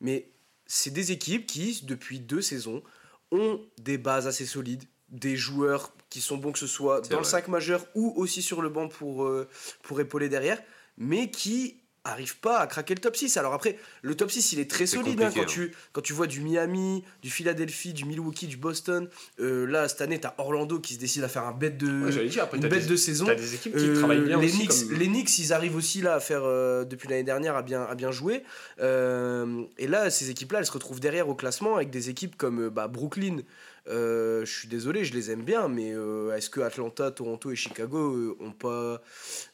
Mais 0.00 0.28
c'est 0.66 0.92
des 0.92 1.12
équipes 1.12 1.46
qui, 1.46 1.80
depuis 1.84 2.18
deux 2.20 2.40
saisons, 2.40 2.82
ont 3.30 3.60
des 3.78 3.98
bases 3.98 4.26
assez 4.26 4.46
solides, 4.46 4.84
des 5.10 5.36
joueurs 5.36 5.92
qui 6.14 6.20
sont 6.20 6.36
bons 6.36 6.52
que 6.52 6.60
ce 6.60 6.68
soit 6.68 7.00
dans 7.08 7.16
le 7.16 7.22
vrai. 7.24 7.30
5 7.30 7.48
majeur 7.48 7.84
ou 7.96 8.12
aussi 8.14 8.40
sur 8.40 8.62
le 8.62 8.68
banc 8.68 8.86
pour, 8.86 9.24
euh, 9.24 9.48
pour 9.82 10.00
épauler 10.00 10.28
derrière, 10.28 10.62
mais 10.96 11.28
qui 11.28 11.80
arrivent 12.04 12.36
pas 12.38 12.58
à 12.58 12.66
craquer 12.68 12.94
le 12.94 13.00
top 13.00 13.16
6. 13.16 13.36
Alors 13.36 13.52
après, 13.52 13.78
le 14.02 14.14
top 14.14 14.30
6, 14.30 14.52
il 14.52 14.60
est 14.60 14.70
très 14.70 14.86
solide 14.86 15.20
hein, 15.22 15.30
quand, 15.34 15.44
tu, 15.46 15.74
quand 15.92 16.02
tu 16.02 16.12
vois 16.12 16.28
du 16.28 16.40
Miami, 16.40 17.02
du 17.22 17.30
Philadelphie, 17.30 17.94
du 17.94 18.04
Milwaukee, 18.04 18.46
du 18.46 18.56
Boston. 18.58 19.08
Euh, 19.40 19.66
là, 19.66 19.88
cette 19.88 20.02
année, 20.02 20.20
tu 20.20 20.26
as 20.28 20.34
Orlando 20.38 20.78
qui 20.78 20.94
se 20.94 20.98
décide 21.00 21.24
à 21.24 21.28
faire 21.28 21.44
un 21.44 21.52
bête 21.52 21.78
de, 21.78 22.04
Ouais, 22.04 22.12
j'allais 22.12 22.28
dire, 22.28 22.44
après, 22.44 22.58
une 22.58 22.62
t'as 22.62 22.68
bête 22.68 22.82
des, 22.84 22.90
de 22.90 22.96
saison. 22.96 23.24
t'as 23.26 23.34
des 23.34 23.54
équipes 23.56 23.74
qui 23.76 23.86
Euh, 23.88 23.94
travaillent 23.98 24.20
bien 24.20 24.38
les, 24.38 24.46
aussi. 24.46 24.58
Knicks, 24.68 24.88
comme- 24.88 24.98
les 24.98 25.06
Knicks, 25.08 25.38
ils 25.38 25.52
arrivent 25.52 25.74
aussi 25.76 26.00
là 26.00 26.14
à 26.14 26.20
faire, 26.20 26.42
euh, 26.44 26.84
depuis 26.84 27.08
l'année 27.08 27.24
dernière, 27.24 27.56
à 27.56 27.62
bien, 27.62 27.82
à 27.82 27.94
bien 27.96 28.12
jouer. 28.12 28.44
Et 28.78 29.86
là, 29.88 30.10
ces 30.10 30.30
équipes-là, 30.30 30.60
elles 30.60 30.66
se 30.66 30.72
retrouvent 30.72 31.00
derrière 31.00 31.28
au 31.28 31.34
classement 31.34 31.74
avec 31.74 31.90
des 31.90 32.10
équipes 32.10 32.36
comme 32.36 32.68
bah, 32.68 32.86
Brooklyn. 32.86 33.38
Euh, 33.86 34.46
je 34.46 34.50
suis 34.60 34.68
désolé, 34.68 35.04
je 35.04 35.12
les 35.12 35.30
aime 35.30 35.42
bien, 35.42 35.68
mais 35.68 35.92
euh, 35.92 36.34
est-ce 36.34 36.48
que 36.48 36.60
Atlanta, 36.60 37.10
Toronto 37.10 37.50
et 37.50 37.56
Chicago 37.56 38.14
euh, 38.14 38.36
ont 38.40 38.52
pas 38.52 39.02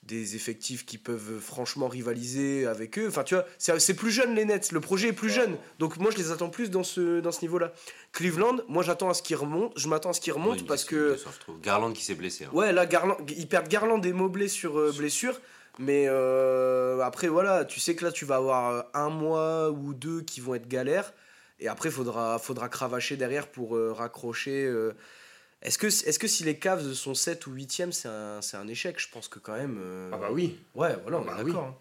des 0.05 0.37
effectifs 0.37 0.87
qui 0.87 0.99
peuvent 0.99 1.41
franchement 1.41 1.89
rivaliser 1.89 2.65
avec 2.67 2.97
eux? 2.99 3.09
Enfin, 3.09 3.25
tu 3.25 3.35
vois, 3.35 3.45
c'est 3.59 3.95
plus 3.95 4.13
jeune 4.13 4.37
les 4.37 4.45
Nets, 4.45 4.71
le 4.71 4.81
projet 4.81 5.09
est 5.09 5.13
plus 5.13 5.31
jeune. 5.31 5.57
Donc 5.81 5.97
moi, 5.97 6.13
je 6.13 6.17
les 6.17 6.31
attends 6.31 6.49
plus 6.49 6.71
dans 6.71 6.85
ce, 6.85 7.19
dans 7.19 7.33
ce 7.33 7.41
niveau-là. 7.43 7.73
Cleveland, 8.13 8.59
moi, 8.69 8.85
j'attends 8.85 9.11
à 9.11 9.15
ce 9.15 9.23
qu'ils 9.23 9.37
remontent. 9.37 9.73
Je 9.77 9.89
m'attends 9.89 10.11
à 10.11 10.13
ce 10.13 10.21
qu'ils 10.21 10.33
remontent 10.33 10.65
parce 10.67 10.85
que. 10.85 11.17
Garland 11.63 11.93
qui 11.93 12.05
s'est 12.05 12.15
blessé. 12.15 12.45
hein. 12.45 12.51
Ouais, 12.53 12.73
là, 12.73 12.87
Garland, 12.87 13.17
ils 13.29 13.49
perdent 13.49 13.69
Garland 13.69 14.01
et 14.03 14.13
Mobley 14.13 14.47
sur 14.49 14.79
euh, 14.79 14.93
blessure. 14.97 15.41
Mais 15.79 16.07
euh, 16.09 17.01
après, 17.01 17.29
voilà, 17.29 17.65
tu 17.65 17.81
sais 17.81 17.95
que 17.97 18.05
là, 18.05 18.13
tu 18.13 18.25
vas 18.25 18.37
avoir 18.37 18.87
un 18.95 19.09
mois 19.09 19.71
ou 19.71 19.95
deux 19.95 20.21
qui 20.21 20.41
vont 20.41 20.55
être 20.55 20.69
galères. 20.69 21.13
Et 21.61 21.69
après, 21.69 21.89
il 21.91 21.93
faudra, 21.93 22.39
faudra 22.39 22.69
cravacher 22.69 23.17
derrière 23.17 23.47
pour 23.49 23.77
euh, 23.77 23.93
raccrocher. 23.93 24.65
euh. 24.65 24.93
Est-ce 25.63 25.77
que, 25.77 25.87
est 25.89 26.19
que 26.19 26.27
si 26.27 26.43
les 26.43 26.59
Cavs 26.59 26.93
sont 26.95 27.15
7 27.15 27.47
ou 27.47 27.55
8e, 27.55 27.93
c'est 27.93 28.09
un, 28.09 28.41
un 28.61 28.69
échec? 28.69 28.99
Je 28.99 29.09
pense 29.13 29.29
que 29.29 29.39
quand 29.39 29.55
même. 29.57 29.79
euh, 29.81 30.11
Ah 30.13 30.17
bah 30.17 30.29
oui. 30.33 30.57
Ouais, 30.75 30.97
voilà, 31.03 31.19
on 31.19 31.25
Bah 31.25 31.37
est 31.39 31.43
oui. 31.43 31.53
d'accord. 31.53 31.65
hein. 31.67 31.77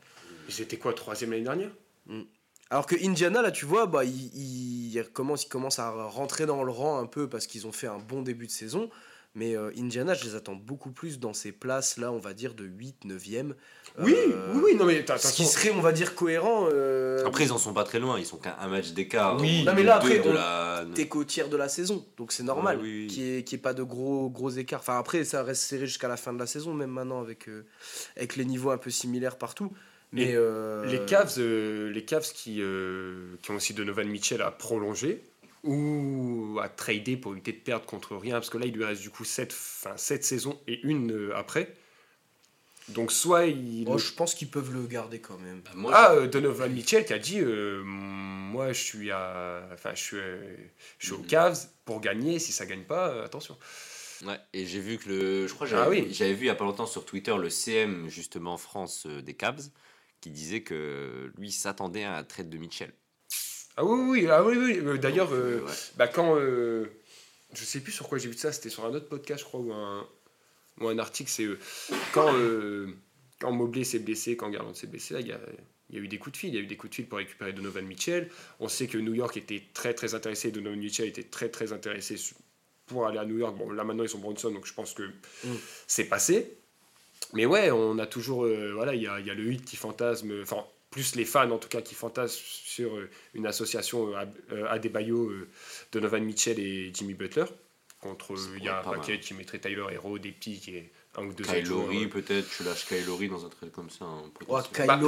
Ils 0.50 0.62
étaient 0.62 0.78
quoi, 0.78 0.94
troisième 0.94 1.32
l'année 1.32 1.44
dernière? 1.44 1.72
Alors 2.72 2.86
que 2.86 2.96
Indiana, 3.04 3.42
là, 3.42 3.52
tu 3.52 3.66
vois, 3.66 3.86
bah, 3.88 4.04
ils 4.04 5.04
commencent, 5.14 5.46
ils 5.46 5.50
commencent 5.50 5.80
à 5.80 5.90
rentrer 5.92 6.46
dans 6.46 6.64
le 6.64 6.72
rang 6.72 7.00
un 7.00 7.06
peu 7.06 7.30
parce 7.30 7.48
qu'ils 7.48 7.66
ont 7.68 7.72
fait 7.72 7.88
un 7.88 8.00
bon 8.00 8.22
début 8.22 8.48
de 8.48 8.52
saison. 8.52 8.90
Mais 9.36 9.56
euh, 9.56 9.72
Indiana, 9.78 10.16
je 10.16 10.26
les 10.26 10.36
attends 10.36 10.56
beaucoup 10.56 10.92
plus 10.92 11.20
dans 11.20 11.34
ces 11.34 11.52
places-là, 11.52 12.12
on 12.12 12.18
va 12.18 12.34
dire, 12.34 12.56
de 12.56 12.66
8, 12.66 13.06
9e. 13.06 13.54
Oui, 14.00 14.16
Euh, 14.16 14.54
oui, 14.56 14.62
oui, 14.66 14.76
non 14.76 14.86
mais 14.86 15.06
t'as 15.06 15.18
Ce 15.20 15.32
qui 15.34 15.46
serait, 15.46 15.70
on 15.72 15.82
va 15.82 15.92
dire, 15.92 16.16
cohérent. 16.16 16.68
euh, 16.72 17.24
Après, 17.26 17.46
ils 17.46 17.52
en 17.54 17.58
sont 17.60 17.74
pas 17.74 17.84
très 17.84 18.00
loin. 18.00 18.18
Ils 18.18 18.26
sont 18.26 18.38
qu'à 18.38 18.58
un 18.60 18.68
match 18.68 18.92
d'écart. 18.92 19.40
Oui. 19.40 19.64
Non, 19.66 19.74
mais 19.76 19.84
là, 19.84 19.98
après, 19.98 20.20
de 20.20 20.30
on- 20.30 20.34
la... 20.34 20.84
T'es 20.96 21.08
qu'au 21.08 21.24
tiers 21.24 21.48
de 21.48 21.58
la 21.58 21.70
saison, 21.70 22.06
donc 22.18 22.32
c'est 22.32 22.44
normal 22.44 22.78
Ouais, 22.78 22.84
oui, 22.84 23.00
oui. 23.04 23.08
qu'il 23.08 23.24
n'y 23.24 23.38
ait, 23.38 23.44
qu'il 23.44 23.58
y 23.58 23.60
ait 23.60 23.62
pas 23.62 23.74
de 23.76 23.84
gros, 23.84 24.30
gros 24.30 24.50
écarts. 24.50 24.80
Enfin, 24.80 24.98
après, 24.98 25.24
ça 25.24 25.44
reste 25.44 25.62
serré 25.62 25.86
jusqu'à 25.86 26.08
la 26.08 26.18
fin 26.18 26.34
de 26.34 26.40
la 26.40 26.48
saison, 26.48 26.74
même 26.74 26.90
maintenant, 26.92 27.22
avec, 27.22 27.48
euh, 27.50 27.66
avec 28.18 28.36
les 28.36 28.46
niveaux 28.46 28.72
un 28.72 28.78
peu 28.80 28.90
similaires 28.90 29.38
partout. 29.38 29.72
Mais 30.12 30.32
euh, 30.34 30.86
Les 30.86 31.06
Cavs, 31.06 31.36
euh, 31.38 31.92
les 31.92 32.04
Cavs 32.04 32.32
qui, 32.34 32.62
euh, 32.64 33.36
qui 33.44 33.52
ont 33.52 33.56
aussi 33.58 33.76
Donovan 33.76 34.08
Mitchell 34.08 34.42
à 34.42 34.50
prolonger. 34.50 35.22
Ou 35.64 36.60
à 36.62 36.70
trader 36.70 37.18
pour 37.18 37.34
éviter 37.34 37.52
de 37.54 37.58
perdre 37.60 37.86
contre 37.86 38.16
rien, 38.16 38.36
parce 38.36 38.50
que 38.50 38.58
là, 38.58 38.66
il 38.66 38.74
lui 38.74 38.86
reste 38.86 39.02
du 39.02 39.10
coup 39.10 39.26
7, 39.26 39.52
enfin, 39.54 39.98
sept 39.98 40.24
saisons 40.24 40.60
et 40.68 40.80
une 40.84 41.12
euh, 41.12 41.36
après. 41.38 41.76
Donc, 42.88 43.12
soit 43.12 43.46
il. 43.46 43.86
Oh, 43.88 43.98
je 44.00 44.12
pense 44.14 44.34
qu'ils 44.34 44.50
peuvent 44.50 44.74
le 44.74 44.88
garder 44.88 45.20
quand 45.22 45.38
même. 45.38 45.62
Bah, 45.62 45.72
moi, 45.76 45.92
ah, 45.96 46.14
euh, 46.16 46.28
Donovan 46.28 46.72
Mitchell 46.72 47.06
qui 47.06 47.14
a 47.14 47.20
dit 47.20 47.40
euh, 47.40 47.84
Moi, 47.84 48.74
je 48.74 48.82
suis, 48.82 49.12
à... 49.12 49.68
enfin, 49.74 49.92
je 49.94 50.02
suis, 50.02 50.18
euh, 50.18 50.56
je 50.98 51.06
suis 51.06 51.14
aux 51.14 51.20
Mhm. 51.20 51.28
Cavs 51.28 51.68
pour 51.86 52.02
gagner. 52.02 52.40
Si 52.40 52.52
ça 52.52 52.66
gagne 52.66 52.84
pas, 52.86 53.10
euh, 53.10 53.26
attention. 53.26 53.58
Ouais, 54.22 54.40
et 54.54 54.66
j'ai 54.66 54.80
vu 54.82 54.98
que 54.98 55.08
le. 55.10 55.48
Je 55.48 55.54
crois 55.54 55.66
que 55.68 55.72
Ah 55.72 55.86
j'avais 55.86 55.88
oui. 55.90 56.08
j'avais 56.12 56.34
vu 56.34 56.44
il 56.46 56.48
y 56.48 56.50
a 56.50 56.56
pas 56.56 56.66
longtemps 56.66 56.86
sur 56.86 57.06
Twitter 57.06 57.36
le 57.38 57.50
CM, 57.50 58.10
justement, 58.10 58.58
France 58.58 59.06
euh, 59.06 59.22
des 59.22 59.34
Cavs, 59.36 59.70
qui 60.22 60.30
disait 60.30 60.62
que 60.64 61.32
lui 61.38 61.52
s'attendait 61.52 62.04
à 62.04 62.18
un 62.18 62.24
trade 62.26 62.50
de 62.50 62.58
Mitchell. 62.58 62.94
Ah 63.80 63.86
oui, 63.86 64.00
oui, 64.10 64.28
ah 64.30 64.44
oui, 64.44 64.58
oui. 64.58 64.78
Euh, 64.86 64.98
D'ailleurs, 64.98 65.32
euh, 65.32 65.62
ouais. 65.62 65.72
bah, 65.96 66.08
quand. 66.10 66.36
euh, 66.38 66.86
je 67.54 67.64
sais 67.64 67.80
plus 67.80 67.94
sur 67.94 68.08
quoi 68.10 68.18
j'ai 68.18 68.28
vu 68.28 68.38
ça, 68.38 68.52
c'était 68.52 68.70
sur 68.70 68.84
un 68.86 68.94
autre 68.94 69.08
podcast, 69.08 69.40
je 69.40 69.46
crois, 69.46 69.62
ou 69.62 69.72
un, 69.72 70.06
ou 70.82 70.88
un 70.90 71.00
article. 71.00 71.32
C'est 71.32 71.46
euh, 71.46 71.58
quand, 72.14 72.34
quand 73.40 73.52
Mobley 73.54 73.86
s'est 73.86 74.00
blessé, 74.00 74.36
quand 74.36 74.50
Garland 74.50 74.74
s'est 74.74 74.88
blessé, 74.88 75.14
là, 75.14 75.22
il 75.22 75.28
y 75.28 75.32
a. 75.32 75.40
Il 75.92 75.96
y 75.96 76.00
a 76.00 76.04
eu 76.04 76.08
des 76.08 76.20
coups 76.20 76.34
de 76.34 76.38
fil, 76.38 76.50
il 76.50 76.56
y 76.56 76.60
a 76.60 76.62
eu 76.62 76.68
des 76.68 76.78
coups 76.78 76.92
de 76.92 76.96
fil 76.98 77.08
pour 77.08 77.18
récupérer 77.18 77.52
Donovan 77.52 77.84
Mitchell. 77.84 78.30
On 78.60 78.68
sait 78.68 78.86
que 78.86 79.00
New 79.00 79.16
York 79.16 79.36
était 79.38 79.64
très 79.74 79.96
très 79.96 80.14
intéressé, 80.14 80.52
Donovan 80.52 80.78
Mitchell 80.78 81.08
était 81.08 81.24
très 81.24 81.50
très 81.50 81.74
intéressé 81.74 82.16
pour 82.86 83.08
aller 83.08 83.18
à 83.18 83.26
New 83.26 83.40
York. 83.40 83.58
Bon, 83.58 83.72
là 83.72 83.84
maintenant 83.84 84.04
ils 84.04 84.10
sont 84.10 84.20
Bronson, 84.20 84.52
donc 84.52 84.68
je 84.68 84.74
pense 84.76 84.94
que 84.94 85.10
c'est 85.88 86.04
passé. 86.04 86.60
Mais 87.34 87.48
ouais, 87.48 87.72
on 87.72 87.98
a 87.98 88.06
toujours. 88.06 88.46
euh, 88.46 88.72
voilà, 88.76 88.94
il 88.94 89.02
y 89.02 89.08
a, 89.08 89.20
il 89.20 89.26
y 89.26 89.32
a 89.32 89.34
le 89.34 89.52
hit 89.52 89.66
qui 89.66 89.78
fantasme, 89.78 90.44
enfin, 90.44 90.64
plus 90.90 91.16
les 91.16 91.26
fans 91.26 91.50
en 91.52 91.58
tout 91.60 91.70
cas 91.70 91.82
qui 91.82 91.94
fantasment 91.96 92.42
sur 92.44 92.96
euh, 92.98 93.10
une 93.34 93.46
association 93.46 94.10
euh, 94.10 94.16
à- 94.18 94.54
euh, 94.54 94.68
Adebayo, 94.70 95.32
Donovan 95.92 96.24
Mitchell 96.24 96.60
et 96.60 96.92
Jimmy 96.94 97.14
Butler. 97.14 97.46
Contre, 98.02 98.34
il 98.58 98.64
y 98.64 98.70
a 98.70 98.80
un 98.80 98.84
paquet 98.84 99.14
mal. 99.14 99.20
qui 99.20 99.34
mettrait 99.34 99.60
Tyler 99.60 99.86
Hero, 99.92 100.18
des 100.20 100.32
petits 100.32 100.62
et 100.70 100.92
un 101.18 101.26
ou 101.26 101.34
deux 101.34 101.44
euh. 101.44 102.08
peut-être, 102.08 102.48
tu 102.56 102.64
lâches 102.64 102.86
Kyle 102.88 103.04
Lowry 103.06 103.30
dans 103.30 103.44
un 103.46 103.50
trade 103.50 103.72
comme 103.72 103.90
ça. 103.90 104.06
hein, 104.06 104.22
Oh, 104.26 104.30
potentiellement. 104.46 104.62
Kyle 104.72 104.86
Bah, 104.88 104.98
ouais, 104.98 105.08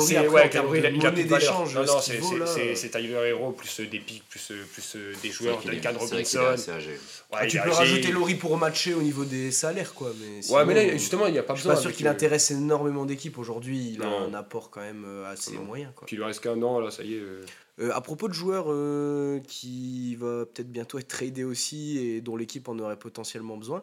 il 0.79 0.85
a- 0.85 0.89
il 0.89 1.05
a 1.05 1.11
plus 1.11 1.23
de 1.23 1.29
valeur. 1.29 1.59
Non, 1.59 1.83
non, 1.85 1.99
ce 2.01 2.11
c'est 2.47 2.75
c'est 2.75 2.89
Tyler 2.89 3.27
Hero 3.29 3.51
plus 3.51 3.79
euh, 3.79 3.85
des 3.87 3.99
pics, 3.99 4.23
plus, 4.27 4.51
euh, 4.51 4.63
plus 4.73 4.95
euh, 4.95 5.13
des 5.21 5.29
joueurs, 5.29 5.61
Duncan 5.63 5.93
Robinson. 5.97 6.39
Ouais, 6.39 6.97
Ah, 7.31 7.45
tu 7.45 7.59
peux 7.59 7.69
rajouter 7.69 8.11
Laurie 8.11 8.35
pour 8.35 8.57
matcher 8.57 8.93
au 8.95 9.01
niveau 9.01 9.25
des 9.25 9.51
salaires, 9.51 9.93
quoi. 9.93 10.11
Mais 10.19 10.37
Ouais, 10.37 10.41
sinon, 10.41 10.65
mais 10.65 10.73
là, 10.73 10.91
justement, 10.93 11.27
il 11.27 11.33
n'y 11.33 11.39
a 11.39 11.43
pas 11.43 11.53
je 11.55 11.61
suis 11.61 11.67
besoin. 11.69 11.75
pas 11.75 11.81
sûr 11.89 11.95
qu'il 11.95 12.07
euh, 12.07 12.11
intéresse 12.11 12.49
énormément 12.51 13.05
d'équipes 13.05 13.37
aujourd'hui. 13.37 13.91
Il 13.93 14.01
a 14.01 14.05
Non. 14.05 14.23
un 14.23 14.33
apport 14.33 14.69
quand 14.71 14.81
même 14.81 15.05
assez 15.27 15.53
Non. 15.53 15.63
moyen, 15.63 15.93
quoi. 15.95 16.07
Puis 16.07 16.15
il 16.15 16.19
lui 16.19 16.25
reste 16.25 16.41
qu'un 16.41 16.61
an, 16.63 16.79
là, 16.79 16.89
ça 16.91 17.03
y 17.03 17.13
est. 17.13 17.19
euh. 17.19 17.45
Euh, 17.79 17.91
à 17.93 18.01
propos 18.01 18.27
de 18.27 18.33
joueurs 18.33 18.65
euh, 18.67 19.39
qui 19.47 20.15
va 20.17 20.45
peut-être 20.45 20.69
bientôt 20.71 20.99
être 20.99 21.07
tradé 21.07 21.43
aussi 21.45 21.97
et 21.97 22.21
dont 22.21 22.35
l'équipe 22.35 22.67
en 22.67 22.77
aurait 22.79 22.97
potentiellement 22.99 23.55
besoin, 23.55 23.81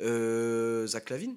euh, 0.00 0.86
Zach 0.88 1.10
Lavine, 1.10 1.36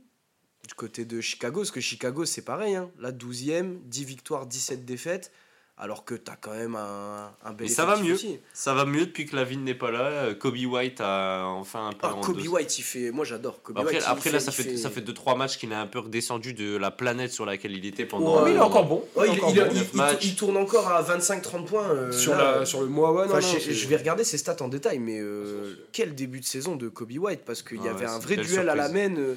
du 0.68 0.74
côté 0.76 1.06
de 1.06 1.22
Chicago, 1.22 1.62
parce 1.62 1.72
que 1.72 1.82
Chicago 1.82 2.26
c'est 2.26 2.44
pareil, 2.44 2.76
hein. 2.76 2.90
là 3.00 3.12
12e, 3.12 3.80
10 3.86 4.06
victoires, 4.06 4.46
17 4.46 4.86
défaites, 4.86 5.32
alors 5.78 6.06
que 6.06 6.14
tu 6.14 6.30
as 6.30 6.36
quand 6.36 6.52
même 6.52 6.76
un, 6.76 7.32
un 7.44 7.54
bel 7.54 7.66
Mais 7.68 7.74
ça 7.74 7.86
va 7.86 7.98
mieux. 8.00 8.14
aussi. 8.14 8.38
Ça 8.54 8.76
va 8.76 8.86
mieux 8.86 9.08
depuis 9.08 9.26
que 9.26 9.36
Lavine 9.36 9.64
n'est 9.64 9.74
pas 9.74 9.90
là. 9.90 10.04
Euh, 10.04 10.36
Kobe 10.36 10.58
White 10.64 11.02
a 11.02 11.46
enfin 11.48 11.88
un 11.88 11.92
peu. 11.94 11.98
Ah, 12.04 12.16
Kobe 12.22 12.46
White, 12.46 12.78
il 12.78 12.84
fait, 12.84 13.10
moi 13.10 13.26
j'adore. 13.26 13.64
Kobe 13.64 13.80
Après, 13.80 13.96
White, 13.96 14.04
après 14.06 14.30
là, 14.32 14.40
ça 14.40 14.52
il 14.56 14.64
fait, 14.64 14.78
ça 14.78 14.92
fait 14.92 15.02
2-3 15.02 15.36
matchs 15.36 15.58
qu'il 15.58 15.72
est 15.72 15.76
un 15.76 15.88
peu 15.88 15.98
redescendu 15.98 16.54
de 16.54 16.78
la 16.78 16.92
planète 16.92 17.32
sur 17.32 17.48
laquelle 17.48 17.76
il 17.76 17.84
était 17.88 18.06
pendant. 18.06 18.36
Ouais, 18.38 18.42
mais 18.44 18.52
il 18.52 18.56
est 18.56 18.60
pendant- 18.60 18.70
encore 18.70 18.86
bon. 18.86 19.04
Ouais, 19.16 19.26
il 19.30 19.34
il, 19.34 19.38
est 19.40 19.42
encore 19.42 19.50
il- 19.56 19.56
bon. 19.62 19.68
il- 19.72 19.78
neuf 19.80 19.90
il- 19.94 19.98
matchs. 19.98 20.26
il 20.26 20.36
tourne 20.36 20.58
encore 20.58 20.88
à 20.90 21.02
25-30 21.02 21.66
points. 21.66 21.90
euh, 21.90 22.12
sur, 22.12 22.34
là, 22.36 22.60
la, 22.60 22.66
sur 22.68 22.82
le 22.82 22.88
mois, 22.88 23.12
ouais, 23.14 23.28
non, 23.28 23.40
je, 23.40 23.88
vais 23.88 23.98
regarder 23.98 24.24
ses 24.24 24.38
stats 24.38 24.58
en 24.62 24.68
détail, 24.68 25.00
mais 25.00 25.20
euh, 25.20 25.88
quel 25.94 26.14
début 26.14 26.42
de 26.42 26.46
saison 26.46 26.76
de 26.76 26.90
Kobe 26.90 27.18
White 27.18 27.42
parce 27.44 27.64
qu'il 27.64 27.82
y 27.84 27.88
avait 27.88 28.06
un 28.06 28.20
vrai 28.20 28.36
duel 28.38 28.70
à 28.70 28.76
la 28.76 28.88
main. 28.90 29.16
euh, 29.18 29.34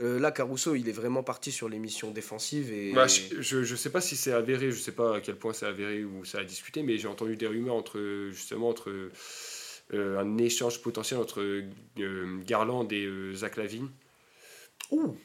euh, 0.00 0.18
là, 0.18 0.32
Caruso, 0.32 0.74
il 0.74 0.88
est 0.88 0.92
vraiment 0.92 1.22
parti 1.22 1.52
sur 1.52 1.68
les 1.68 1.78
missions 1.78 2.10
défensives 2.10 2.72
et 2.72 2.92
Bah, 2.92 3.06
je, 3.06 3.62
je 3.62 3.76
sais 3.76 3.90
pas 3.90 4.00
si 4.00 4.16
c'est 4.16 4.32
avéré, 4.32 4.70
je 4.72 4.78
sais 4.78 4.92
pas 4.92 5.16
à 5.16 5.20
quel 5.20 5.36
point 5.36 5.52
c'est 5.52 5.66
avéré 5.66 6.04
ou 6.04 6.24
ça 6.24 6.38
a 6.38 6.44
discuté, 6.44 6.82
mais 6.82 6.98
j'ai 6.98 7.08
entendu 7.08 7.36
des 7.36 7.46
rumeurs 7.46 7.74
entre 7.74 8.30
justement 8.32 8.68
entre 8.68 8.90
euh, 9.92 10.18
un 10.18 10.38
échange 10.38 10.80
potentiel 10.80 11.20
entre 11.20 11.40
euh, 11.42 12.38
Garland 12.46 12.88
et 12.90 13.08
Zach 13.34 13.56
Lavine. 13.56 13.88
Ouh. 14.90 15.16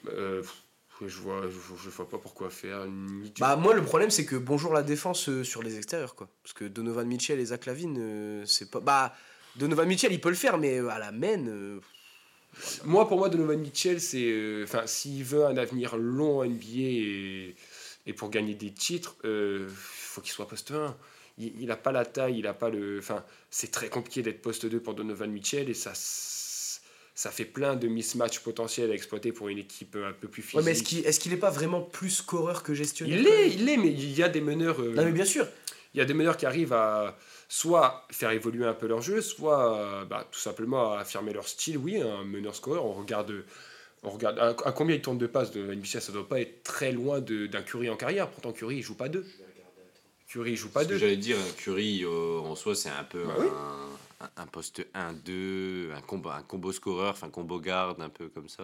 Je 1.06 1.20
vois, 1.20 1.44
je, 1.44 1.84
je 1.84 1.90
vois 1.92 2.10
pas 2.10 2.18
pourquoi 2.18 2.50
faire. 2.50 2.88
ni 2.88 3.32
Bah 3.40 3.56
moi 3.56 3.76
le 3.76 3.84
problème 3.84 4.10
c'est 4.10 4.26
que 4.26 4.36
bonjour 4.36 4.74
la 4.74 4.82
défense 4.82 5.30
euh, 5.30 5.44
sur 5.44 5.62
les 5.62 5.78
extérieurs 5.78 6.16
quoi. 6.16 6.28
Parce 6.42 6.54
que 6.54 6.66
Donovan 6.66 7.08
Mitchell 7.08 7.40
et 7.40 7.46
Zach 7.46 7.68
Lavine 7.68 7.98
euh, 8.00 8.44
c'est 8.48 8.72
pas 8.72 8.80
bah 8.80 9.14
Donovan 9.58 9.88
Mitchell 9.88 10.12
il 10.12 10.20
peut 10.20 10.30
le 10.30 10.36
faire 10.36 10.58
mais 10.58 10.80
à 10.80 10.98
la 10.98 11.12
main 11.12 11.46
euh, 11.48 11.80
Moi, 12.86 13.08
pour 13.08 13.18
moi, 13.18 13.30
Donovan 13.30 13.60
Mitchell, 13.60 14.00
c'est, 14.02 14.24
euh, 14.24 14.64
enfin, 14.64 14.84
s'il 14.86 15.24
veut 15.24 15.46
un 15.46 15.58
avenir 15.58 15.98
long 15.98 16.40
en 16.40 16.46
NBA 16.46 16.66
et, 16.78 17.56
et 18.06 18.14
pour 18.14 18.30
gagner 18.30 18.56
des 18.56 18.72
titres, 18.72 19.16
il 19.24 19.68
faut 19.70 20.22
qu'il 20.22 20.32
soit 20.32 20.48
poste 20.48 20.72
1. 20.72 20.96
Il 21.40 21.68
n'a 21.68 21.78
pas 21.78 21.92
la 21.92 22.04
taille, 22.04 22.40
il 22.40 22.48
a 22.48 22.54
pas 22.56 22.70
le, 22.70 22.98
enfin, 22.98 23.24
c'est 23.52 23.70
très 23.70 23.90
compliqué 23.90 24.24
d'être 24.24 24.42
poste 24.42 24.66
2 24.66 24.80
pour 24.80 24.96
Donovan 24.96 25.30
Mitchell 25.32 25.70
et 25.70 25.76
ça, 25.76 25.92
ça 25.94 27.30
fait 27.32 27.46
plein 27.46 27.76
de 27.76 27.88
mismatchs 27.88 28.40
potentiels 28.40 28.90
à 28.92 28.96
exploiter 28.96 29.32
pour 29.32 29.48
une 29.50 29.60
équipe 29.60 29.96
un 30.04 30.14
peu 30.14 30.28
plus 30.28 30.42
physique. 30.42 30.58
Ouais 30.58 30.64
mais 30.64 30.72
est-ce 30.72 30.82
qu'il 30.84 31.06
est-ce 31.06 31.20
qu'il 31.20 31.34
est 31.34 31.38
pas 31.38 31.52
vraiment 31.52 31.82
plus 31.82 32.10
scoreur 32.10 32.64
que 32.64 32.74
gestionnaire 32.74 33.18
il 33.18 33.24
l'est, 33.24 33.50
il 33.52 33.66
l'est, 33.66 33.78
mais 33.78 33.90
il 33.90 34.12
y 34.18 34.24
a 34.24 34.30
des 34.30 34.42
meneurs. 34.42 34.82
euh, 34.82 34.94
Non 34.96 35.06
mais 35.06 35.12
bien 35.12 35.26
sûr. 35.26 35.48
Il 35.98 36.00
y 36.00 36.04
a 36.04 36.06
des 36.06 36.14
meneurs 36.14 36.38
qui 36.38 36.46
arrivent 36.46 36.74
à 36.74 37.18
soit 37.50 38.06
faire 38.12 38.30
évoluer 38.30 38.66
un 38.66 38.76
peu 38.76 38.86
leur 38.88 39.02
jeu, 39.02 39.20
soit 39.20 39.74
euh, 39.80 40.06
bah, 40.06 40.28
tout 40.32 40.40
simplement 40.40 40.94
à 40.94 41.00
affirmer 41.00 41.34
leur 41.34 41.48
style. 41.48 41.78
Oui, 41.80 42.00
un 42.00 42.24
meneur 42.24 42.54
scoreur, 42.56 42.86
on 42.86 42.94
regarde, 42.94 43.44
on 44.04 44.12
regarde 44.12 44.38
à, 44.38 44.50
à 44.50 44.72
combien 44.72 44.96
il 44.96 45.02
tourne 45.02 45.18
de 45.18 45.26
passes 45.26 45.50
de 45.52 45.74
NBA, 45.74 46.00
ça 46.02 46.12
doit 46.12 46.28
pas 46.30 46.40
être 46.40 46.62
très 46.62 46.92
loin 46.92 47.20
de- 47.20 47.48
d'un 47.48 47.64
Curry 47.64 47.90
en 47.90 47.96
carrière. 47.98 48.30
Pourtant, 48.30 48.52
Curry, 48.52 48.76
il 48.78 48.82
joue 48.84 48.94
pas 48.96 49.10
deux. 49.10 49.26
Curry, 50.28 50.52
il 50.52 50.56
joue 50.58 50.70
pas 50.70 50.84
Ce 50.84 50.86
que 50.88 50.94
deux. 50.94 51.00
j'allais 51.00 51.18
dire, 51.18 51.38
Curry 51.58 52.04
euh, 52.04 52.38
en 52.42 52.56
soi, 52.56 52.76
c'est 52.76 52.90
un 52.90 53.04
peu 53.04 53.24
Bah 53.24 53.34
un, 53.40 53.42
oui. 53.42 53.48
un- 54.22 54.44
un 54.44 54.46
poste 54.46 54.86
1-2, 54.94 55.92
un 55.96 56.02
combo, 56.02 56.30
un 56.30 56.44
combo 56.44 56.72
scoreur, 56.72 57.12
enfin 57.12 57.30
combo 57.30 57.60
garde, 57.60 58.00
un 58.02 58.10
peu 58.10 58.28
comme 58.30 58.50
ça. 58.50 58.64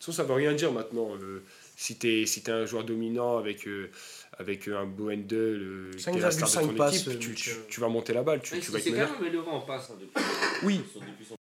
Ça, 0.00 0.12
ça 0.12 0.24
veut 0.24 0.34
rien 0.34 0.52
dire 0.52 0.70
maintenant. 0.70 1.14
euh, 1.16 1.42
si 1.76 1.98
tu 1.98 2.08
es, 2.22 2.26
si 2.26 2.42
un 2.48 2.66
joueur 2.66 2.84
dominant 2.84 3.38
avec, 3.38 3.66
euh, 3.66 3.90
avec 4.38 4.68
un 4.68 4.84
beau 4.86 5.10
handle, 5.10 5.34
euh, 5.34 5.90
t'es 5.92 6.18
la 6.18 6.30
star 6.30 6.48
de 6.48 6.54
5,5 6.54 6.66
ton 6.68 6.74
passes, 6.76 6.94
équipe, 6.96 7.08
euh, 7.12 7.18
tu, 7.18 7.28
Mitchell. 7.30 7.54
tu- 7.66 7.72
tu 7.74 7.80
vas 7.80 7.88
monter 7.88 8.12
la 8.12 8.22
balle, 8.22 8.40
tu, 8.42 8.58
tu 8.60 8.70
vas 8.70 8.78
être 8.78 8.90
meneur. 8.90 9.16
amélioré 9.18 9.50
en 9.50 9.60
passe 9.60 9.90
hein, 9.90 9.98
depuis, 10.00 10.24
Oui. 10.64 10.80
depuis 10.94 11.24
son 11.24 11.36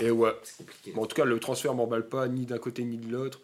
Et 0.00 0.10
ouais. 0.12 0.30
Bon, 0.94 1.02
en 1.02 1.06
tout 1.06 1.16
cas, 1.16 1.24
le 1.24 1.40
transfert 1.40 1.74
m'emballe 1.74 2.08
pas 2.08 2.28
ni 2.28 2.46
d'un 2.46 2.58
côté 2.58 2.84
ni 2.84 2.98
de 2.98 3.10
l'autre. 3.10 3.40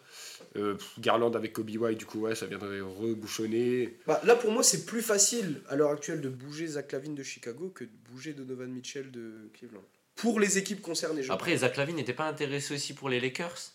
Euh, 0.55 0.77
Garland 0.99 1.33
avec 1.33 1.51
Kobe 1.51 1.69
White, 1.75 1.97
du 1.97 2.05
coup, 2.05 2.21
ouais, 2.21 2.33
ça 2.35 2.45
viendrait 2.45 2.79
rebouchonner. 2.79 3.97
Bah, 4.07 4.21
là 4.23 4.35
pour 4.37 4.51
moi 4.51 4.63
c'est 4.63 4.85
plus 4.85 5.01
facile 5.01 5.61
à 5.67 5.75
l'heure 5.75 5.89
actuelle 5.91 6.21
de 6.21 6.29
bouger 6.29 6.65
Zach 6.67 6.93
Lavine 6.93 7.13
de 7.13 7.23
Chicago 7.23 7.69
que 7.75 7.83
de 7.83 7.89
bouger 8.09 8.31
Donovan 8.33 8.71
Mitchell 8.71 9.11
de 9.11 9.49
Cleveland. 9.53 9.83
Pour 10.15 10.39
les 10.39 10.57
équipes 10.57 10.81
concernées. 10.81 11.23
je 11.23 11.31
Après, 11.33 11.57
Zach 11.57 11.75
Lavine 11.75 11.97
n'était 11.97 12.13
pas 12.13 12.29
intéressé 12.29 12.73
aussi 12.73 12.93
pour 12.93 13.09
les 13.09 13.19
Lakers? 13.19 13.73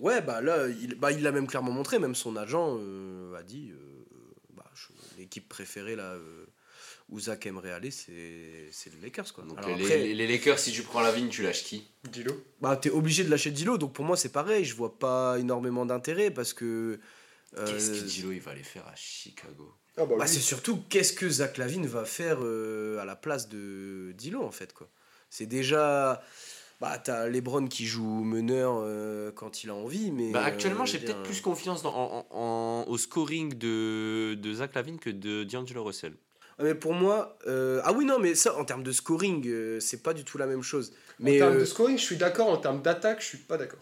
Ouais, 0.00 0.20
bah 0.22 0.40
là, 0.40 0.66
il 0.68 0.94
bah, 0.96 1.12
il 1.12 1.22
l'a 1.22 1.30
même 1.30 1.46
clairement 1.46 1.70
montré, 1.72 1.98
même 1.98 2.14
son 2.14 2.36
agent 2.36 2.76
euh, 2.80 3.34
a 3.36 3.42
dit, 3.42 3.70
euh, 3.72 3.76
bah, 4.56 4.64
l'équipe 5.18 5.48
préférée 5.48 5.94
là, 5.94 6.12
euh, 6.14 6.46
où 7.10 7.20
Zach 7.20 7.44
aimerait 7.46 7.72
aller, 7.72 7.90
c'est 7.90 8.68
c'est 8.72 8.90
les 8.94 9.00
Lakers. 9.02 9.32
Quoi. 9.34 9.44
Donc 9.44 9.58
Alors 9.58 9.76
les, 9.76 9.84
après, 9.84 9.98
les- 9.98 10.14
les 10.14 10.26
Lakers, 10.26 10.58
si 10.58 10.72
tu 10.72 10.82
prends 10.82 11.00
Lavine, 11.02 11.28
tu 11.28 11.42
lâches 11.42 11.64
qui? 11.64 11.86
Dilo. 12.10 12.32
bah, 12.62 12.76
t'es 12.76 12.88
obligé 12.90 13.24
de 13.24 13.30
lâcher 13.30 13.50
Dilo, 13.50 13.76
donc 13.78 13.92
pour 13.92 14.04
moi 14.06 14.16
c'est 14.16 14.30
pareil, 14.32 14.64
je 14.64 14.74
vois 14.74 14.98
pas 14.98 15.36
énormément 15.38 15.84
d'intérêt 15.84 16.30
parce 16.30 16.54
que... 16.54 16.98
euh, 17.58 17.66
Qu'est-ce 17.66 17.90
que 18.00 18.06
Dilo 18.06 18.32
il 18.32 18.40
va 18.40 18.52
aller 18.52 18.62
faire 18.62 18.86
à 18.86 18.94
Chicago? 18.96 19.74
Ah 19.98 20.06
bah, 20.06 20.14
bah, 20.16 20.24
oui. 20.24 20.28
c'est 20.28 20.40
surtout 20.40 20.82
qu'est-ce 20.88 21.12
que 21.12 21.28
Zach 21.28 21.58
Lavine 21.58 21.86
va 21.86 22.06
faire 22.06 22.38
euh, 22.40 22.98
à 23.00 23.04
la 23.04 23.16
place 23.16 23.48
de 23.50 24.12
Dilo 24.16 24.42
en 24.42 24.50
fait. 24.52 24.72
quoi. 24.72 24.88
C'est 25.28 25.46
déjà... 25.46 26.22
Bah, 26.80 26.96
t'as 27.02 27.28
Lebron 27.28 27.66
qui 27.66 27.84
joue 27.86 28.24
meneur 28.24 28.80
euh, 28.82 29.30
quand 29.32 29.62
il 29.64 29.70
a 29.70 29.74
envie, 29.74 30.10
mais... 30.10 30.30
Bah, 30.32 30.44
actuellement, 30.44 30.84
euh, 30.84 30.86
j'ai 30.86 30.98
peut-être 30.98 31.16
dire, 31.18 31.22
plus 31.24 31.42
confiance 31.42 31.82
dans, 31.82 31.94
en- 31.94 32.26
en- 32.30 32.84
au 32.88 32.96
scoring 32.96 33.52
de, 33.58 34.34
de 34.34 34.54
Zach 34.54 34.74
Lavine 34.74 34.98
que 34.98 35.10
de 35.10 35.44
D'Angelo 35.44 35.84
Russell. 35.84 36.14
Ah, 36.58 36.62
Mais 36.62 36.74
pour 36.74 36.94
moi, 36.94 37.36
euh, 37.46 37.82
ah 37.84 37.92
oui, 37.92 38.06
non, 38.06 38.18
mais 38.18 38.34
ça, 38.34 38.56
en 38.56 38.64
termes 38.64 38.82
de 38.82 38.92
scoring, 38.92 39.46
euh, 39.46 39.78
c'est 39.80 40.02
pas 40.02 40.14
du 40.14 40.24
tout 40.24 40.38
la 40.38 40.46
même 40.46 40.62
chose. 40.62 40.92
En 41.22 41.26
termes 41.26 41.56
euh, 41.56 41.60
de 41.60 41.64
scoring, 41.66 41.98
je 41.98 42.02
suis 42.04 42.16
d'accord. 42.16 42.48
En 42.48 42.56
termes 42.56 42.80
d'attaque, 42.80 43.20
je 43.20 43.26
suis 43.26 43.38
pas 43.38 43.58
d'accord. 43.58 43.80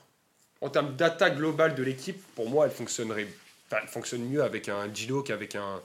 En 0.60 0.68
termes 0.70 0.96
d'attaque 0.96 1.36
globale 1.36 1.76
de 1.76 1.84
l'équipe, 1.84 2.20
pour 2.34 2.50
moi, 2.50 2.66
elle 2.66 2.72
fonctionnerait. 2.72 3.28
Enfin, 3.70 3.80
elle 3.82 3.88
fonctionne 3.88 4.24
mieux 4.28 4.42
avec 4.42 4.68
un 4.68 4.88
Dilo 4.88 5.22
qu'avec 5.22 5.54
un, 5.54 5.80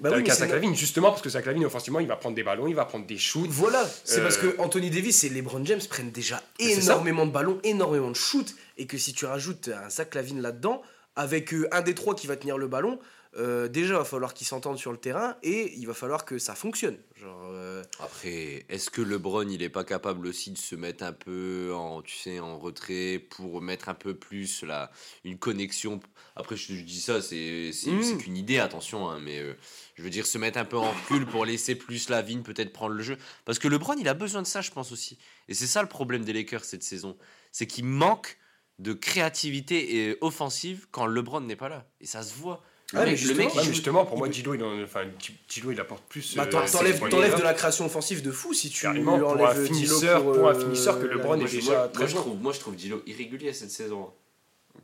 bah 0.00 0.08
oui, 0.10 0.14
avec 0.16 0.26
mais 0.26 0.32
un 0.32 0.34
c'est 0.34 0.40
Zach 0.40 0.48
no- 0.48 0.54
Lavine, 0.56 0.74
justement 0.74 1.10
parce 1.10 1.22
que 1.22 1.28
Zach 1.28 1.46
Lavine, 1.46 1.64
offensivement, 1.64 2.00
il 2.00 2.06
va 2.08 2.16
prendre 2.16 2.34
des 2.34 2.42
ballons, 2.42 2.66
il 2.66 2.74
va 2.74 2.84
prendre 2.84 3.06
des 3.06 3.18
shoots. 3.18 3.46
Voilà, 3.48 3.88
c'est 4.04 4.18
Euh, 4.20 4.22
parce 4.22 4.36
que 4.38 4.56
Anthony 4.58 4.90
Davis 4.90 5.22
et 5.24 5.28
LeBron 5.28 5.64
James 5.64 5.80
prennent 5.88 6.10
déjà 6.10 6.42
énormément 6.58 7.26
de 7.26 7.30
ballons, 7.32 7.58
énormément 7.62 8.10
de 8.10 8.16
shoots, 8.16 8.54
et 8.78 8.86
que 8.86 8.98
si 8.98 9.12
tu 9.12 9.24
rajoutes 9.26 9.68
un 9.68 9.88
Zach 9.90 10.14
Lavine 10.14 10.40
là-dedans, 10.40 10.82
avec 11.16 11.54
euh, 11.54 11.68
un 11.72 11.80
des 11.82 11.94
trois 11.94 12.14
qui 12.14 12.26
va 12.26 12.36
tenir 12.36 12.58
le 12.58 12.66
ballon, 12.66 12.98
euh, 13.36 13.68
déjà, 13.68 13.94
il 13.94 13.98
va 13.98 14.04
falloir 14.04 14.34
qu'ils 14.34 14.46
s'entendent 14.46 14.78
sur 14.78 14.92
le 14.92 14.98
terrain 14.98 15.36
et 15.42 15.72
il 15.76 15.86
va 15.86 15.94
falloir 15.94 16.24
que 16.24 16.38
ça 16.38 16.54
fonctionne. 16.54 16.98
Genre, 17.16 17.42
euh, 17.46 17.82
Après, 17.98 18.64
est-ce 18.68 18.90
que 18.90 19.02
LeBron, 19.02 19.48
il 19.48 19.62
est 19.62 19.68
pas 19.68 19.84
capable 19.84 20.26
aussi 20.26 20.50
de 20.50 20.58
se 20.58 20.74
mettre 20.76 21.04
un 21.04 21.12
peu 21.12 21.72
en, 21.74 22.02
tu 22.02 22.16
sais, 22.16 22.38
en 22.40 22.58
retrait 22.58 23.18
pour 23.18 23.60
mettre 23.60 23.88
un 23.88 23.94
peu 23.94 24.14
plus 24.14 24.62
la, 24.62 24.90
une 25.24 25.38
connexion? 25.38 26.00
Après, 26.36 26.56
je, 26.56 26.74
je 26.74 26.82
dis 26.82 27.00
ça, 27.00 27.20
c'est 27.22 27.70
Mm. 27.86 28.02
c'est 28.02 28.16
qu'une 28.18 28.36
idée, 28.36 28.58
attention, 28.58 29.08
hein, 29.08 29.18
mais 29.20 29.38
euh, 29.40 29.54
je 29.94 30.02
veux 30.02 30.10
dire 30.10 30.26
se 30.26 30.38
mettre 30.38 30.58
un 30.58 30.64
peu 30.64 30.76
en 30.76 30.90
recul 30.90 31.26
pour 31.26 31.44
laisser 31.44 31.74
plus 31.74 32.08
la 32.08 32.22
vigne 32.22 32.42
peut-être 32.42 32.72
prendre 32.72 32.94
le 32.94 33.02
jeu. 33.02 33.16
Parce 33.44 33.58
que 33.58 33.68
LeBron, 33.68 33.94
il 33.98 34.08
a 34.08 34.14
besoin 34.14 34.42
de 34.42 34.46
ça, 34.46 34.60
je 34.60 34.70
pense 34.70 34.92
aussi. 34.92 35.18
Et 35.48 35.54
c'est 35.54 35.66
ça 35.66 35.82
le 35.82 35.88
problème 35.88 36.24
des 36.24 36.32
Lakers 36.32 36.64
cette 36.64 36.82
saison, 36.82 37.16
c'est 37.52 37.66
qu'il 37.66 37.84
manque 37.84 38.38
de 38.78 38.92
créativité 38.92 39.96
et 40.08 40.18
offensive 40.20 40.86
quand 40.90 41.06
LeBron 41.06 41.40
n'est 41.40 41.56
pas 41.56 41.68
là. 41.68 41.86
Et 42.00 42.06
ça 42.06 42.22
se 42.22 42.34
voit. 42.34 42.62
Le 42.94 43.00
Ah, 43.00 43.04
le 43.06 43.16
justement, 43.16 43.38
mec, 43.38 43.46
Ouais, 43.48 43.52
il 43.54 43.56
mais 43.58 43.64
joue- 43.64 43.72
justement, 43.72 44.06
pour 44.06 44.16
moi, 44.18 44.30
Gilo, 44.30 44.54
il, 44.54 44.62
en- 44.64 44.82
enfin, 44.82 45.02
Gilo, 45.48 45.72
il 45.72 45.80
apporte 45.80 46.04
plus. 46.08 46.36
bah, 46.36 46.44
euh, 46.46 46.66
t'enlèves 47.10 47.36
de 47.36 47.42
la 47.42 47.54
création 47.54 47.86
offensive 47.86 48.22
de 48.22 48.30
fou 48.30 48.54
si 48.54 48.70
tu 48.70 48.82
Carrément, 48.82 49.18
pour 49.18 49.46
un 49.46 49.54
finisseur- 49.54 50.22
pour, 50.22 50.32
pour 50.34 50.48
un 50.48 50.54
euh, 50.54 50.60
finisseur 50.60 51.00
que 51.00 51.06
LeBron 51.06 51.40
est 51.40 51.50
déjà 51.50 51.72
moi, 51.72 51.88
très 51.88 51.98
moi, 52.02 52.06
je 52.08 52.14
bon. 52.14 52.20
trouve, 52.20 52.40
moi, 52.42 52.52
je 52.52 52.60
trouve 52.60 52.76
Dilo 52.76 53.02
irrégulier 53.06 53.52
cette 53.52 53.70
saison. 53.70 54.10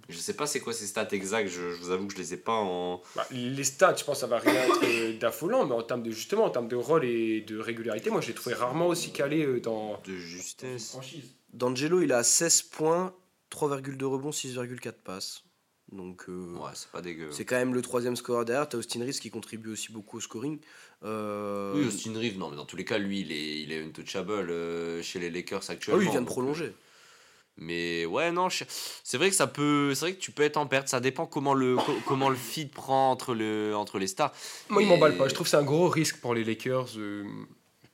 Je 0.09 0.19
sais 0.19 0.35
pas 0.35 0.47
c'est 0.47 0.59
quoi 0.61 0.73
ses 0.73 0.87
stats 0.87 1.07
exacts, 1.13 1.49
je, 1.51 1.71
je 1.71 1.77
vous 1.77 1.91
avoue 1.91 2.07
que 2.09 2.15
je 2.15 2.19
les 2.19 2.35
ai 2.35 2.37
pas 2.37 2.53
en. 2.55 3.01
Bah, 3.15 3.27
les 3.31 3.63
stats, 3.65 3.95
je 3.97 4.03
pense 4.03 4.17
que 4.17 4.21
ça 4.23 4.27
va 4.27 4.39
rien 4.41 4.55
être 4.55 4.81
euh, 4.83 5.17
d'affolant, 5.19 5.67
mais 5.67 5.75
en 5.75 5.83
termes 5.83 6.03
de 6.03 6.11
justement, 6.11 6.45
en 6.45 6.51
termes 6.51 6.67
de 6.69 6.75
rôle 6.77 7.05
et 7.05 7.43
de 7.43 7.59
régularité, 7.59 8.11
moi, 8.11 8.21
je 8.21 8.27
l'ai 8.29 8.35
trouvé 8.35 8.55
rarement 8.57 8.89
aussi 8.89 9.13
calé 9.13 9.61
dans 9.61 10.01
de 10.05 10.17
justesse. 10.17 10.91
franchise. 10.91 11.25
D'Angelo, 11.53 12.01
il 12.03 12.13
a 12.13 12.25
16 12.25 12.63
points, 12.63 13.13
3,2 13.51 14.05
rebonds, 14.05 14.31
6,4 14.33 14.93
passes. 15.05 15.45
Donc, 15.93 16.25
euh, 16.29 16.55
Ouais, 16.57 16.71
c'est 16.75 16.91
pas 16.91 17.01
dégueu. 17.03 17.29
c'est 17.33 17.45
quand 17.45 17.57
même 17.57 17.75
le 17.75 17.83
troisième 17.83 18.15
scoreur 18.17 18.45
derrière. 18.45 18.69
T'as 18.69 18.79
Austin 18.79 19.01
Reeves 19.01 19.19
qui 19.19 19.31
contribue 19.31 19.71
aussi 19.73 19.91
beaucoup 19.93 20.19
au 20.19 20.21
scoring. 20.21 20.59
Euh, 21.05 21.73
Oui, 21.75 21.87
Austin 21.87 22.13
Reeves, 22.17 22.39
non, 22.39 22.49
mais 22.51 22.57
dans 22.57 22.65
tous 22.67 22.77
les 22.77 22.85
cas, 22.85 22.99
lui, 22.99 23.21
il 23.21 23.33
est, 23.33 23.61
il 23.63 23.73
est 23.73 23.83
untouchable 23.85 24.33
euh, 24.51 25.03
chez 25.03 25.19
les 25.19 25.31
Lakers 25.31 25.63
ah 25.69 25.73
actuellement. 25.73 25.99
oui, 25.99 26.07
il 26.07 26.11
vient 26.13 26.21
de 26.23 26.27
prolonger. 26.27 26.67
euh, 26.67 26.73
Mais 27.57 28.07
ouais, 28.07 28.31
non, 28.31 28.49
je- 28.49 28.65
c'est 29.03 29.17
vrai 29.19 29.29
que 29.31 29.35
ça 29.37 29.47
peut, 29.49 29.93
c'est 29.95 30.01
vrai 30.07 30.15
que 30.15 30.21
tu 30.21 30.31
peux 30.31 30.45
être 30.45 30.57
en 30.59 30.67
perte. 30.67 30.89
Ça 30.89 31.01
dépend 31.01 31.27
comment 31.27 31.55
le, 31.55 31.77
co- 31.77 31.97
comment 32.07 32.29
le 32.29 32.37
feed 32.37 32.71
prend 32.71 33.11
entre 33.11 33.35
le, 33.35 33.75
entre 33.75 33.99
les 33.99 34.07
stars. 34.07 34.33
Moi, 34.69 34.83
il 34.83 34.89
Mais- 34.89 34.95
m'emballe 34.95 35.17
pas. 35.17 35.27
Je 35.29 35.35
trouve 35.35 35.47
que 35.47 35.51
c'est 35.51 35.57
un 35.57 35.63
gros 35.65 35.89
risque 35.89 36.21
pour 36.21 36.35
les 36.35 36.45
Lakers. 36.45 36.91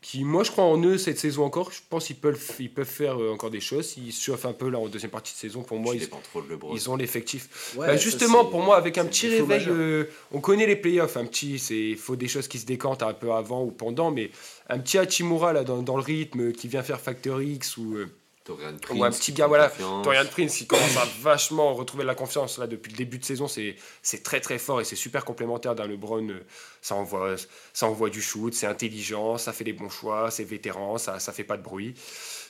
Qui, 0.06 0.22
moi, 0.22 0.44
je 0.44 0.52
crois 0.52 0.62
en 0.62 0.80
eux 0.84 0.98
cette 0.98 1.18
saison 1.18 1.42
encore. 1.42 1.72
Je 1.72 1.80
pense 1.90 2.06
qu'ils 2.06 2.14
peuvent, 2.14 2.40
ils 2.60 2.72
peuvent 2.72 2.86
faire 2.86 3.20
euh, 3.20 3.32
encore 3.32 3.50
des 3.50 3.58
choses. 3.58 3.96
Ils 3.96 4.12
chauffent 4.12 4.46
un 4.46 4.52
peu 4.52 4.68
là 4.68 4.78
en 4.78 4.86
deuxième 4.86 5.10
partie 5.10 5.32
de 5.32 5.38
saison. 5.38 5.64
Pour 5.64 5.80
moi, 5.80 5.96
ils, 5.96 6.90
ont 6.90 6.94
l'effectif. 6.94 7.74
Ouais, 7.76 7.88
Bah, 7.88 7.96
justement, 7.96 8.44
pour 8.44 8.62
moi, 8.62 8.76
avec 8.76 8.98
un 8.98 9.04
petit 9.04 9.26
réveil, 9.26 9.66
euh, 9.66 10.04
on 10.30 10.38
connaît 10.38 10.66
les 10.66 10.76
playoffs. 10.76 11.16
Un 11.16 11.24
petit, 11.24 11.58
c'est 11.58 11.76
il 11.76 11.96
faut 11.96 12.14
des 12.14 12.28
choses 12.28 12.46
qui 12.46 12.60
se 12.60 12.66
décantent 12.66 13.02
un 13.02 13.14
peu 13.14 13.32
avant 13.32 13.64
ou 13.64 13.72
pendant, 13.72 14.12
mais 14.12 14.30
un 14.68 14.78
petit 14.78 14.96
Hachimura 14.96 15.52
là 15.52 15.64
dans, 15.64 15.82
dans 15.82 15.96
le 15.96 16.04
rythme 16.04 16.52
qui 16.52 16.68
vient 16.68 16.84
faire 16.84 17.00
Factor 17.00 17.42
X 17.42 17.76
ou 17.76 17.96
euh, 17.96 18.06
Torian 18.46 18.70
Ou 18.70 19.04
un 19.04 19.08
Prince 19.10 19.18
petit 19.18 19.32
gars, 19.32 19.46
voilà, 19.48 19.68
confiance. 19.68 20.04
Torian 20.04 20.24
Prince 20.30 20.56
qui 20.56 20.66
commence 20.66 20.96
à 20.96 21.06
vachement 21.20 21.74
retrouver 21.74 22.04
de 22.04 22.06
la 22.06 22.14
confiance 22.14 22.58
là 22.58 22.66
depuis 22.66 22.92
le 22.92 22.96
début 22.96 23.18
de 23.18 23.24
saison, 23.24 23.48
c'est 23.48 24.22
très 24.22 24.40
très 24.40 24.58
fort 24.58 24.80
et 24.80 24.84
c'est 24.84 24.96
super 24.96 25.24
complémentaire 25.24 25.74
d'un 25.74 25.86
LeBron. 25.86 26.28
euh, 26.30 26.40
Ça 26.80 26.94
envoie, 26.94 27.34
ça 27.72 27.86
envoie 27.86 28.08
du 28.08 28.22
shoot, 28.22 28.54
c'est 28.54 28.66
intelligent, 28.66 29.36
ça 29.38 29.52
fait 29.52 29.64
les 29.64 29.72
bons 29.72 29.88
choix, 29.90 30.30
c'est 30.30 30.44
vétéran, 30.44 30.96
ça 30.98 31.18
ça 31.18 31.32
fait 31.32 31.44
pas 31.44 31.56
de 31.56 31.62
bruit. 31.62 31.94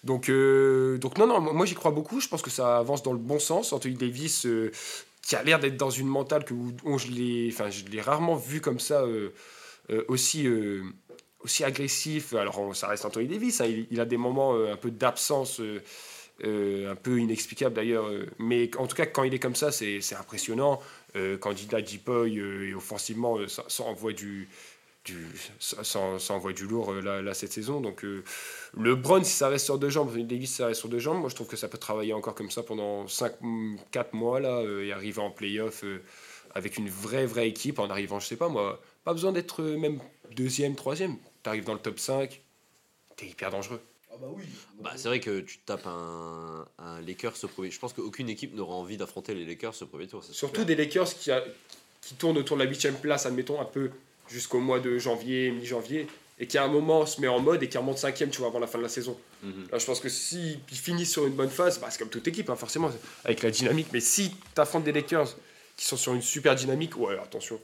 Donc 0.04 0.28
euh, 0.28 0.98
donc 0.98 1.16
non 1.18 1.26
non, 1.26 1.40
moi 1.40 1.64
j'y 1.66 1.74
crois 1.74 1.90
beaucoup. 1.90 2.20
Je 2.20 2.28
pense 2.28 2.42
que 2.42 2.50
ça 2.50 2.76
avance 2.78 3.02
dans 3.02 3.12
le 3.12 3.18
bon 3.18 3.38
sens. 3.38 3.72
Anthony 3.72 3.94
Davis 3.94 4.44
euh, 4.46 4.70
qui 5.22 5.34
a 5.34 5.42
l'air 5.42 5.58
d'être 5.58 5.76
dans 5.76 5.90
une 5.90 6.06
mentale 6.06 6.44
que 6.44 6.54
où, 6.54 6.72
où 6.84 6.98
je 6.98 7.08
l'ai, 7.08 7.48
enfin 7.52 7.68
rarement 8.02 8.36
vu 8.36 8.60
comme 8.60 8.78
ça 8.78 9.00
euh, 9.00 9.32
aussi. 10.08 10.46
Aussi 11.46 11.62
agressif, 11.64 12.34
alors 12.34 12.74
ça 12.74 12.88
reste 12.88 13.04
Anthony 13.04 13.28
Davis, 13.28 13.60
hein, 13.60 13.66
il, 13.66 13.86
il 13.90 14.00
a 14.00 14.04
des 14.04 14.16
moments 14.16 14.54
euh, 14.54 14.72
un 14.72 14.76
peu 14.76 14.90
d'absence 14.90 15.60
euh, 15.60 15.80
euh, 16.44 16.90
un 16.90 16.96
peu 16.96 17.18
inexplicable 17.20 17.74
d'ailleurs. 17.74 18.10
mais 18.38 18.70
en 18.76 18.86
tout 18.86 18.96
cas, 18.96 19.06
quand 19.06 19.22
il 19.22 19.32
est 19.32 19.38
comme 19.38 19.54
ça, 19.54 19.72
c'est 19.72 20.00
impressionnant. 20.18 20.80
Candidat 21.40 21.78
euh, 22.08 22.68
et 22.68 22.74
offensivement, 22.74 23.38
ça, 23.48 23.64
envoie 23.84 24.12
du. 24.12 24.48
Du, 25.06 25.14
du 26.56 26.66
lourd 26.66 26.92
là, 26.94 27.32
cette 27.32 27.52
saison. 27.52 27.80
Donc, 27.80 28.02
le 28.02 28.94
Brown, 28.96 29.22
si 29.22 29.36
ça 29.36 29.46
reste 29.46 29.66
sur 29.66 29.78
deux 29.78 29.88
jambes, 29.88 30.12
Davis, 30.26 30.50
si 30.50 30.56
ça 30.56 30.66
reste 30.66 30.80
sur 30.80 30.88
deux 30.88 30.98
jambes, 30.98 31.20
moi 31.20 31.28
je 31.28 31.36
trouve 31.36 31.46
que 31.46 31.56
ça 31.56 31.68
peut 31.68 31.78
travailler 31.78 32.12
encore 32.12 32.34
comme 32.34 32.50
ça 32.50 32.64
pendant 32.64 33.06
5, 33.06 33.34
4 33.92 34.14
mois 34.14 34.40
là, 34.40 34.62
et 34.82 34.90
arriver 34.90 35.20
en 35.20 35.30
playoff 35.30 35.84
avec 36.56 36.76
une 36.76 36.88
vraie, 36.88 37.24
vraie 37.24 37.48
équipe 37.48 37.78
en 37.78 37.88
arrivant, 37.88 38.18
je 38.18 38.26
sais 38.26 38.36
pas 38.36 38.48
moi, 38.48 38.80
pas 39.04 39.12
besoin 39.12 39.30
d'être 39.30 39.62
même 39.62 40.00
deuxième, 40.34 40.74
troisième. 40.74 41.16
Tu 41.46 41.50
arrives 41.50 41.62
dans 41.64 41.74
le 41.74 41.78
top 41.78 42.00
5, 42.00 42.42
t'es 43.14 43.26
hyper 43.26 43.52
dangereux. 43.52 43.80
Bah, 44.80 44.90
c'est 44.96 45.06
vrai 45.06 45.20
que 45.20 45.38
tu 45.38 45.58
tapes 45.58 45.86
un, 45.86 46.66
un 46.76 47.00
Lakers 47.02 47.36
au 47.44 47.46
premier. 47.46 47.70
Je 47.70 47.78
pense 47.78 47.92
qu'aucune 47.92 48.28
équipe 48.28 48.52
n'aura 48.52 48.74
envie 48.74 48.96
d'affronter 48.96 49.32
les 49.32 49.44
Lakers 49.44 49.80
au 49.80 49.86
premier 49.86 50.08
tour. 50.08 50.24
Surtout 50.24 50.54
clair. 50.54 50.66
des 50.66 50.74
Lakers 50.74 51.14
qui, 51.14 51.30
a- 51.30 51.44
qui 52.02 52.16
tournent 52.16 52.36
autour 52.38 52.56
de 52.56 52.64
la 52.64 52.68
8 52.68 53.00
place, 53.00 53.26
admettons, 53.26 53.60
un 53.60 53.64
peu 53.64 53.92
jusqu'au 54.28 54.58
mois 54.58 54.80
de 54.80 54.98
janvier, 54.98 55.52
mi-janvier, 55.52 56.08
et 56.40 56.48
qui 56.48 56.58
à 56.58 56.64
un 56.64 56.68
moment 56.68 57.06
se 57.06 57.20
met 57.20 57.28
en 57.28 57.38
mode 57.38 57.62
et 57.62 57.68
qui 57.68 57.78
remonte 57.78 57.98
5 57.98 58.12
tu 58.16 58.38
vois, 58.38 58.48
avant 58.48 58.58
la 58.58 58.66
fin 58.66 58.78
de 58.78 58.82
la 58.82 58.88
saison. 58.88 59.16
Mhm. 59.44 59.68
Là, 59.70 59.78
je 59.78 59.86
pense 59.86 60.00
que 60.00 60.08
s'ils 60.08 60.58
finissent 60.66 61.12
sur 61.12 61.28
une 61.28 61.34
bonne 61.34 61.48
phase, 61.50 61.78
bah, 61.78 61.86
c'est 61.92 61.98
comme 62.00 62.08
toute 62.10 62.26
équipe, 62.26 62.50
hein, 62.50 62.56
forcément, 62.56 62.90
avec 63.24 63.40
la 63.44 63.52
dynamique, 63.52 63.86
mais 63.92 64.00
si 64.00 64.30
tu 64.30 64.60
affrontes 64.60 64.82
des 64.82 64.90
Lakers 64.92 65.36
qui 65.76 65.84
sont 65.84 65.96
sur 65.96 66.12
une 66.12 66.22
super 66.22 66.56
dynamique, 66.56 66.96
ouais, 66.98 67.16
attention. 67.20 67.60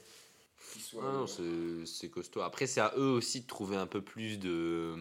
Ah 1.01 1.13
non, 1.13 1.27
c'est- 1.27 1.87
c'est 1.87 2.09
costaud. 2.09 2.41
Après, 2.43 2.67
c'est 2.67 2.81
à 2.81 2.93
eux 2.97 3.11
aussi 3.11 3.41
de 3.43 3.47
trouver 3.47 3.77
un 3.77 3.87
peu 3.87 4.01
plus 4.03 4.39
de. 4.39 4.95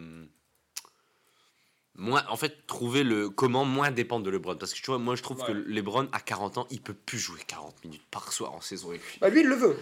Moins, 1.95 2.23
en 2.29 2.37
fait, 2.37 2.65
trouver 2.67 3.03
le 3.03 3.29
comment 3.29 3.65
moins 3.65 3.91
dépendre 3.91 4.25
de 4.25 4.29
LeBron. 4.31 4.55
Parce 4.55 4.73
que 4.73 4.79
tu 4.79 4.85
vois, 4.85 4.97
moi 4.97 5.15
je 5.15 5.21
trouve 5.23 5.39
Ouais. 5.41 5.47
que 5.47 5.51
LeBron, 5.51 6.07
à 6.13 6.21
40 6.21 6.57
ans, 6.57 6.67
il 6.71 6.81
peut 6.81 6.93
plus 6.93 7.19
jouer 7.19 7.41
40 7.45 7.75
minutes 7.83 8.01
par 8.09 8.31
soir 8.31 8.53
en 8.53 8.61
saison 8.61 8.89
régulière. 8.89 9.17
Bah, 9.19 9.29
lui, 9.29 9.41
il 9.41 9.47
le 9.47 9.55
veut. 9.55 9.77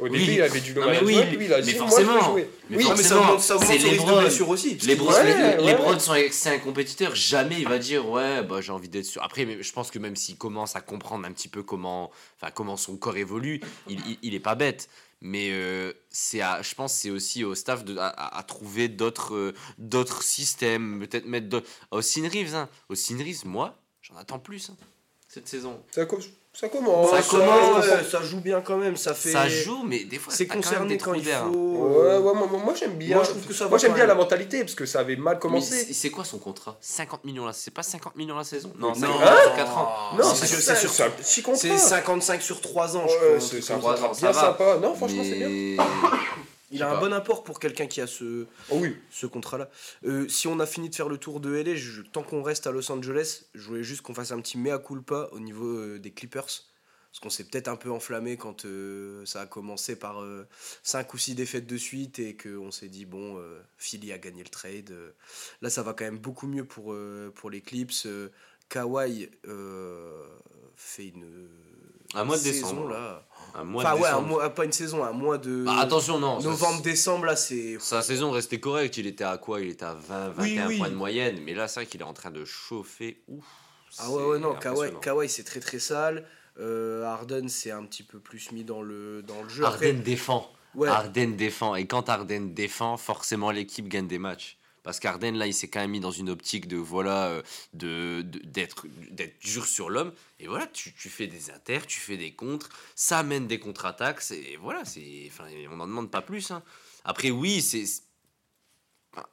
Au 0.00 0.04
Oui. 0.08 0.10
début, 0.18 0.32
il 0.32 0.42
avait 0.42 0.60
du 0.60 0.72
oui, 0.72 0.78
management, 0.80 1.36
lui, 1.36 1.44
il 1.44 1.52
a 1.52 1.58
mais 1.58 1.62
dit, 1.62 1.74
moi, 1.78 1.86
je 1.90 1.96
veux 1.96 2.04
forcément. 2.06 2.20
jouer. 2.32 2.50
Mais 2.68 2.76
Oui, 2.78 2.82
ça 2.96 3.16
augmente, 3.20 3.40
ça 3.40 3.54
augmente 3.56 3.68
c'est 3.70 3.78
son 3.78 3.88
risque 3.90 4.04
de 4.06 4.20
blessure 4.20 4.48
aussi. 4.48 4.74
Les, 4.74 4.94
Ouais, 4.98 5.24
les, 5.24 5.56
les 5.64 5.74
ouais. 5.74 5.98
Sont 6.00 6.14
c'est 6.32 6.48
un 6.50 6.58
compétiteur, 6.58 7.14
jamais 7.14 7.60
il 7.60 7.68
va 7.68 7.78
dire 7.78 8.08
ouais 8.08 8.42
bah 8.42 8.60
j'ai 8.60 8.72
envie 8.72 8.88
d'être 8.88 9.04
sûr. 9.04 9.22
Après 9.22 9.44
mais 9.44 9.62
je 9.62 9.72
pense 9.72 9.90
que 9.92 9.98
même 10.00 10.16
s'il 10.16 10.36
commence 10.38 10.74
à 10.76 10.80
comprendre 10.80 11.26
un 11.26 11.32
petit 11.32 11.48
peu 11.48 11.62
comment 11.62 12.10
enfin 12.40 12.50
comment 12.50 12.76
son 12.78 12.96
corps 12.96 13.16
évolue, 13.18 13.60
il, 13.88 14.00
il, 14.08 14.18
il 14.22 14.34
est 14.34 14.40
pas 14.40 14.54
bête. 14.56 14.88
Mais 15.24 15.50
euh, 15.52 15.92
c'est 16.10 16.40
à, 16.40 16.62
je 16.62 16.74
pense 16.74 16.92
c'est 16.92 17.10
aussi 17.10 17.44
au 17.44 17.54
staff 17.54 17.84
de, 17.84 17.96
à, 17.96 18.08
à- 18.08 18.38
à 18.38 18.42
trouver 18.42 18.88
d'autres 18.88 19.34
euh, 19.36 19.54
d'autres 19.78 20.22
systèmes, 20.24 20.98
peut-être 20.98 21.26
mettre 21.26 21.48
d'autres- 21.48 21.68
Austin 21.92 22.28
Reeves 22.28 22.56
hein. 22.56 22.68
Reeves 23.18 23.46
moi, 23.46 23.80
j'en 24.02 24.16
attends 24.16 24.40
plus 24.40 24.70
hein, 24.70 24.76
cette 25.28 25.46
saison. 25.46 25.80
Ça, 25.92 26.06
co- 26.06 26.18
ça 26.54 26.68
commence. 26.68 27.10
Ça 27.10 27.22
ça, 27.22 27.28
commence. 27.30 27.86
ouais, 27.86 28.04
ça 28.10 28.22
joue 28.22 28.40
bien 28.40 28.60
quand 28.60 28.76
même. 28.76 28.96
Ça 28.96 29.14
fait. 29.14 29.32
Ça 29.32 29.48
joue 29.48 29.82
mais 29.84 30.04
des 30.04 30.18
fois 30.18 30.32
C'est 30.32 30.46
t'as 30.46 30.54
quand 30.54 30.60
même 30.60 30.64
concerné 30.64 30.88
des 30.96 30.98
quand 30.98 31.14
il 31.14 31.24
faut. 31.24 31.48
Ouais, 31.48 32.16
ouais, 32.18 32.34
moi, 32.34 32.46
moi, 32.50 32.60
moi, 32.64 32.74
j'aime 32.78 32.92
bien. 32.94 33.16
Moi, 33.16 33.24
je 33.24 33.30
trouve 33.30 33.46
que 33.46 33.54
ça 33.54 33.64
va 33.64 33.70
Moi, 33.70 33.78
j'aime 33.78 33.94
bien 33.94 34.06
la 34.06 34.14
mentalité 34.14 34.60
parce 34.60 34.74
que 34.74 34.84
ça 34.86 35.00
avait 35.00 35.16
mal 35.16 35.38
commencé. 35.38 35.84
c'est 35.86 35.92
c'est 35.92 36.10
quoi 36.10 36.24
son 36.24 36.38
contrat? 36.38 36.76
50 36.80 37.24
millions 37.24 37.46
là, 37.46 37.52
c'est 37.54 37.70
pas 37.72 37.82
50 37.82 38.16
millions 38.16 38.36
la 38.36 38.44
saison? 38.44 38.72
Non, 38.78 38.88
Non. 38.88 38.94
50 38.94 39.22
Hein 39.22 39.36
sur 39.44 39.56
4 39.56 39.78
ans. 39.78 39.92
Non, 40.18 40.24
c'est 40.34 40.46
sur- 40.46 40.58
ça, 40.60 40.74
c'est 40.74 40.80
sur- 40.82 40.90
c'est 40.90 41.02
un 41.04 41.10
petit 41.10 41.42
contrat. 41.42 41.58
C'est 41.60 41.78
55 41.78 42.42
sur 42.42 42.60
3 42.60 42.96
ans, 42.96 43.06
je 43.08 43.14
crois. 43.16 43.40
c'est 43.40 43.62
sympa. 43.62 44.76
Non, 44.80 44.94
franchement, 44.94 45.22
c'est 45.24 45.34
bien. 45.36 45.84
Il 46.72 46.82
a 46.82 46.90
un 46.96 47.00
bon 47.00 47.12
apport 47.12 47.44
pour 47.44 47.60
quelqu'un 47.60 47.86
qui 47.86 48.00
a 48.00 48.06
ce, 48.06 48.46
Oh 48.70 48.78
oui. 48.80 48.96
ce 49.10 49.26
contrat-là. 49.26 49.70
Euh, 50.04 50.26
si 50.28 50.48
on 50.48 50.58
a 50.58 50.66
fini 50.66 50.88
de 50.88 50.94
faire 50.94 51.08
le 51.08 51.18
tour 51.18 51.38
de 51.40 51.54
LA, 51.54 51.74
je- 51.76 52.02
tant 52.02 52.22
qu'on 52.22 52.42
reste 52.42 52.66
à 52.66 52.72
Los 52.72 52.90
Angeles, 52.90 53.44
je 53.54 53.62
voulais 53.68 53.82
juste 53.84 54.02
qu'on 54.02 54.14
fasse 54.14 54.32
un 54.32 54.40
petit 54.40 54.58
mea 54.58 54.78
culpa 54.78 55.28
au 55.32 55.38
niveau 55.40 55.66
euh, 55.78 55.98
des 55.98 56.10
Clippers. 56.12 56.46
Parce 56.46 57.20
qu'on 57.20 57.28
s'est 57.30 57.44
peut-être 57.44 57.68
un 57.68 57.76
peu 57.76 57.90
enflammé 57.90 58.38
quand 58.38 58.64
euh, 58.64 59.22
ça 59.26 59.42
a 59.42 59.46
commencé 59.46 59.96
par 59.96 60.24
5 60.82 61.12
ou 61.12 61.18
6 61.18 61.34
défaites 61.34 61.66
de 61.66 61.76
suite 61.76 62.18
et 62.18 62.34
qu'on 62.38 62.70
s'est 62.70 62.88
dit, 62.88 63.04
bon, 63.04 63.38
Philly 63.76 64.12
a 64.12 64.18
gagné 64.18 64.42
le 64.42 64.48
trade. 64.48 64.94
Là, 65.60 65.68
ça 65.68 65.82
va 65.82 65.92
quand 65.92 66.04
même 66.04 66.16
beaucoup 66.18 66.46
mieux 66.46 66.64
pour, 66.64 66.96
pour 67.34 67.50
les 67.50 67.60
Clips. 67.60 67.92
Kawhi 68.70 69.28
fait 70.76 71.08
une 71.08 71.48
Un 72.14 72.24
mois 72.24 72.36
de 72.36 72.42
saison, 72.42 72.68
décembre. 72.70 72.88
là. 72.90 73.24
Un 73.54 73.64
mois 73.64 73.82
Enfin, 73.84 73.96
de 73.96 74.00
ouais, 74.00 74.08
un 74.08 74.20
mois, 74.20 74.48
pas 74.50 74.64
une 74.64 74.72
saison, 74.72 75.04
un 75.04 75.12
mois 75.12 75.36
de. 75.38 75.64
Bah, 75.64 75.78
attention, 75.80 76.18
non. 76.18 76.40
Novembre-décembre, 76.40 77.26
là, 77.26 77.36
c'est. 77.36 77.76
Sa 77.80 78.00
saison 78.02 78.30
restait 78.30 78.60
correcte. 78.60 78.96
Il 78.96 79.06
était 79.06 79.24
à 79.24 79.36
quoi? 79.38 79.60
Il 79.60 79.68
était 79.68 79.84
à 79.84 79.94
20, 79.94 80.28
21 80.30 80.42
Oui, 80.42 80.58
oui. 80.68 80.78
points 80.78 80.88
de 80.90 80.94
moyenne. 80.94 81.40
Mais 81.44 81.52
là, 81.54 81.68
c'est 81.68 81.80
vrai 81.80 81.86
qu'il 81.86 82.00
est 82.00 82.04
en 82.04 82.14
train 82.14 82.30
de 82.30 82.44
chauffer. 82.44 83.22
Ouf. 83.28 83.44
Ah 83.98 84.10
ouais, 84.10 84.24
ouais, 84.24 84.38
non, 84.38 84.54
Kawhi. 84.54 84.90
Kawhi, 85.02 85.28
c'est 85.28 85.44
très 85.44 85.60
très 85.60 85.78
sale. 85.78 86.26
Euh, 86.60 87.04
Harden 87.04 87.48
c'est 87.48 87.70
un 87.70 87.82
petit 87.84 88.02
peu 88.02 88.18
plus 88.18 88.52
mis 88.52 88.64
dans 88.64 88.82
le, 88.82 89.22
dans 89.22 89.42
le 89.42 89.48
jeu. 89.48 89.64
Harden 89.64 90.02
défend. 90.02 90.50
ouais, 90.74 90.88
Harden 90.88 91.36
défend. 91.36 91.74
Et 91.74 91.86
quand 91.86 92.08
Harden 92.08 92.54
défend, 92.54 92.96
forcément, 92.96 93.50
l'équipe 93.50 93.88
gagne 93.88 94.06
des 94.06 94.18
matchs. 94.18 94.58
Parce 94.82 94.98
qu'Arden, 94.98 95.36
là, 95.36 95.46
il 95.46 95.54
s'est 95.54 95.68
quand 95.68 95.80
même 95.80 95.92
mis 95.92 96.00
dans 96.00 96.10
une 96.10 96.28
optique 96.28 96.66
de, 96.66 96.76
voilà, 96.76 97.26
euh, 97.28 97.42
de, 97.72 98.22
d'être, 98.44 98.86
d'être 99.10 99.38
dur 99.40 99.66
sur 99.66 99.90
l'homme. 99.90 100.12
Et 100.40 100.48
voilà, 100.48 100.66
tu, 100.66 100.90
fais 101.08 101.26
des 101.28 101.50
inters, 101.50 101.86
tu 101.86 102.00
fais 102.00 102.16
des 102.16 102.32
contres, 102.32 102.68
ça 102.96 103.20
amène 103.20 103.46
des 103.46 103.58
contre-attaques. 103.60 104.22
Et 104.32 104.56
voilà, 104.56 104.84
c'est, 104.84 105.24
enfin, 105.28 105.44
on 105.70 105.76
n'en 105.76 105.86
demande 105.86 106.10
pas 106.10 106.22
plus. 106.22 106.50
hein. 106.50 106.62
Après, 107.04 107.30
oui, 107.30 107.62
c'est- 107.62 108.02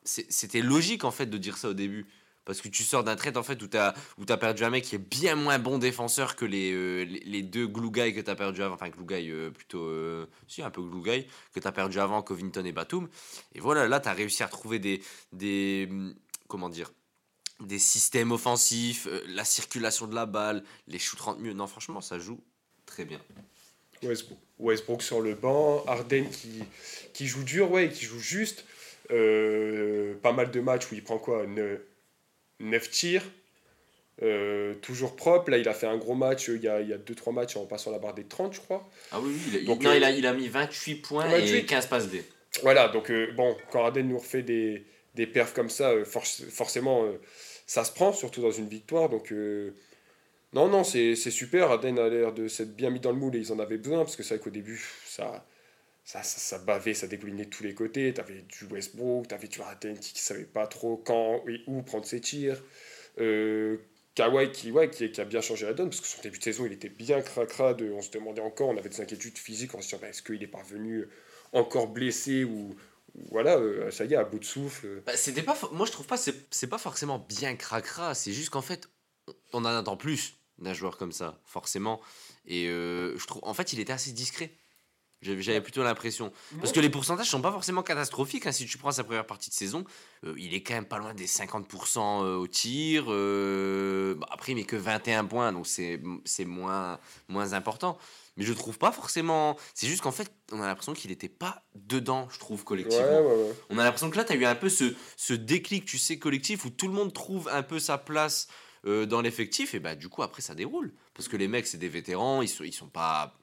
c'était 0.03 0.61
logique, 0.61 1.03
en 1.03 1.11
fait, 1.11 1.25
de 1.27 1.37
dire 1.37 1.57
ça 1.57 1.69
au 1.69 1.73
début. 1.73 2.05
Parce 2.49 2.61
que 2.61 2.67
tu 2.67 2.81
sors 2.81 3.03
d'un 3.03 3.15
trade 3.15 3.37
en 3.37 3.43
fait 3.43 3.61
où 3.61 3.67
tu 3.67 3.77
as, 3.77 3.93
où 4.17 4.23
as 4.27 4.37
perdu 4.37 4.63
un 4.63 4.71
mec 4.71 4.83
qui 4.83 4.95
est 4.95 4.97
bien 4.97 5.35
moins 5.35 5.59
bon 5.59 5.77
défenseur 5.77 6.35
que 6.35 6.45
les, 6.45 6.71
euh, 6.73 7.03
les, 7.03 7.43
deux 7.43 7.67
glue 7.67 7.91
guys 7.91 8.11
que 8.11 8.21
tu 8.21 8.31
as 8.31 8.35
perdu 8.35 8.63
avant. 8.63 8.73
Enfin, 8.73 8.89
glue 8.89 9.05
euh, 9.31 9.51
plutôt. 9.51 9.83
euh, 9.83 10.25
si, 10.47 10.63
un 10.63 10.71
peu 10.71 10.81
glue 10.81 11.03
guy 11.03 11.27
que 11.53 11.59
tu 11.59 11.67
as 11.67 11.71
perdu 11.71 11.99
avant, 11.99 12.23
Covington 12.23 12.65
et 12.65 12.71
Batum. 12.71 13.07
Et 13.53 13.59
voilà, 13.59 13.87
là, 13.87 13.99
tu 13.99 14.09
as 14.09 14.13
réussi 14.13 14.41
à 14.41 14.47
retrouver 14.47 14.79
des. 14.79 14.99
des 15.31 15.85
hum, 15.91 16.15
comment 16.47 16.69
dire 16.69 16.91
Des 17.59 17.77
systèmes 17.77 18.31
offensifs, 18.31 19.05
euh, 19.05 19.21
la 19.27 19.45
circulation 19.45 20.07
de 20.07 20.15
la 20.15 20.25
balle, 20.25 20.63
les 20.87 20.97
shoots 20.97 21.19
30 21.19 21.39
mieux. 21.41 21.53
Non, 21.53 21.67
franchement, 21.67 22.01
ça 22.01 22.17
joue 22.17 22.39
très 22.87 23.05
bien. 23.05 23.19
Westbrook, 24.01 24.39
Westbrook 24.57 25.03
sur 25.03 25.21
le 25.21 25.35
banc, 25.35 25.83
Harden 25.85 26.27
qui, 26.31 26.63
qui 27.13 27.27
joue 27.27 27.43
dur, 27.43 27.69
ouais, 27.69 27.91
qui 27.91 28.05
joue 28.05 28.17
juste. 28.17 28.65
Pas 29.07 30.33
mal 30.33 30.49
de 30.49 30.59
matchs 30.61 30.91
où 30.91 30.95
il 30.95 31.03
prend 31.03 31.19
quoi 31.19 31.45
9 31.45 31.79
tirs, 32.89 33.23
euh, 34.21 34.73
toujours 34.75 35.15
propre. 35.15 35.49
Là, 35.51 35.57
il 35.57 35.67
a 35.69 35.73
fait 35.73 35.87
un 35.87 35.97
gros 35.97 36.15
match 36.15 36.49
euh, 36.49 36.55
il 36.57 36.63
y 36.63 36.67
a 36.67 36.97
2-3 36.97 37.31
matchs 37.33 37.55
en 37.55 37.65
passant 37.65 37.91
la 37.91 37.99
barre 37.99 38.13
des 38.13 38.25
30, 38.25 38.53
je 38.53 38.59
crois. 38.59 38.89
Ah 39.11 39.19
oui, 39.19 39.31
oui, 39.33 39.59
il 39.59 39.65
Donc, 39.65 39.81
non, 39.81 39.91
euh, 39.91 39.97
il, 39.97 40.03
a, 40.03 40.11
il 40.11 40.25
a 40.25 40.33
mis 40.33 40.47
28 40.47 40.95
points 40.95 41.27
28. 41.27 41.55
et 41.55 41.65
15 41.65 41.85
passes 41.87 42.09
D. 42.09 42.23
Voilà, 42.63 42.89
donc 42.89 43.09
euh, 43.11 43.31
bon, 43.33 43.55
quand 43.71 43.83
Harden 43.85 44.03
nous 44.07 44.17
refait 44.17 44.41
des, 44.41 44.85
des 45.15 45.27
perfs 45.27 45.53
comme 45.53 45.69
ça, 45.69 45.93
forc- 46.03 46.49
forcément, 46.49 47.05
ça 47.67 47.83
se 47.83 47.91
prend, 47.91 48.11
surtout 48.11 48.41
dans 48.41 48.51
une 48.51 48.67
victoire. 48.67 49.07
Donc, 49.07 49.31
non, 50.53 50.67
non, 50.67 50.83
c'est 50.83 51.15
super. 51.15 51.69
Harden 51.71 51.97
a 51.99 52.09
l'air 52.09 52.33
de 52.33 52.47
s'être 52.47 52.75
bien 52.75 52.89
mis 52.89 52.99
dans 52.99 53.11
le 53.11 53.17
moule 53.17 53.35
et 53.35 53.39
ils 53.39 53.53
en 53.53 53.59
avaient 53.59 53.77
besoin, 53.77 53.99
parce 53.99 54.15
que 54.15 54.23
c'est 54.23 54.35
vrai 54.35 54.43
qu'au 54.43 54.49
début, 54.49 54.83
ça, 55.05 55.45
ça, 56.09 56.23
ça, 56.23 56.39
ça 56.39 56.57
bavait, 56.57 56.95
ça 56.95 57.05
dégoulinait 57.05 57.45
de 57.45 57.51
tous 57.51 57.61
les 57.61 57.75
côtés. 57.75 58.11
T'avais 58.15 58.41
du 58.41 58.65
Westbrook, 58.65 59.27
t'avais 59.27 59.47
du 59.47 59.61
Harden 59.61 59.93
qui 59.93 60.15
ne 60.15 60.19
savait 60.19 60.43
pas 60.43 60.65
trop 60.65 60.97
quand 60.97 61.43
et 61.47 61.61
où 61.67 61.83
prendre 61.83 62.03
ses 62.03 62.19
tirs. 62.19 62.63
Euh, 63.19 63.77
Kawhi 64.15 64.51
qui, 64.51 64.71
a 64.71 65.25
bien 65.25 65.39
changé 65.39 65.67
la 65.67 65.73
donne, 65.75 65.89
parce 65.89 66.01
que 66.01 66.07
son 66.07 66.19
début 66.23 66.39
de 66.39 66.43
saison, 66.43 66.65
il 66.65 66.73
était 66.73 66.89
bien 66.89 67.21
cracra. 67.21 67.75
De, 67.75 67.91
on 67.91 68.01
se 68.01 68.09
demandait 68.09 68.41
encore, 68.41 68.69
on 68.69 68.77
avait 68.77 68.89
des 68.89 69.01
inquiétudes 69.01 69.37
physiques, 69.37 69.75
on 69.75 69.81
se 69.81 69.89
disait, 69.89 70.01
bah, 70.01 70.09
est-ce 70.09 70.23
qu'il 70.23 70.41
est 70.41 70.47
parvenu 70.47 71.07
encore 71.53 71.89
blessé 71.89 72.43
ou, 72.43 72.75
voilà, 73.29 73.57
euh, 73.57 73.91
ça 73.91 74.05
y 74.05 74.13
est, 74.13 74.17
à 74.17 74.23
bout 74.23 74.39
de 74.39 74.45
souffle. 74.45 75.03
Bah, 75.05 75.15
c'était 75.15 75.43
pas 75.43 75.59
moi 75.73 75.85
je 75.85 75.91
trouve 75.91 76.07
pas 76.07 76.17
c'est 76.17 76.67
pas 76.67 76.79
forcément 76.79 77.19
bien 77.19 77.55
cracra 77.55 78.15
c'est 78.15 78.33
juste 78.33 78.49
qu'en 78.49 78.61
fait 78.63 78.89
on 79.53 79.59
en 79.59 79.65
attend 79.65 79.95
plus 79.97 80.37
d'un 80.57 80.73
joueur 80.73 80.97
comme 80.97 81.11
ça 81.11 81.39
forcément 81.45 82.01
et 82.45 82.67
euh, 82.67 83.15
je 83.17 83.27
trouve 83.27 83.43
en 83.43 83.53
fait 83.53 83.73
il 83.73 83.79
était 83.79 83.93
assez 83.93 84.11
discret 84.11 84.51
j'avais 85.21 85.61
plutôt 85.61 85.83
l'impression 85.83 86.31
parce 86.59 86.71
que 86.71 86.79
les 86.79 86.89
pourcentages 86.89 87.29
sont 87.29 87.41
pas 87.41 87.51
forcément 87.51 87.83
catastrophiques 87.83 88.45
hein. 88.45 88.51
si 88.51 88.65
tu 88.65 88.77
prends 88.77 88.91
sa 88.91 89.03
première 89.03 89.25
partie 89.25 89.49
de 89.49 89.55
saison 89.55 89.83
euh, 90.25 90.33
il 90.37 90.53
est 90.53 90.61
quand 90.61 90.75
même 90.75 90.85
pas 90.85 90.97
loin 90.99 91.13
des 91.13 91.27
50% 91.27 92.23
au 92.23 92.47
tir 92.47 93.05
euh, 93.09 94.15
bah, 94.15 94.27
après 94.31 94.51
il 94.51 94.55
met 94.55 94.63
que 94.63 94.75
21 94.75 95.25
points 95.25 95.51
donc 95.51 95.67
c'est 95.67 95.99
moins 96.45 96.99
moins 97.27 97.53
important 97.53 97.97
mais 98.37 98.45
je 98.45 98.53
trouve 98.53 98.77
pas 98.77 98.91
forcément 98.91 99.57
c'est 99.73 99.87
juste 99.87 100.01
qu'en 100.01 100.11
fait 100.11 100.31
on 100.51 100.61
a 100.61 100.67
l'impression 100.67 100.93
qu'il 100.93 101.11
était 101.11 101.29
pas 101.29 101.63
dedans 101.75 102.27
je 102.31 102.39
trouve 102.39 102.59
Ouais, 102.59 102.65
collectivement 102.65 103.21
ouais, 103.21 103.35
ouais. 103.35 103.53
on 103.69 103.77
a 103.77 103.83
l'impression 103.83 104.09
que 104.09 104.17
là, 104.17 104.23
tu 104.23 104.33
as 104.33 104.35
eu 104.35 104.45
un 104.45 104.55
peu 104.55 104.69
ce, 104.69 104.93
ce 105.17 105.33
déclic, 105.33 105.85
tu 105.85 105.97
sais, 105.97 106.17
collectif, 106.17 106.65
où 106.65 106.69
tout 106.69 106.87
le 106.87 106.93
monde 106.93 107.13
trouve 107.13 107.49
un 107.51 107.63
peu 107.63 107.79
sa 107.79 107.97
place 107.97 108.47
euh, 108.85 109.05
dans 109.05 109.21
l'effectif, 109.21 109.73
et 109.73 109.79
bah 109.79 109.95
du 109.95 110.09
coup, 110.09 110.23
après, 110.23 110.41
ça 110.41 110.55
déroule. 110.55 110.93
Parce 111.13 111.27
que 111.27 111.37
les 111.37 111.47
mecs, 111.47 111.67
c'est 111.67 111.77
des 111.77 111.89
vétérans, 111.89 112.41
ils 112.41 112.47
sont, 112.47 112.63
ils 112.63 112.73
sont 112.73 112.87
pas... 112.87 113.38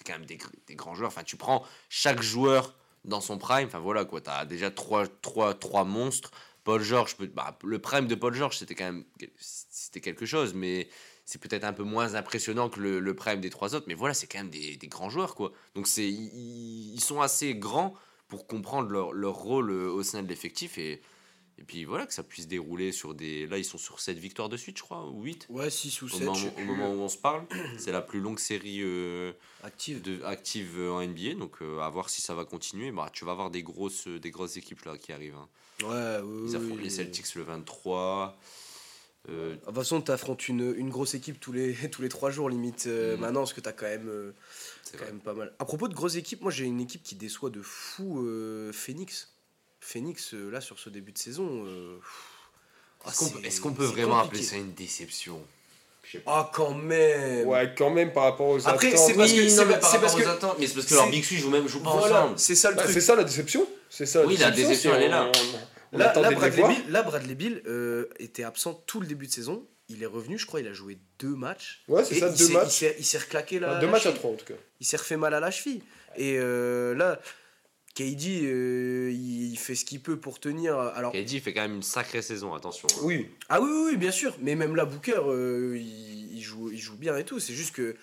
C'est 0.00 0.06
quand 0.06 0.18
même 0.18 0.26
des, 0.26 0.38
gr- 0.38 0.48
des 0.66 0.76
grands 0.76 0.94
joueurs. 0.94 1.08
Enfin, 1.08 1.24
tu 1.24 1.36
prends 1.36 1.62
chaque 1.90 2.22
joueur 2.22 2.74
dans 3.04 3.20
son 3.20 3.36
prime, 3.36 3.66
enfin 3.66 3.80
voilà, 3.80 4.06
quoi, 4.06 4.22
tu 4.22 4.30
as 4.30 4.46
déjà 4.46 4.70
trois, 4.70 5.06
trois, 5.06 5.52
trois 5.52 5.84
monstres. 5.84 6.30
Paul 6.64 6.80
George, 6.80 7.16
bah, 7.34 7.58
le 7.64 7.78
prime 7.78 8.06
de 8.06 8.14
Paul 8.14 8.34
George, 8.34 8.56
c'était 8.56 8.74
quand 8.74 8.86
même 8.86 9.04
c'était 9.36 10.00
quelque 10.00 10.24
chose, 10.24 10.54
mais 10.54 10.88
c'est 11.26 11.38
peut-être 11.38 11.64
un 11.64 11.74
peu 11.74 11.82
moins 11.82 12.14
impressionnant 12.14 12.70
que 12.70 12.80
le, 12.80 13.14
prime 13.14 13.42
des 13.42 13.50
trois 13.50 13.74
autres, 13.74 13.84
mais 13.88 13.94
voilà, 13.94 14.14
c'est 14.14 14.26
quand 14.26 14.38
même 14.38 14.50
des, 14.50 14.78
des 14.78 14.88
grands 14.88 15.10
joueurs, 15.10 15.34
quoi. 15.34 15.52
Donc 15.74 15.86
ils 15.98 17.00
sont 17.00 17.20
assez 17.20 17.54
grands 17.54 17.94
pour 18.28 18.46
comprendre 18.46 18.88
leur, 18.88 19.12
leur 19.12 19.34
rôle 19.34 19.70
euh, 19.70 19.90
au 19.90 20.02
sein 20.02 20.22
de 20.22 20.28
l'effectif 20.28 20.78
et, 20.78 21.02
et 21.60 21.64
puis 21.64 21.84
voilà, 21.84 22.06
que 22.06 22.14
ça 22.14 22.22
puisse 22.22 22.48
dérouler 22.48 22.90
sur 22.90 23.14
des... 23.14 23.46
Là, 23.46 23.58
ils 23.58 23.64
sont 23.64 23.76
sur 23.78 24.00
7 24.00 24.16
victoires 24.18 24.48
de 24.48 24.56
suite, 24.56 24.78
je 24.78 24.82
crois, 24.82 25.06
ou 25.10 25.22
8 25.22 25.46
Ouais, 25.50 25.68
6 25.68 26.00
ou 26.02 26.06
au 26.06 26.08
7, 26.08 26.20
moment, 26.22 26.36
au 26.56 26.60
moment 26.62 26.90
où 26.94 26.98
on 27.00 27.08
se 27.08 27.18
parle. 27.18 27.44
C'est 27.78 27.92
la 27.92 28.00
plus 28.00 28.20
longue 28.20 28.38
série 28.38 28.78
euh, 28.82 29.32
active. 29.62 30.00
de, 30.00 30.22
active 30.24 30.78
euh, 30.78 30.90
en 30.92 31.06
NBA, 31.06 31.34
donc 31.34 31.60
euh, 31.60 31.80
à 31.80 31.90
voir 31.90 32.08
si 32.08 32.22
ça 32.22 32.34
va 32.34 32.44
continuer. 32.46 32.90
Bah, 32.92 33.10
tu 33.12 33.24
vas 33.26 33.32
avoir 33.32 33.50
des 33.50 33.62
grosses, 33.62 34.08
des 34.08 34.30
grosses 34.30 34.56
équipes 34.56 34.82
là 34.86 34.96
qui 34.96 35.12
arrivent. 35.12 35.36
hein. 35.36 35.48
Ouais, 35.82 36.20
oui, 36.24 36.44
Ils 36.48 36.56
affrontent 36.56 36.74
oui, 36.76 36.82
les 36.82 36.88
oui. 36.88 36.90
Celtics 36.90 37.34
le 37.34 37.42
23. 37.42 38.38
euh, 39.28 39.50
De 39.52 39.56
toute 39.56 39.74
façon, 39.74 40.00
tu 40.00 40.10
affrontes 40.10 40.48
une, 40.48 40.74
une 40.76 40.88
grosse 40.88 41.12
équipe 41.14 41.38
tous 41.40 41.52
les, 41.52 41.74
tous 41.90 42.00
les 42.00 42.08
3 42.08 42.30
jours, 42.30 42.48
limite, 42.48 42.86
Mhm. 42.86 43.16
maintenant, 43.20 43.40
parce 43.40 43.52
que 43.52 43.60
tu 43.60 43.68
as 43.68 43.72
quand 43.72 43.86
même, 43.86 44.32
c'est 44.82 44.96
quand 44.96 45.04
même 45.04 45.20
pas 45.20 45.34
mal. 45.34 45.54
À 45.58 45.64
propos 45.66 45.88
de 45.88 45.94
grosses 45.94 46.16
équipes, 46.16 46.40
moi 46.40 46.50
j'ai 46.50 46.64
une 46.64 46.80
équipe 46.80 47.02
qui 47.02 47.14
déçoit 47.16 47.50
de 47.50 47.60
fou 47.60 48.26
Phoenix. 48.72 49.34
Phoenix, 49.80 50.34
euh, 50.34 50.50
là, 50.50 50.60
sur 50.60 50.78
ce 50.78 50.90
début 50.90 51.12
de 51.12 51.18
saison. 51.18 51.64
euh, 51.66 51.98
Est-ce 53.06 53.60
qu'on, 53.60 53.70
qu'on 53.70 53.74
peut 53.74 53.84
vraiment 53.84 54.18
appeler 54.20 54.42
ça 54.42 54.56
une 54.56 54.72
déception? 54.74 55.42
Ah, 56.26 56.50
quand 56.52 56.74
même 56.74 57.46
Ouais, 57.46 57.72
quand 57.76 57.90
même 57.90 58.12
par 58.12 58.24
rapport 58.24 58.48
aux 58.48 58.66
Après, 58.68 58.88
attentes. 58.88 59.06
c'est 59.06 59.14
parce 59.14 59.30
que- 59.32 59.36
Oui, 59.38 59.44
non, 59.44 59.48
c'est 59.50 59.64
mais 59.66 59.72
pas- 59.74 59.78
par 59.78 59.90
c'est 59.90 59.96
rapport 59.98 60.10
parce 60.10 60.14
aux 60.22 60.24
que- 60.24 60.28
attentes, 60.30 60.56
mais 60.58 60.66
c'est 60.66 60.74
parce 60.74 60.86
que 60.86 60.94
c'est- 60.96 61.10
Big 61.10 61.22
jouent 61.24 61.50
même 61.50 61.68
jouent 61.68 61.82
pas 61.82 61.90
Voilà, 61.96 62.24
ensemble. 62.24 62.38
c'est 62.38 62.54
ça 62.56 62.70
le 62.70 62.76
Bah, 62.76 62.82
truc. 62.82 62.94
c'est 62.94 63.00
ça 63.00 63.14
la 63.16 63.24
déception. 63.24 63.66
C'est 63.88 64.06
ça. 64.06 64.26
Oui, 64.26 64.36
la 64.36 64.50
déception, 64.50 64.94
elle 64.94 65.04
est 65.04 65.08
là. 65.08 65.30
On, 65.92 65.96
on 65.96 65.98
Là, 65.98 66.10
attendait 66.10 66.30
là, 66.30 66.36
Bradley. 66.36 66.66
Bill, 66.68 66.90
là, 66.90 67.02
Bradley 67.02 67.34
Bill, 67.34 67.62
euh, 67.66 68.06
était 68.18 68.42
absent 68.44 68.74
tout 68.86 69.00
le 69.00 69.06
début 69.06 69.26
de 69.28 69.32
saison. 69.32 69.64
Il 69.88 70.02
est 70.02 70.06
revenu, 70.06 70.38
je 70.38 70.46
crois, 70.46 70.60
il 70.60 70.66
a 70.68 70.72
joué 70.72 70.98
deux 71.20 71.34
matchs. 71.36 71.82
Ouais, 71.88 72.04
c'est 72.04 72.18
ça, 72.18 72.28
il 72.28 72.36
deux 72.36 72.46
s'est- 72.46 72.52
matchs. 72.52 72.66
Il 72.66 72.70
s'est- 72.72 72.96
il 72.98 73.04
s'est 73.04 73.18
reclaqué 73.18 73.58
là. 73.60 73.70
Enfin, 73.72 73.80
deux 73.80 73.88
matchs 73.88 74.06
à 74.06 74.12
trois 74.12 74.30
en 74.32 74.34
tout 74.34 74.46
cas. 74.46 74.54
il 74.80 74.86
s'est 74.86 74.96
refait 74.96 75.16
mal 75.16 75.32
à 75.34 75.40
la 75.40 75.50
cheville. 75.50 75.82
Et 76.16 76.36
euh, 76.38 76.94
là, 76.94 77.20
KD, 77.94 78.42
euh, 78.44 79.10
il 79.12 79.56
fait 79.58 79.74
ce 79.74 79.84
qu'il 79.84 80.00
peut 80.00 80.16
pour 80.18 80.38
tenir. 80.40 80.78
Alors, 80.78 81.12
KD 81.12 81.40
fait 81.40 81.52
quand 81.52 81.62
même 81.62 81.76
une 81.76 81.82
sacrée 81.82 82.22
saison, 82.22 82.54
attention. 82.54 82.88
hein. 82.92 83.00
Oui. 83.02 83.28
ah 83.48 83.60
oui, 83.60 83.68
oui, 83.70 83.82
oui, 83.92 83.96
bien 83.96 84.12
sûr. 84.12 84.34
Mais 84.40 84.54
même 84.54 84.76
là, 84.76 84.84
Booker, 84.84 85.20
euh, 85.26 85.76
il, 85.78 86.36
il 86.36 86.40
joue, 86.42 86.70
il 86.70 86.78
joue 86.78 86.96
bien 86.96 87.16
et 87.16 87.24
tout. 87.24 87.40
C'est 87.40 87.54
juste 87.54 87.74
que 87.74 87.96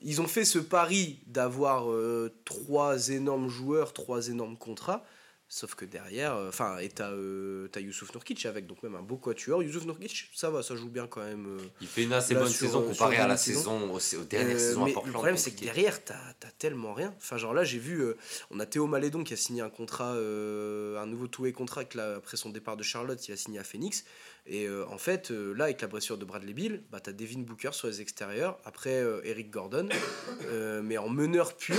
ils 0.00 0.20
ont 0.20 0.26
fait 0.26 0.44
ce 0.44 0.58
pari 0.58 1.18
d'avoir 1.26 1.90
euh, 1.90 2.32
trois 2.44 3.08
énormes 3.10 3.48
joueurs, 3.48 3.92
trois 3.92 4.28
énormes 4.28 4.56
contrats. 4.56 5.04
Sauf 5.54 5.74
que 5.74 5.84
derrière, 5.84 6.34
euh, 6.34 6.48
enfin, 6.48 6.78
et 6.78 6.88
t'as 6.88 7.10
euh, 7.10 7.68
Youssouf 7.76 8.14
Nurkic 8.14 8.46
avec, 8.46 8.66
donc 8.66 8.82
même 8.82 8.94
un 8.94 9.02
beau 9.02 9.18
quatuor. 9.18 9.62
Youssouf 9.62 9.84
Nurkic, 9.84 10.30
ça 10.34 10.48
va, 10.48 10.62
ça 10.62 10.76
joue 10.76 10.88
bien 10.88 11.06
quand 11.06 11.22
même. 11.22 11.44
euh. 11.46 11.62
Il 11.82 11.86
fait 11.88 12.04
une 12.04 12.14
assez 12.14 12.32
bonne 12.34 12.48
sur- 12.48 12.66
saison 12.68 12.80
sur 12.80 12.88
comparée 12.92 13.18
à 13.18 13.26
la 13.28 13.36
saison. 13.36 13.58
saison, 13.58 13.92
aux, 13.92 14.22
aux 14.22 14.24
dernières 14.24 14.56
Euh, 14.56 14.58
saisons 14.58 14.82
à 14.84 14.86
mais 14.86 14.92
Portland. 14.94 15.08
le 15.08 15.12
problème, 15.12 15.36
c'est 15.36 15.50
que 15.50 15.60
derrière, 15.60 16.02
t'as 16.02 16.14
as 16.14 16.50
tellement 16.58 16.94
rien. 16.94 17.12
Enfin, 17.18 17.36
genre 17.36 17.52
là, 17.52 17.64
j'ai 17.64 17.78
vu, 17.78 18.00
euh, 18.00 18.16
on 18.50 18.60
a 18.60 18.64
Théo 18.66 18.86
Malédon 18.86 19.24
qui 19.24 19.34
a 19.34 19.36
signé 19.36 19.60
un 19.60 19.68
contrat, 19.68 20.14
euh, 20.14 20.98
un 20.98 21.04
nouveau 21.04 21.26
two-way 21.26 21.52
contract 21.52 21.96
là, 21.96 22.14
après 22.16 22.38
son 22.38 22.48
départ 22.48 22.78
de 22.78 22.82
Charlotte, 22.82 23.28
il 23.28 23.32
a 23.32 23.36
signé 23.36 23.58
à 23.58 23.64
Phoenix. 23.64 24.04
Et 24.44 24.66
euh, 24.66 24.84
en 24.88 24.98
fait, 24.98 25.30
euh, 25.30 25.52
là, 25.54 25.64
avec 25.64 25.80
la 25.80 25.86
blessure 25.86 26.18
de 26.18 26.24
Bradley 26.24 26.52
Bill, 26.52 26.82
bah, 26.90 26.98
t'as 27.00 27.12
Devin 27.12 27.40
Booker 27.40 27.70
sur 27.72 27.86
les 27.86 28.00
extérieurs, 28.00 28.58
après 28.64 29.00
euh, 29.00 29.20
Eric 29.24 29.50
Gordon, 29.50 29.88
mais 30.82 30.98
en 30.98 31.08
meneur 31.08 31.56
pur. 31.56 31.76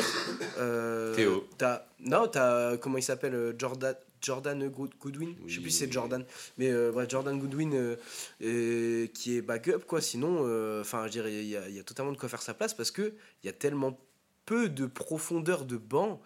Théo. 1.16 1.48
T'as, 1.58 1.86
non, 2.00 2.28
t'as, 2.28 2.78
comment 2.78 2.98
il 2.98 3.04
s'appelle 3.04 3.54
Jordan, 3.58 3.96
Jordan 4.22 4.68
Good- 4.70 4.94
Goodwin? 5.00 5.36
Je 5.46 5.54
sais 5.54 5.58
Oui, 5.58 5.64
plus 5.64 5.72
si 5.72 5.78
c'est 5.80 5.86
oui, 5.88 5.92
Jordan. 5.92 6.26
Mais 6.58 6.72
bref, 6.92 7.10
Jordan 7.10 7.38
Goodwin 7.38 7.98
qui 8.40 9.38
est 9.38 9.42
backup, 9.42 9.80
quoi. 9.86 10.00
Sinon, 10.02 10.80
enfin, 10.80 11.06
je 11.08 11.12
dirais, 11.12 11.34
il 11.34 11.44
y 11.48 11.50
y 11.76 11.80
a 11.80 11.84
totalement 11.84 12.12
de 12.14 12.18
quoi 12.18 12.30
faire 12.30 12.42
sa 12.42 12.54
place 12.54 12.74
parce 12.74 12.92
que 12.92 13.14
il 13.44 13.48
y 13.48 13.50
a 13.50 13.54
tellement 13.54 14.00
peu 14.46 14.70
de 14.70 14.86
profondeur 14.86 15.66
de 15.66 15.78
banc 15.78 16.22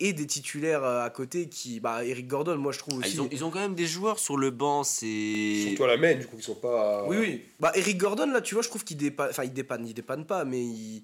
et 0.00 0.12
des 0.12 0.26
titulaires 0.26 0.84
euh, 0.84 1.04
à 1.04 1.10
côté 1.10 1.48
qui. 1.48 1.80
Bah, 1.80 2.04
Eric 2.04 2.28
Gordon, 2.28 2.56
moi, 2.56 2.72
je 2.72 2.78
trouve 2.78 2.94
Ah, 3.02 3.06
aussi. 3.06 3.16
ils, 3.16 3.20
ont, 3.20 3.28
ils 3.32 3.44
ont 3.44 3.50
quand 3.50 3.60
même 3.60 3.74
des 3.74 3.86
joueurs 3.86 4.18
sur 4.18 4.36
le 4.36 4.50
banc, 4.50 4.84
c'est. 4.84 5.64
Surtout 5.68 5.84
à 5.84 5.88
la 5.88 5.96
main, 5.96 6.14
du 6.14 6.26
coup, 6.26 6.36
ils 6.38 6.42
sont 6.42 6.54
pas. 6.54 7.04
Oui, 7.06 7.16
oui. 7.18 7.44
Bah, 7.60 7.72
Eric 7.74 7.98
Gordon, 7.98 8.26
là, 8.30 8.40
tu 8.40 8.54
vois, 8.54 8.62
je 8.62 8.68
trouve 8.68 8.84
qu'il 8.84 8.96
dépanne. 8.96 9.30
Enfin, 9.30 9.44
il 9.44 9.52
dépanne, 9.52 9.86
il 9.86 9.94
dépanne 9.94 10.24
pas, 10.24 10.44
mais 10.44 10.62
il. 10.62 11.02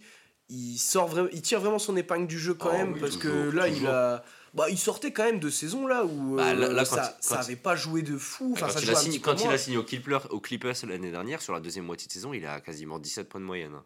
Il, 0.51 0.77
sort 0.77 1.09
vraiment, 1.09 1.31
il 1.33 1.41
tire 1.41 1.59
vraiment 1.59 1.79
son 1.79 1.97
épingle 1.97 2.27
du 2.27 2.39
jeu 2.39 2.53
quand 2.53 2.69
Oh, 2.69 2.77
même 2.77 2.93
oui, 2.93 3.01
parce 3.01 3.17
que 3.17 3.29
toujours, 3.47 3.55
là 3.55 3.67
il 3.67 3.87
a 3.87 4.23
bah, 4.53 4.67
il 4.69 4.77
sortait 4.77 5.11
quand 5.11 5.25
même 5.25 5.41
de 5.41 5.49
saison 5.49 5.87
là 5.87 6.05
où 6.05 6.37
Bah, 6.37 6.53
là- 6.53 6.67
euh, 6.67 6.73
là, 6.75 6.85
ça, 6.85 7.17
il- 7.19 7.25
ça 7.25 7.37
quand 7.37 7.41
avait 7.43 7.57
pas 7.57 7.77
joué 7.77 8.03
de 8.03 8.19
fou 8.19 8.51
enfin 8.53 8.67
quand 8.67 8.73
ça 8.75 8.81
il, 8.83 8.91
a 8.91 8.95
signé, 8.95 9.21
quand 9.21 9.43
il 9.43 9.49
a 9.51 9.57
signé 9.57 9.79
au 9.79 9.83
Clippers, 9.85 10.27
au 10.31 10.41
Clippers 10.41 10.75
l'année 10.87 11.11
dernière, 11.11 11.41
sur 11.41 11.55
la 11.55 11.61
deuxième 11.61 11.87
moitié 11.87 12.09
de 12.09 12.13
saison, 12.13 12.35
il 12.35 12.45
a 12.45 12.61
quasiment 12.61 12.99
17 12.99 13.27
points 13.31 13.41
de 13.41 13.47
moyenne. 13.47 13.73
hein. 13.75 13.85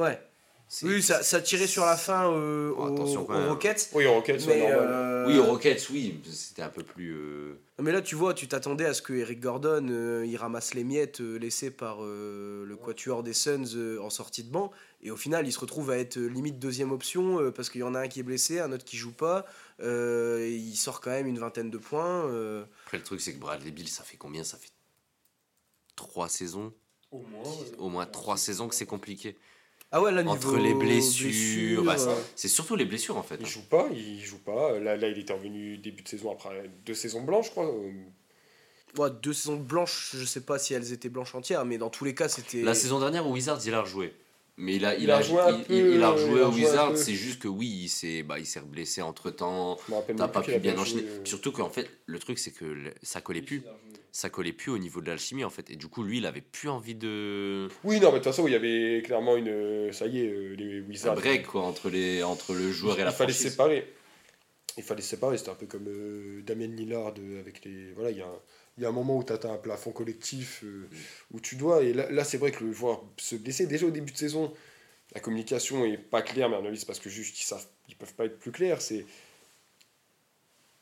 ouais 0.00 0.18
Oui, 0.82 1.02
ça, 1.02 1.22
ça 1.22 1.40
tirait 1.40 1.66
sur 1.66 1.86
la 1.86 1.96
fin 1.96 2.30
euh, 2.30 2.72
Oh, 2.76 2.82
aux, 2.82 2.92
attention, 2.92 3.22
aux. 3.28 3.48
Rockets. 3.48 3.88
Oui, 3.94 4.06
en 4.06 4.14
Rockets, 4.14 4.40
c'est 4.40 4.46
Mais, 4.48 4.58
normal. 4.60 4.88
euh, 4.90 5.26
Oui, 5.26 5.38
aux 5.38 5.44
Rockets, 5.44 5.88
oui, 5.90 6.20
c'était 6.30 6.60
un 6.60 6.68
peu 6.68 6.82
plus. 6.82 7.14
euh, 7.14 7.58
Mais 7.80 7.90
là, 7.90 8.02
tu 8.02 8.14
vois, 8.14 8.34
tu 8.34 8.48
t'attendais 8.48 8.84
à 8.84 8.92
ce 8.92 9.00
que 9.00 9.14
Eric 9.14 9.40
Gordon 9.40 9.86
euh, 9.88 10.26
il 10.26 10.36
ramasse 10.36 10.74
les 10.74 10.84
miettes 10.84 11.22
euh, 11.22 11.38
laissées 11.38 11.70
par 11.70 11.98
euh, 12.04 12.66
le 12.66 12.76
quatuor 12.76 13.22
des 13.22 13.32
Suns 13.32 13.64
euh, 13.76 13.98
en 14.02 14.10
sortie 14.10 14.44
de 14.44 14.50
banc. 14.50 14.70
Et 15.00 15.10
au 15.10 15.16
final, 15.16 15.46
il 15.46 15.52
se 15.52 15.58
retrouve 15.60 15.90
à 15.90 15.96
être 15.96 16.18
limite 16.18 16.58
deuxième 16.58 16.92
option 16.92 17.40
euh, 17.40 17.50
parce 17.50 17.70
qu'il 17.70 17.80
y 17.80 17.84
en 17.84 17.94
a 17.94 18.00
un 18.00 18.08
qui 18.08 18.20
est 18.20 18.24
blessé, 18.24 18.60
un 18.60 18.70
autre 18.72 18.84
qui 18.84 18.98
joue 18.98 19.12
pas. 19.12 19.46
euh, 19.80 20.40
et 20.40 20.54
il 20.54 20.76
sort 20.76 21.00
quand 21.00 21.10
même 21.10 21.26
une 21.28 21.38
vingtaine 21.38 21.70
de 21.70 21.78
points. 21.78 22.26
euh. 22.26 22.64
Après, 22.84 22.98
le 22.98 23.04
truc, 23.04 23.22
c'est 23.22 23.32
que 23.32 23.38
Bradley 23.38 23.70
Bill, 23.70 23.88
ça 23.88 24.02
fait 24.02 24.18
combien? 24.18 24.44
Ça 24.44 24.58
fait 24.58 24.70
trois 25.96 26.28
saisons? 26.28 26.74
Au 27.10 27.20
moins, 27.22 27.42
Au 27.78 27.88
moins 27.88 28.04
trois 28.04 28.36
saisons 28.36 28.68
que 28.68 28.74
c'est 28.74 28.84
compliqué. 28.84 29.34
Ah 29.90 30.02
ouais, 30.02 30.12
là, 30.12 30.22
Entre 30.26 30.56
les 30.58 30.74
blessures, 30.74 31.28
blessures, 31.28 31.84
bah, 31.84 31.96
c'est- 31.96 32.08
euh, 32.08 32.14
c'est 32.36 32.48
surtout 32.48 32.76
les 32.76 32.84
blessures 32.84 33.16
en 33.16 33.22
fait. 33.22 33.36
Il 33.40 33.46
hein. 33.46 33.48
joue 33.48 33.62
pas, 33.62 33.88
il 33.90 34.20
joue 34.22 34.38
pas. 34.38 34.78
Là, 34.78 34.96
là, 34.96 35.08
il 35.08 35.18
était 35.18 35.32
revenu 35.32 35.78
début 35.78 36.02
de 36.02 36.08
saison 36.08 36.30
après 36.30 36.70
deux 36.84 36.94
saisons 36.94 37.22
blanches, 37.22 37.46
je 37.46 37.50
crois. 37.52 37.70
ouais, 38.98 39.10
deux 39.22 39.32
saisons 39.32 39.56
blanches, 39.56 40.10
je 40.14 40.24
sais 40.26 40.42
pas 40.42 40.58
si 40.58 40.74
elles 40.74 40.92
étaient 40.92 41.08
blanches 41.08 41.34
entières, 41.34 41.64
mais 41.64 41.78
dans 41.78 41.88
tous 41.90 42.04
les 42.04 42.14
cas, 42.14 42.28
c'était. 42.28 42.62
La 42.62 42.74
saison 42.74 43.00
dernière 43.00 43.26
au 43.26 43.32
Wizards, 43.32 43.60
il 43.66 43.72
a 43.72 43.80
rejoué. 43.80 44.14
Mais 44.60 44.74
il 44.74 44.84
a, 44.84 44.96
il 44.96 45.04
Il 45.04 45.10
a, 45.12 45.22
joué 45.22 45.40
un 45.40 45.56
il- 45.56 45.64
peu, 45.64 45.72
il- 45.74 45.94
il 45.94 46.02
a 46.02 46.10
rejoué 46.10 46.40
a 46.42 46.48
au 46.48 46.52
joué 46.52 46.62
un 46.64 46.66
Wizards, 46.66 46.96
c'est 46.96 47.14
juste 47.14 47.40
que 47.40 47.46
oui, 47.48 47.68
il 47.84 47.88
s'est 47.88 48.24
bah, 48.24 48.36
blessé 48.66 49.00
entre 49.02 49.30
temps. 49.30 49.78
T'as 50.16 50.26
pas 50.28 50.42
pu 50.42 50.58
bien 50.58 50.76
enchaîner. 50.76 51.02
euh, 51.02 51.20
Surtout 51.24 51.52
qu'en 51.52 51.70
fait, 51.70 51.88
le 52.06 52.18
truc, 52.18 52.38
c'est 52.40 52.50
que 52.50 52.64
le- 52.64 52.92
ça 53.02 53.20
collait 53.20 53.40
plus. 53.42 53.62
Ça 54.10 54.30
collait 54.30 54.52
plus 54.52 54.72
au 54.72 54.78
niveau 54.78 55.00
de 55.00 55.06
l'alchimie 55.06 55.44
en 55.44 55.50
fait. 55.50 55.70
Et 55.70 55.76
du 55.76 55.86
coup, 55.86 56.02
lui, 56.02 56.18
il 56.18 56.26
avait 56.26 56.40
plus 56.40 56.68
envie 56.68 56.96
de. 56.96 57.68
Oui, 57.84 58.00
non, 58.00 58.06
mais 58.08 58.12
de 58.14 58.16
toute 58.16 58.24
façon, 58.24 58.48
il 58.48 58.52
y 58.52 58.56
avait 58.56 59.00
clairement 59.04 59.36
une. 59.36 59.48
euh, 59.48 59.92
Ça 59.92 60.06
y 60.06 60.18
est, 60.20 60.28
euh, 60.28 60.54
les 60.56 60.78
Un 60.80 60.88
Wizards. 60.88 61.14
break 61.14 61.46
quoi, 61.46 61.62
entre, 61.62 61.88
les, 61.88 62.22
entre 62.24 62.52
le 62.54 62.72
joueur 62.72 62.98
et 62.98 63.04
la 63.04 63.10
il 63.10 63.14
fallait 63.14 63.32
franchise. 63.32 63.50
séparer. 63.52 63.92
Il 64.76 64.82
fallait 64.82 65.02
séparer. 65.02 65.38
C'était 65.38 65.50
un 65.50 65.54
peu 65.54 65.66
comme 65.66 65.86
euh, 65.88 66.42
Damien 66.42 66.66
Lillard 66.68 67.14
avec 67.38 67.64
les. 67.64 67.92
Voilà, 67.94 68.10
il 68.10 68.16
y 68.18 68.22
a 68.22 68.26
un, 68.26 68.40
il 68.78 68.82
y 68.82 68.86
a 68.86 68.88
un 68.88 68.92
moment 68.92 69.16
où 69.16 69.24
tu 69.24 69.32
atteins 69.32 69.52
un 69.52 69.58
plafond 69.58 69.90
collectif 69.90 70.62
euh, 70.64 70.88
où 71.32 71.40
tu 71.40 71.56
dois. 71.56 71.82
Et 71.82 71.92
là, 71.92 72.10
là 72.10 72.24
c'est 72.24 72.38
vrai 72.38 72.52
que 72.52 72.64
le 72.64 72.70
voir 72.70 73.02
se 73.16 73.34
blesser, 73.34 73.66
déjà 73.66 73.86
au 73.86 73.90
début 73.90 74.12
de 74.12 74.16
saison, 74.16 74.54
la 75.14 75.20
communication 75.20 75.84
est 75.84 75.98
pas 75.98 76.22
claire, 76.22 76.48
mais 76.48 76.56
à 76.56 76.72
parce 76.86 77.00
que 77.00 77.10
juste 77.10 77.40
ils 77.40 77.44
savent, 77.44 77.66
ils 77.88 77.96
peuvent 77.96 78.14
pas 78.14 78.26
être 78.26 78.38
plus 78.38 78.52
clairs. 78.52 78.80
C'est. 78.80 79.04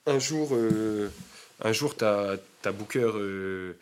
Un 0.04 0.18
jour, 0.20 0.50
euh, 0.52 1.10
un 1.62 1.72
jour, 1.72 1.96
t'as 1.96 2.36
as 2.64 2.72
Booker, 2.72 3.10
euh, 3.14 3.76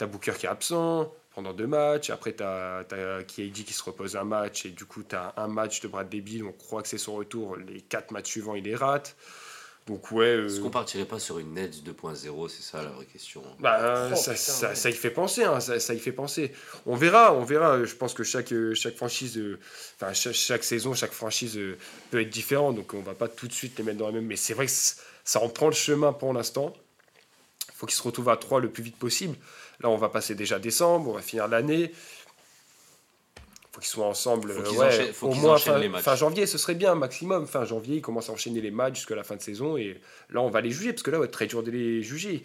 Booker 0.00 0.32
qui 0.38 0.46
est 0.46 0.48
absent 0.48 1.12
pendant 1.34 1.52
deux 1.52 1.66
matchs. 1.66 2.10
Après, 2.10 2.32
t'as 2.32 2.80
as 2.80 3.24
KD 3.24 3.64
qui 3.64 3.72
se 3.72 3.82
repose 3.82 4.14
un 4.14 4.24
match 4.24 4.66
et 4.66 4.70
du 4.70 4.84
coup, 4.84 5.02
t'as 5.02 5.32
un 5.36 5.48
match 5.48 5.80
de 5.80 5.88
Brad 5.88 6.08
Bill. 6.08 6.44
On 6.44 6.52
croit 6.52 6.82
que 6.82 6.88
c'est 6.88 6.98
son 6.98 7.14
retour. 7.14 7.56
Les 7.56 7.80
quatre 7.80 8.12
matchs 8.12 8.30
suivants, 8.30 8.54
il 8.54 8.64
les 8.64 8.76
rate. 8.76 9.16
Donc 9.86 10.10
ouais. 10.12 10.24
euh, 10.24 10.46
Est-ce 10.46 10.60
qu'on 10.60 10.70
partirait 10.70 11.04
pas 11.04 11.18
sur 11.18 11.38
une 11.38 11.52
Nets 11.54 11.82
2.0 11.84 12.48
C'est 12.48 12.62
ça 12.62 12.82
la 12.82 12.88
vraie 12.88 13.04
question. 13.04 13.42
bah, 13.60 14.08
Oh, 14.12 14.14
ça, 14.16 14.32
putain, 14.32 14.36
ça, 14.36 14.68
ouais. 14.70 14.74
ça 14.74 14.88
y 14.90 14.94
fait 14.94 15.10
penser, 15.10 15.44
hein, 15.44 15.60
ça, 15.60 15.78
ça 15.78 15.92
y 15.92 15.98
fait 15.98 16.12
penser. 16.12 16.52
On 16.86 16.96
verra, 16.96 17.34
on 17.34 17.44
verra. 17.44 17.84
Je 17.84 17.94
pense 17.94 18.14
que 18.14 18.22
chaque, 18.22 18.52
euh, 18.52 18.74
chaque 18.74 18.96
franchise, 18.96 19.36
euh, 19.36 19.58
enfin 20.00 20.14
chaque, 20.14 20.32
chaque 20.32 20.64
saison, 20.64 20.94
chaque 20.94 21.12
franchise 21.12 21.58
euh, 21.58 21.76
peut 22.10 22.20
être 22.22 22.30
différente, 22.30 22.76
donc 22.76 22.94
on 22.94 23.00
va 23.02 23.12
pas 23.14 23.28
tout 23.28 23.46
de 23.46 23.52
suite 23.52 23.76
les 23.76 23.84
mettre 23.84 23.98
dans 23.98 24.06
la 24.06 24.12
même. 24.12 24.24
Mais 24.26 24.36
c'est 24.36 24.54
vrai 24.54 24.64
que 24.66 24.72
ça 24.72 25.40
en 25.42 25.50
prend 25.50 25.66
le 25.66 25.74
chemin 25.74 26.14
pour 26.14 26.32
l'instant. 26.32 26.72
Il 27.68 27.74
faut 27.76 27.86
qu'ils 27.86 27.96
se 27.96 28.02
retrouvent 28.02 28.30
à 28.30 28.36
3 28.38 28.60
le 28.60 28.70
plus 28.70 28.82
vite 28.82 28.96
possible. 28.96 29.36
Là, 29.80 29.90
on 29.90 29.96
va 29.98 30.08
passer 30.08 30.34
déjà 30.34 30.58
décembre, 30.58 31.10
on 31.10 31.14
va 31.14 31.20
finir 31.22 31.46
l'année. 31.48 31.92
Faut 33.74 33.80
qu'ils 33.80 33.88
soient 33.90 34.06
ensemble. 34.06 34.52
Faut 34.52 34.60
euh, 34.60 34.62
qu'ils 34.62 34.78
ouais, 34.78 34.86
enchaînent- 34.86 35.12
faut 35.12 35.26
au 35.26 35.30
qu'ils 35.32 35.40
moins 35.40 35.54
enchaînent 35.54 35.72
fin, 35.74 35.78
les 35.80 35.88
matchs. 35.88 36.02
fin 36.04 36.14
janvier, 36.14 36.46
ce 36.46 36.58
serait 36.58 36.76
bien, 36.76 36.94
maximum. 36.94 37.46
Fin 37.46 37.64
janvier, 37.64 37.96
ils 37.96 38.02
commencent 38.02 38.30
à 38.30 38.32
enchaîner 38.32 38.60
les 38.60 38.70
matchs 38.70 38.96
jusqu'à 38.96 39.16
la 39.16 39.24
fin 39.24 39.34
de 39.36 39.42
saison. 39.42 39.76
Et 39.76 40.00
là, 40.30 40.40
on 40.42 40.48
va 40.50 40.60
les 40.60 40.70
juger, 40.70 40.92
parce 40.92 41.02
que 41.02 41.10
là, 41.10 41.18
ouais, 41.18 41.26
très 41.28 41.46
dur 41.46 41.62
de 41.64 41.70
les 41.72 42.02
juger. 42.02 42.42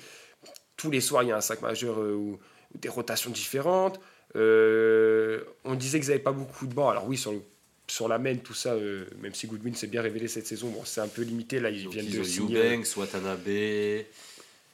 Tous 0.76 0.90
les 0.90 1.02
soirs, 1.02 1.22
il 1.24 1.30
y 1.30 1.32
a 1.32 1.38
un 1.38 1.42
sac 1.42 1.62
majeur 1.62 2.00
euh, 2.00 2.14
ou, 2.14 2.40
ou 2.74 2.78
des 2.80 2.90
rotations 2.90 3.30
différentes. 3.30 4.00
Euh, 4.36 5.42
on 5.66 5.76
disait 5.76 6.00
qu'ils 6.00 6.10
n'avaient 6.10 6.20
pas 6.22 6.32
beaucoup 6.32 6.66
de 6.68 6.74
bancs. 6.74 6.90
Alors 6.92 7.06
oui, 7.08 7.18
sur, 7.18 7.32
le, 7.32 7.42
sur 7.88 8.08
la 8.08 8.18
main, 8.18 8.36
tout 8.38 8.54
ça, 8.54 8.74
euh, 8.74 9.06
même 9.22 9.34
si 9.34 9.46
Goodwin 9.48 9.76
s'est 9.76 9.88
bien 9.88 10.02
révélé 10.02 10.28
cette 10.28 10.48
saison, 10.48 10.70
bon, 10.70 10.82
c'est 10.86 11.02
un 11.02 11.08
peu 11.08 11.22
limité. 11.22 11.60
Là, 11.60 11.70
ils 11.70 11.84
Donc, 11.84 11.94
viennent 11.94 12.06
ils 12.08 12.18
de 12.20 12.24
signer. 12.24 12.58
Eubanks, 12.74 12.88
Watanabe. 12.98 13.48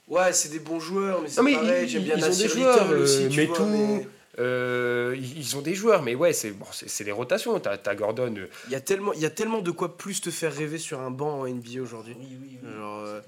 Ouais, 0.08 0.32
c'est 0.34 0.50
des 0.50 0.60
bons 0.60 0.80
joueurs, 0.80 1.22
mais 1.22 1.30
c'est 1.30 1.38
Non, 1.38 1.44
mais 1.44 1.54
pareil. 1.54 1.84
ils- 1.86 1.90
J'aime 1.90 2.04
bien 2.04 2.16
ils 2.18 2.24
ont 2.26 2.30
des 2.38 2.48
joueurs, 2.48 2.84
Little 2.88 3.02
aussi, 3.02 3.24
euh, 3.24 3.30
tu 3.30 3.38
mais 3.38 3.46
vois, 3.48 3.58
tout- 3.58 3.66
mais 3.66 4.08
Euh, 4.38 5.16
ils 5.18 5.56
ont 5.56 5.62
des 5.62 5.76
joueurs, 5.76 6.02
mais 6.02 6.14
ouais, 6.14 6.34
c'est 6.34 6.52
bon, 6.52 6.66
les 7.06 7.12
rotations. 7.12 7.58
T'as 7.60 7.78
as 7.86 7.96
Gordon. 7.96 8.36
euh, 8.38 8.48
Il 8.68 8.74
y, 8.74 8.76
a 8.76 8.82
tellement, 8.82 9.14
il 9.14 9.22
y 9.22 9.26
a 9.26 9.30
tellement 9.30 9.62
de 9.62 9.72
quoi 9.72 9.96
plus 9.98 10.20
te 10.20 10.30
faire 10.30 10.54
rêver 10.54 10.78
sur 10.78 11.00
un 11.00 11.10
banc 11.12 11.40
en 11.42 11.48
NBA 11.48 11.82
aujourd'hui. 11.82 12.18
Oui, 12.20 12.38
oui, 12.42 12.60
Genre, 12.70 13.00
euh, 13.06 13.22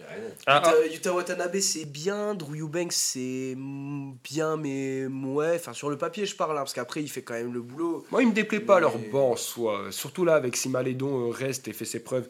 ah, 0.48 0.62
ah, 0.66 0.72
Yuta, 0.84 0.94
Yuta 0.94 1.14
Watanabe 1.14 1.60
c'est 1.60 1.86
bien, 1.86 2.34
Drew 2.36 2.56
Eubanks 2.60 2.92
c'est 2.92 3.56
bien 3.58 4.58
mais 4.58 5.06
ouais, 5.08 5.56
enfin 5.56 5.72
sur 5.74 5.90
le 5.90 5.98
papier 5.98 6.26
je 6.26 6.36
parle 6.36 6.58
hein, 6.58 6.62
parce 6.62 6.74
qu'après 6.74 7.02
il 7.02 7.08
fait 7.08 7.22
quand 7.22 7.36
même 7.36 7.54
le 7.54 7.62
boulot. 7.62 8.06
moi, 8.12 8.22
ils 8.22 8.28
me 8.28 8.34
déplaît 8.34 8.60
pas 8.60 8.76
Mais- 8.76 8.82
leur 8.82 8.98
banc 8.98 9.32
en 9.32 9.36
soi. 9.38 9.88
Surtout 9.92 10.26
là, 10.26 10.36
avec 10.36 10.58
si 10.58 10.68
Malédon 10.68 11.30
reste 11.30 11.68
et 11.70 11.74
fait 11.74 11.86
ses 11.86 12.02
preuves. 12.04 12.28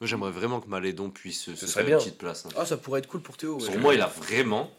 Moi, 0.00 0.06
j'aimerais 0.08 0.30
vraiment 0.30 0.60
que 0.60 0.68
Malédon 0.68 1.10
puisse 1.10 1.52
se 1.54 1.66
faire 1.66 1.88
une 1.88 1.96
petite 1.96 2.18
place. 2.18 2.46
hein. 2.46 2.50
Ah 2.56 2.64
ça 2.66 2.76
pourrait 2.76 3.00
être 3.00 3.06
cool 3.08 3.22
pour 3.22 3.36
Théo. 3.36 3.58
ouais. 3.58 3.66
Pour 3.66 3.78
moi, 3.78 3.94
il 3.94 4.00
a 4.00 4.06
vraiment, 4.06 4.70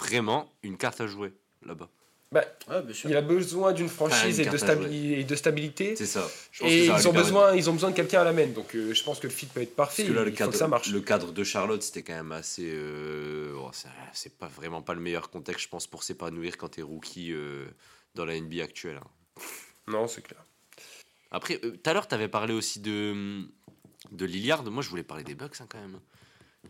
vraiment 0.00 0.50
une 0.62 0.76
carte 0.76 1.00
à 1.00 1.06
jouer 1.06 1.32
là-bas. 1.64 1.88
Bah, 2.32 2.44
Ouais, 2.68 2.82
bien 2.82 2.94
sûr. 2.94 3.10
il 3.10 3.16
a 3.16 3.22
besoin 3.22 3.72
d'une 3.72 3.88
franchise 3.88 4.38
et, 4.38 4.44
de 4.46 4.56
stabi- 4.56 5.14
et 5.18 5.24
de 5.24 5.34
stabilité. 5.34 5.96
C'est 5.96 6.06
ça. 6.06 6.28
Je 6.52 6.60
pense 6.60 6.70
Et 6.70 6.80
que 6.82 6.86
ça 6.86 6.92
va 6.92 7.00
ils 7.00 7.08
ont, 7.08 7.12
besoin, 7.12 7.54
ils 7.56 7.68
ont 7.70 7.72
besoin 7.72 7.90
de 7.90 7.96
quelqu'un 7.96 8.20
à 8.20 8.24
la 8.24 8.32
main. 8.32 8.46
Donc 8.46 8.76
euh, 8.76 8.94
je 8.94 9.02
pense 9.02 9.18
que 9.18 9.26
le 9.26 9.32
fit 9.32 9.46
peut 9.46 9.60
être 9.62 9.74
parfait. 9.74 10.04
Parce 10.04 10.12
que 10.14 10.14
là, 10.16 10.22
le 10.22 10.28
il 10.28 10.32
faut 10.32 10.38
cadre, 10.38 10.52
que 10.52 10.58
ça 10.58 10.68
marche. 10.68 10.90
le 10.90 11.00
cadre 11.00 11.32
de 11.32 11.42
Charlotte, 11.42 11.82
c'était 11.82 12.02
quand 12.04 12.14
même 12.14 12.30
assez. 12.30 12.70
euh, 12.72 13.52
bon, 13.54 13.72
c'est- 13.72 13.88
c'est 14.12 14.38
pas 14.38 14.46
vraiment 14.46 14.80
pas 14.80 14.94
le 14.94 15.00
meilleur 15.00 15.28
contexte, 15.30 15.64
je 15.64 15.68
pense, 15.70 15.88
pour 15.88 16.04
s'épanouir 16.04 16.56
quand 16.56 16.68
t'es 16.68 16.82
rookie 16.82 17.32
euh, 17.32 17.66
dans 18.14 18.24
la 18.24 18.36
NBA 18.40 18.62
actuelle. 18.62 19.00
hein. 19.02 19.42
Non, 19.88 20.06
c'est 20.06 20.22
clair. 20.22 20.44
Après, 21.32 21.58
euh, 21.64 21.72
tout 21.72 21.90
à 21.90 21.94
l'heure, 21.94 22.06
t'avais 22.06 22.28
parlé 22.28 22.54
aussi 22.54 22.78
de, 22.78 23.42
de 24.12 24.24
Lillard. 24.24 24.62
Moi, 24.64 24.84
je 24.84 24.88
voulais 24.88 25.02
parler 25.02 25.24
des 25.24 25.34
Bucks 25.34 25.56
hein, 25.60 25.66
quand 25.68 25.80
même. 25.80 25.98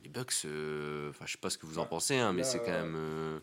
Les 0.03 0.09
Bucks, 0.09 0.33
euh, 0.47 1.11
enfin, 1.11 1.27
je 1.27 1.33
sais 1.33 1.39
pas 1.39 1.51
ce 1.51 1.59
que 1.59 1.67
vous 1.67 1.79
en 1.79 1.85
pensez, 1.85 2.17
hein, 2.17 2.33
mais 2.33 2.43
Bah, 2.43 2.49
c'est 2.49 2.61
quand 2.61 2.71
même. 2.71 3.41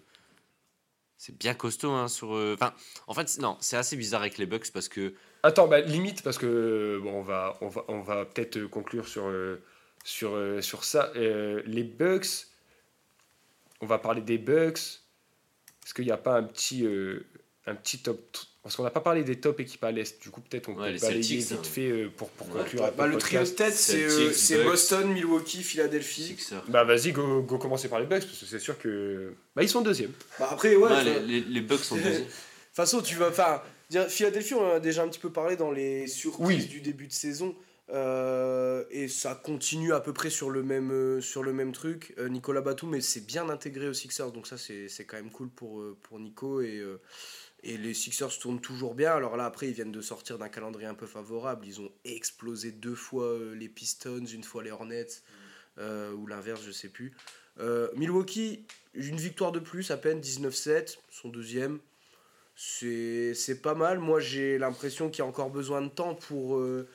C'est 1.17 1.37
bien 1.37 1.53
costaud 1.53 1.91
hein, 1.91 2.07
sur. 2.07 2.35
euh, 2.35 2.55
Enfin, 2.59 2.73
en 3.07 3.13
fait, 3.13 3.37
non, 3.39 3.57
c'est 3.59 3.77
assez 3.77 3.95
bizarre 3.97 4.21
avec 4.21 4.37
les 4.37 4.45
Bucks 4.45 4.71
parce 4.71 4.87
que. 4.87 5.13
Attends, 5.43 5.67
bah, 5.67 5.81
limite, 5.81 6.23
parce 6.23 6.37
que 6.37 6.99
bon, 7.01 7.13
on 7.13 7.23
va, 7.23 7.57
on 7.61 7.67
va, 7.67 7.83
on 7.87 8.01
va 8.01 8.25
peut-être 8.25 8.57
euh, 8.57 8.67
conclure 8.67 9.07
sur, 9.07 9.27
euh, 9.27 9.61
sur, 10.03 10.37
sur 10.61 10.83
ça. 10.83 11.11
Les 11.15 11.83
Bucks, 11.83 12.47
on 13.81 13.85
va 13.85 13.97
parler 13.97 14.21
des 14.21 14.37
Bucks. 14.37 14.79
Est-ce 15.85 15.93
qu'il 15.93 16.05
n'y 16.05 16.11
a 16.11 16.17
pas 16.17 16.35
un 16.35 16.43
petit, 16.43 16.85
euh, 16.85 17.25
un 17.65 17.75
petit 17.75 17.99
top 17.99 18.37
Parce 18.63 18.75
qu'on 18.75 18.83
n'a 18.83 18.89
pas 18.89 18.99
parlé 18.99 19.23
des 19.23 19.39
top 19.39 19.59
équipes 19.61 19.83
à 19.85 19.91
l'Est. 19.91 20.21
Du 20.21 20.29
coup, 20.29 20.41
peut-être 20.41 20.67
on 20.67 20.73
Ouais, 20.73 20.87
peut 20.87 20.93
les 20.95 20.99
balayer 20.99 21.23
Celtics, 21.41 21.51
vite 21.51 21.59
hein. 21.59 21.63
fait 21.71 21.89
euh, 21.89 22.09
pour, 22.15 22.29
pour 22.31 22.47
Ouais. 22.53 22.63
conclure 22.63 22.91
Bah, 22.97 23.07
le 23.07 23.17
trio 23.17 23.41
de 23.41 23.47
tête 23.47 23.73
c'est 23.73 24.03
euh. 24.03 24.63
Boston, 24.65 25.07
Milwaukee, 25.13 25.63
Philadelphie. 25.63 26.23
Sixers. 26.23 26.63
Bah 26.67 26.83
vas-y, 26.83 27.13
go, 27.13 27.41
go 27.43 27.57
commencer 27.57 27.87
par 27.87 27.99
les 28.01 28.05
Bucks, 28.07 28.25
parce 28.25 28.39
que 28.39 28.45
c'est 28.45 28.59
sûr 28.59 28.77
que... 28.77 29.33
Bah 29.55 29.63
ils 29.63 29.69
sont 29.69 29.81
deuxième. 29.81 30.11
Bah 30.39 30.49
après 30.51 30.75
ouais. 30.75 31.03
Les, 31.03 31.19
les- 31.21 31.39
les 31.41 31.61
Bucks 31.61 31.79
sont 31.79 31.95
De 31.97 32.01
deuxième. 32.01 32.23
toute 32.25 32.33
façon 32.73 33.01
tu 33.01 33.15
vas 33.15 33.29
enfin 33.29 33.61
Philadelphie 34.09 34.53
on 34.55 34.65
en 34.69 34.73
a 34.75 34.79
déjà 34.81 35.01
un 35.03 35.07
petit 35.07 35.19
peu 35.19 35.31
parlé 35.31 35.55
dans 35.55 35.71
les 35.71 36.07
surprises 36.07 36.47
Oui. 36.47 36.65
du 36.65 36.81
début 36.81 37.07
de 37.07 37.13
saison. 37.13 37.55
euh, 37.93 38.83
et 38.91 39.07
ça 39.07 39.33
continue 39.41 39.93
à 39.93 40.01
peu 40.01 40.11
près 40.11 40.29
sur 40.29 40.49
le 40.49 40.61
même, 40.61 40.91
euh, 40.91 41.21
sur 41.21 41.41
le 41.41 41.53
même 41.53 41.71
truc. 41.71 42.13
Euh, 42.17 42.27
Nicolas 42.27 42.59
Batum, 42.61 42.89
mais 42.89 42.99
c'est 43.01 43.25
bien 43.25 43.47
intégré 43.49 43.87
aux 43.87 43.93
Sixers, 43.93 44.31
donc 44.33 44.45
ça 44.45 44.57
c'est 44.57 44.89
c'est 44.89 45.05
quand 45.05 45.15
même 45.15 45.31
cool 45.31 45.47
pour, 45.49 45.81
pour 46.03 46.19
Nico. 46.19 46.59
Et, 46.61 46.77
euh, 46.79 46.99
et 47.63 47.77
les 47.77 47.93
Sixers 47.93 48.37
tournent 48.39 48.61
toujours 48.61 48.95
bien. 48.95 49.11
Alors 49.13 49.35
là, 49.35 49.45
après, 49.45 49.67
ils 49.67 49.73
viennent 49.73 49.91
de 49.91 50.01
sortir 50.01 50.37
d'un 50.37 50.49
calendrier 50.49 50.87
un 50.87 50.93
peu 50.93 51.07
favorable. 51.07 51.65
Ils 51.65 51.81
ont 51.81 51.91
explosé 52.05 52.71
deux 52.71 52.95
fois 52.95 53.25
euh, 53.25 53.55
les 53.55 53.67
Pistons, 53.69 54.25
une 54.25 54.43
fois 54.43 54.63
les 54.63 54.71
Hornets, 54.71 55.07
euh, 55.79 56.11
ou 56.13 56.27
l'inverse, 56.27 56.61
je 56.65 56.71
sais 56.71 56.89
plus. 56.89 57.15
Euh, 57.59 57.89
Milwaukee, 57.95 58.65
une 58.93 59.17
victoire 59.17 59.51
de 59.51 59.59
plus, 59.59 59.91
à 59.91 59.97
peine 59.97 60.21
19-7, 60.21 60.97
son 61.09 61.29
deuxième. 61.29 61.79
C'est 62.55 63.33
c'est 63.35 63.61
pas 63.61 63.75
mal. 63.75 63.99
Moi, 63.99 64.19
j'ai 64.19 64.57
l'impression 64.57 65.09
qu'il 65.09 65.19
y 65.19 65.21
a 65.21 65.27
encore 65.27 65.51
besoin 65.51 65.81
de 65.81 65.89
temps 65.89 66.15
pour 66.15 66.57
euh, 66.57 66.87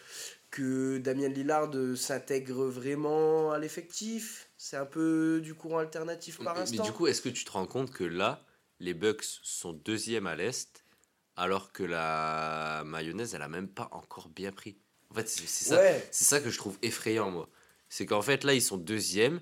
que 0.50 0.98
Damien 0.98 1.28
Lillard 1.28 1.70
s'intègre 1.96 2.64
vraiment 2.64 3.52
à 3.52 3.58
l'effectif. 3.58 4.48
C'est 4.56 4.76
un 4.76 4.86
peu 4.86 5.40
du 5.40 5.54
courant 5.54 5.78
alternatif 5.78 6.38
par 6.38 6.54
Mais, 6.54 6.60
mais 6.60 6.62
instant. 6.62 6.84
du 6.84 6.92
coup, 6.92 7.06
est-ce 7.06 7.22
que 7.22 7.28
tu 7.28 7.44
te 7.44 7.52
rends 7.52 7.66
compte 7.66 7.92
que 7.92 8.02
là, 8.02 8.44
les 8.82 8.94
Bucks 8.94 9.24
sont 9.42 9.72
deuxième 9.72 10.26
à 10.26 10.34
l'Est, 10.34 10.84
alors 11.36 11.72
que 11.72 11.84
la 11.84 12.82
mayonnaise, 12.84 13.34
elle 13.34 13.42
a 13.42 13.48
même 13.48 13.68
pas 13.68 13.88
encore 13.92 14.28
bien 14.28 14.50
pris 14.50 14.76
En 15.10 15.14
fait, 15.14 15.28
c'est 15.28 15.46
ça, 15.46 15.76
ouais. 15.76 16.08
ça 16.10 16.40
que 16.40 16.50
je 16.50 16.58
trouve 16.58 16.76
effrayant, 16.82 17.30
moi. 17.30 17.48
C'est 17.88 18.06
qu'en 18.06 18.22
fait, 18.22 18.44
là, 18.44 18.54
ils 18.54 18.62
sont 18.62 18.76
deuxième, 18.76 19.40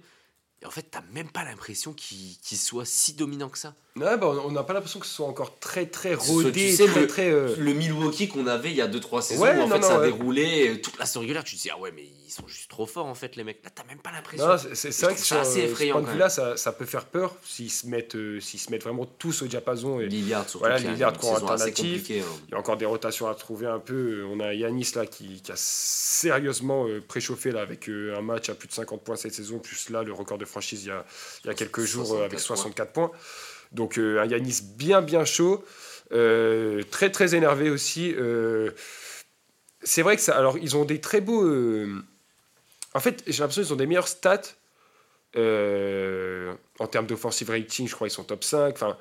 Et 0.62 0.66
en 0.66 0.70
fait, 0.70 0.82
t'as 0.82 1.02
même 1.12 1.30
pas 1.30 1.44
l'impression 1.44 1.94
qu'il 1.94 2.36
qu'il 2.38 2.58
soit 2.58 2.84
si 2.84 3.14
dominant 3.14 3.48
que 3.48 3.58
ça. 3.58 3.74
Ouais, 3.96 4.16
bah, 4.16 4.32
on 4.44 4.52
n'a 4.52 4.62
pas 4.62 4.72
l'impression 4.72 5.00
que 5.00 5.06
ce 5.06 5.12
soit 5.14 5.26
encore 5.26 5.58
très 5.58 5.86
très 5.86 6.12
Ce- 6.14 6.30
rodé, 6.30 6.52
tu 6.52 6.72
sais, 6.76 6.86
très 6.86 7.00
le- 7.00 7.06
très. 7.08 7.30
euh, 7.30 7.54
Le 7.58 7.72
Milwaukee 7.74 8.28
qu'on 8.28 8.46
avait 8.46 8.70
il 8.70 8.76
y 8.76 8.80
a 8.80 8.86
2-3 8.86 9.20
saisons, 9.20 9.42
Ouais, 9.42 9.56
où 9.56 9.62
en 9.62 9.66
non, 9.66 9.74
fait 9.74 9.80
non, 9.80 9.88
ça 9.88 9.96
a 9.96 10.00
ouais. 10.00 10.06
déroulé 10.12 10.68
euh, 10.70 10.80
toute 10.80 10.96
la 10.98 11.06
saison 11.06 11.20
régulière, 11.20 11.42
tu 11.42 11.56
te 11.56 11.60
dis, 11.62 11.70
ah 11.70 11.78
ouais, 11.78 11.90
mais 11.94 12.04
ils 12.04 12.30
sont 12.30 12.46
juste 12.46 12.70
trop 12.70 12.86
forts 12.86 13.06
en 13.06 13.16
fait, 13.16 13.34
les 13.34 13.42
mecs. 13.42 13.62
Là, 13.64 13.70
t'as 13.74 13.82
même 13.84 13.98
pas 13.98 14.12
l'impression. 14.12 14.56
C'est- 14.58 14.76
c'est 14.76 14.92
c'est 14.92 15.06
vrai 15.06 15.14
que 15.16 15.20
ça 15.20 15.40
assez 15.40 15.62
euh, 15.62 15.66
ce 15.66 15.70
effrayant, 15.72 15.96
quand 16.02 16.12
vue-là, 16.12 16.28
ça, 16.30 16.56
ça 16.56 16.70
peut 16.70 16.84
faire 16.86 17.06
peur 17.06 17.34
s'ils 17.44 17.70
se 17.72 17.88
mettent, 17.88 18.14
euh, 18.14 18.40
s'ils 18.40 18.60
se 18.60 18.70
mettent 18.70 18.84
vraiment 18.84 19.06
tous 19.06 19.42
au 19.42 19.46
diapason. 19.48 19.98
Et 20.00 20.06
Lillard, 20.06 20.44
surtout, 20.44 20.60
Voilà, 20.60 20.78
Lillard 20.78 21.12
assez 21.18 21.28
alternatif. 21.28 22.02
hein. 22.10 22.14
il 22.48 22.52
y 22.52 22.54
a 22.54 22.58
encore 22.58 22.76
des 22.76 22.86
rotations 22.86 23.26
à 23.26 23.34
trouver 23.34 23.66
un 23.66 23.80
peu. 23.80 24.24
On 24.30 24.38
a 24.38 24.54
Yanis 24.54 24.92
là 24.94 25.04
qui, 25.04 25.42
qui 25.42 25.50
a 25.50 25.56
sérieusement 25.56 26.86
euh, 26.86 27.00
préchauffé 27.06 27.50
là 27.50 27.60
avec 27.62 27.88
euh, 27.88 28.16
un 28.16 28.22
match 28.22 28.48
à 28.50 28.54
plus 28.54 28.68
de 28.68 28.72
50 28.72 29.02
points 29.02 29.16
cette 29.16 29.34
saison, 29.34 29.58
plus 29.58 29.90
là 29.90 30.02
le 30.04 30.12
record 30.12 30.38
de 30.38 30.44
franchise 30.44 30.84
il 30.84 30.88
y 30.88 30.92
a, 30.92 31.04
il 31.44 31.48
y 31.48 31.50
a 31.50 31.54
quelques 31.54 31.80
jours 31.82 32.14
euh, 32.14 32.24
avec 32.24 32.38
64 32.38 32.92
points. 32.92 33.10
Donc 33.72 33.98
euh, 33.98 34.20
un 34.20 34.26
Yanis 34.26 34.60
bien 34.76 35.00
bien 35.02 35.24
chaud, 35.24 35.64
euh, 36.12 36.82
très 36.90 37.10
très 37.10 37.34
énervé 37.34 37.70
aussi. 37.70 38.14
euh, 38.16 38.70
c'est 39.82 40.02
vrai 40.02 40.16
que 40.16 40.22
ça. 40.22 40.36
Alors 40.36 40.58
ils 40.58 40.76
ont 40.76 40.84
des 40.84 41.00
très 41.00 41.20
beaux. 41.20 41.46
en 42.94 43.00
fait, 43.00 43.22
j'ai 43.26 43.40
l'impression 43.40 43.62
qu'ils 43.62 43.72
ont 43.72 43.76
des 43.76 43.86
meilleures 43.86 44.08
stats 44.08 44.42
en 45.36 46.86
termes 46.86 47.06
d'offensive 47.06 47.50
rating. 47.50 47.88
Je 47.88 47.94
crois 47.94 48.08
qu'ils 48.08 48.14
sont 48.14 48.24
top 48.24 48.44
5. 48.44 48.74
Enfin, 48.74 48.96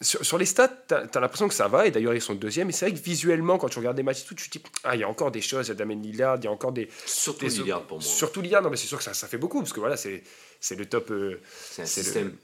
sur, 0.00 0.24
sur 0.24 0.38
les 0.38 0.46
stats, 0.46 0.68
tu 0.88 0.94
as, 0.94 1.20
l'impression 1.20 1.46
que 1.48 1.54
ça 1.54 1.68
va, 1.68 1.86
et 1.86 1.90
d'ailleurs 1.90 2.14
ils 2.14 2.20
sont 2.20 2.34
deuxième. 2.34 2.68
Et 2.68 2.72
c'est 2.72 2.88
vrai 2.88 2.98
que 2.98 3.02
visuellement, 3.02 3.58
quand 3.58 3.68
tu 3.68 3.78
regardes 3.78 3.96
des 3.96 4.02
matchs 4.02 4.22
et 4.22 4.24
tout, 4.24 4.34
tu 4.34 4.48
te 4.50 4.58
dis 4.58 4.64
Ah, 4.84 4.96
il 4.96 5.00
y 5.00 5.04
a 5.04 5.08
encore 5.08 5.30
des 5.30 5.40
choses, 5.40 5.66
il 5.66 5.70
y 5.70 5.72
a 5.72 5.74
Damien 5.74 5.94
Lillard, 6.00 6.36
il 6.38 6.44
y 6.44 6.48
a 6.48 6.50
encore 6.50 6.72
des. 6.72 6.88
Surtout 7.06 7.46
des 7.46 7.52
Lillard 7.52 7.82
pour 7.86 7.98
moi. 7.98 8.04
Surtout 8.06 8.42
Lillard, 8.42 8.62
non, 8.62 8.70
mais 8.70 8.76
c'est 8.76 8.86
sûr 8.88 8.98
que 8.98 9.04
ça, 9.04 9.14
ça 9.14 9.28
fait 9.28 9.38
beaucoup, 9.38 9.60
parce 9.60 9.72
que 9.72 9.80
voilà, 9.80 9.96
c'est 9.96 10.22
le 10.76 10.86
top. 10.86 11.10
euh, 11.10 11.40
C'est 11.70 11.82
un 11.82 11.84
le- 11.84 11.88
système. 11.90 12.36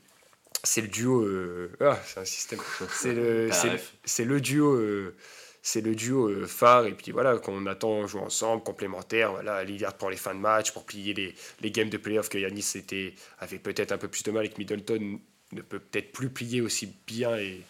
C'est 0.64 0.80
le 0.80 0.88
duo. 0.88 1.22
euh, 1.22 1.70
ah, 1.80 1.98
c'est 2.06 2.20
un 2.20 2.24
système. 2.24 2.60
C'est 2.92 3.12
le, 3.14 3.50
c'est 3.52 3.66
le- 3.68 3.72
ref. 3.74 3.92
c'est 4.04 4.24
le 4.24 4.40
duo. 4.40 4.74
euh, 4.74 5.14
c'est 5.60 5.80
le 5.80 5.94
duo 5.94 6.28
euh, 6.28 6.46
phare 6.46 6.86
et 6.86 6.92
puis 6.92 7.10
voilà 7.10 7.36
qu'on 7.38 7.66
attend 7.66 8.06
jouer 8.06 8.20
ensemble 8.22 8.62
complémentaire 8.62 9.32
voilà 9.32 9.64
Lillard 9.64 9.94
pour 9.98 10.08
les 10.08 10.16
fins 10.16 10.34
de 10.34 10.38
match 10.40 10.70
pour 10.72 10.84
plier 10.84 11.12
les, 11.14 11.34
les 11.60 11.70
games 11.72 11.90
de 11.90 11.96
playoff 11.98 12.28
que 12.28 12.38
Yanis 12.38 12.64
était, 12.76 13.12
avait 13.40 13.58
peut-être 13.58 13.90
un 13.92 13.98
peu 13.98 14.06
plus 14.08 14.22
de 14.22 14.30
mal 14.30 14.46
et 14.46 14.48
que 14.50 14.56
Middleton 14.56 15.18
ne 15.52 15.60
peut 15.62 15.80
peut-être 15.80 16.12
plus 16.12 16.30
plier 16.30 16.60
aussi 16.62 16.94
bien 17.06 17.36
et 17.36 17.60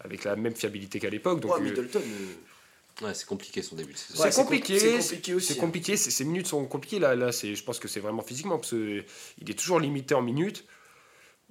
avec 0.00 0.24
la 0.24 0.36
même 0.36 0.56
fiabilité 0.56 0.98
qu'à 0.98 1.10
l'époque 1.10 1.40
donc 1.40 1.54
Ouais, 1.54 1.60
Middleton, 1.60 2.00
euh, 2.02 3.04
Ouais, 3.06 3.12
c'est 3.14 3.26
compliqué 3.26 3.60
son 3.60 3.76
début 3.76 3.92
de 3.92 3.98
saison. 3.98 4.22
Ouais, 4.22 4.30
c'est 4.32 4.40
compliqué, 4.42 4.78
com- 4.78 5.00
c'est 5.00 5.08
compliqué 5.16 5.34
aussi, 5.34 5.46
C'est 5.48 5.58
hein. 5.58 5.60
compliqué, 5.60 5.96
ces 5.96 6.10
ces 6.12 6.24
minutes 6.24 6.46
sont 6.46 6.64
compliquées. 6.66 6.98
Là, 7.00 7.14
là 7.16 7.30
c'est, 7.32 7.54
je 7.56 7.62
pense 7.64 7.78
que 7.80 7.88
c'est 7.88 7.98
vraiment 8.00 8.22
physiquement, 8.22 8.56
parce 8.56 8.70
qu'il 8.70 9.04
est 9.50 9.58
toujours 9.58 9.80
limité 9.80 10.14
en 10.14 10.22
minutes. 10.22 10.64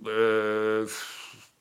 Euh, 0.05 0.87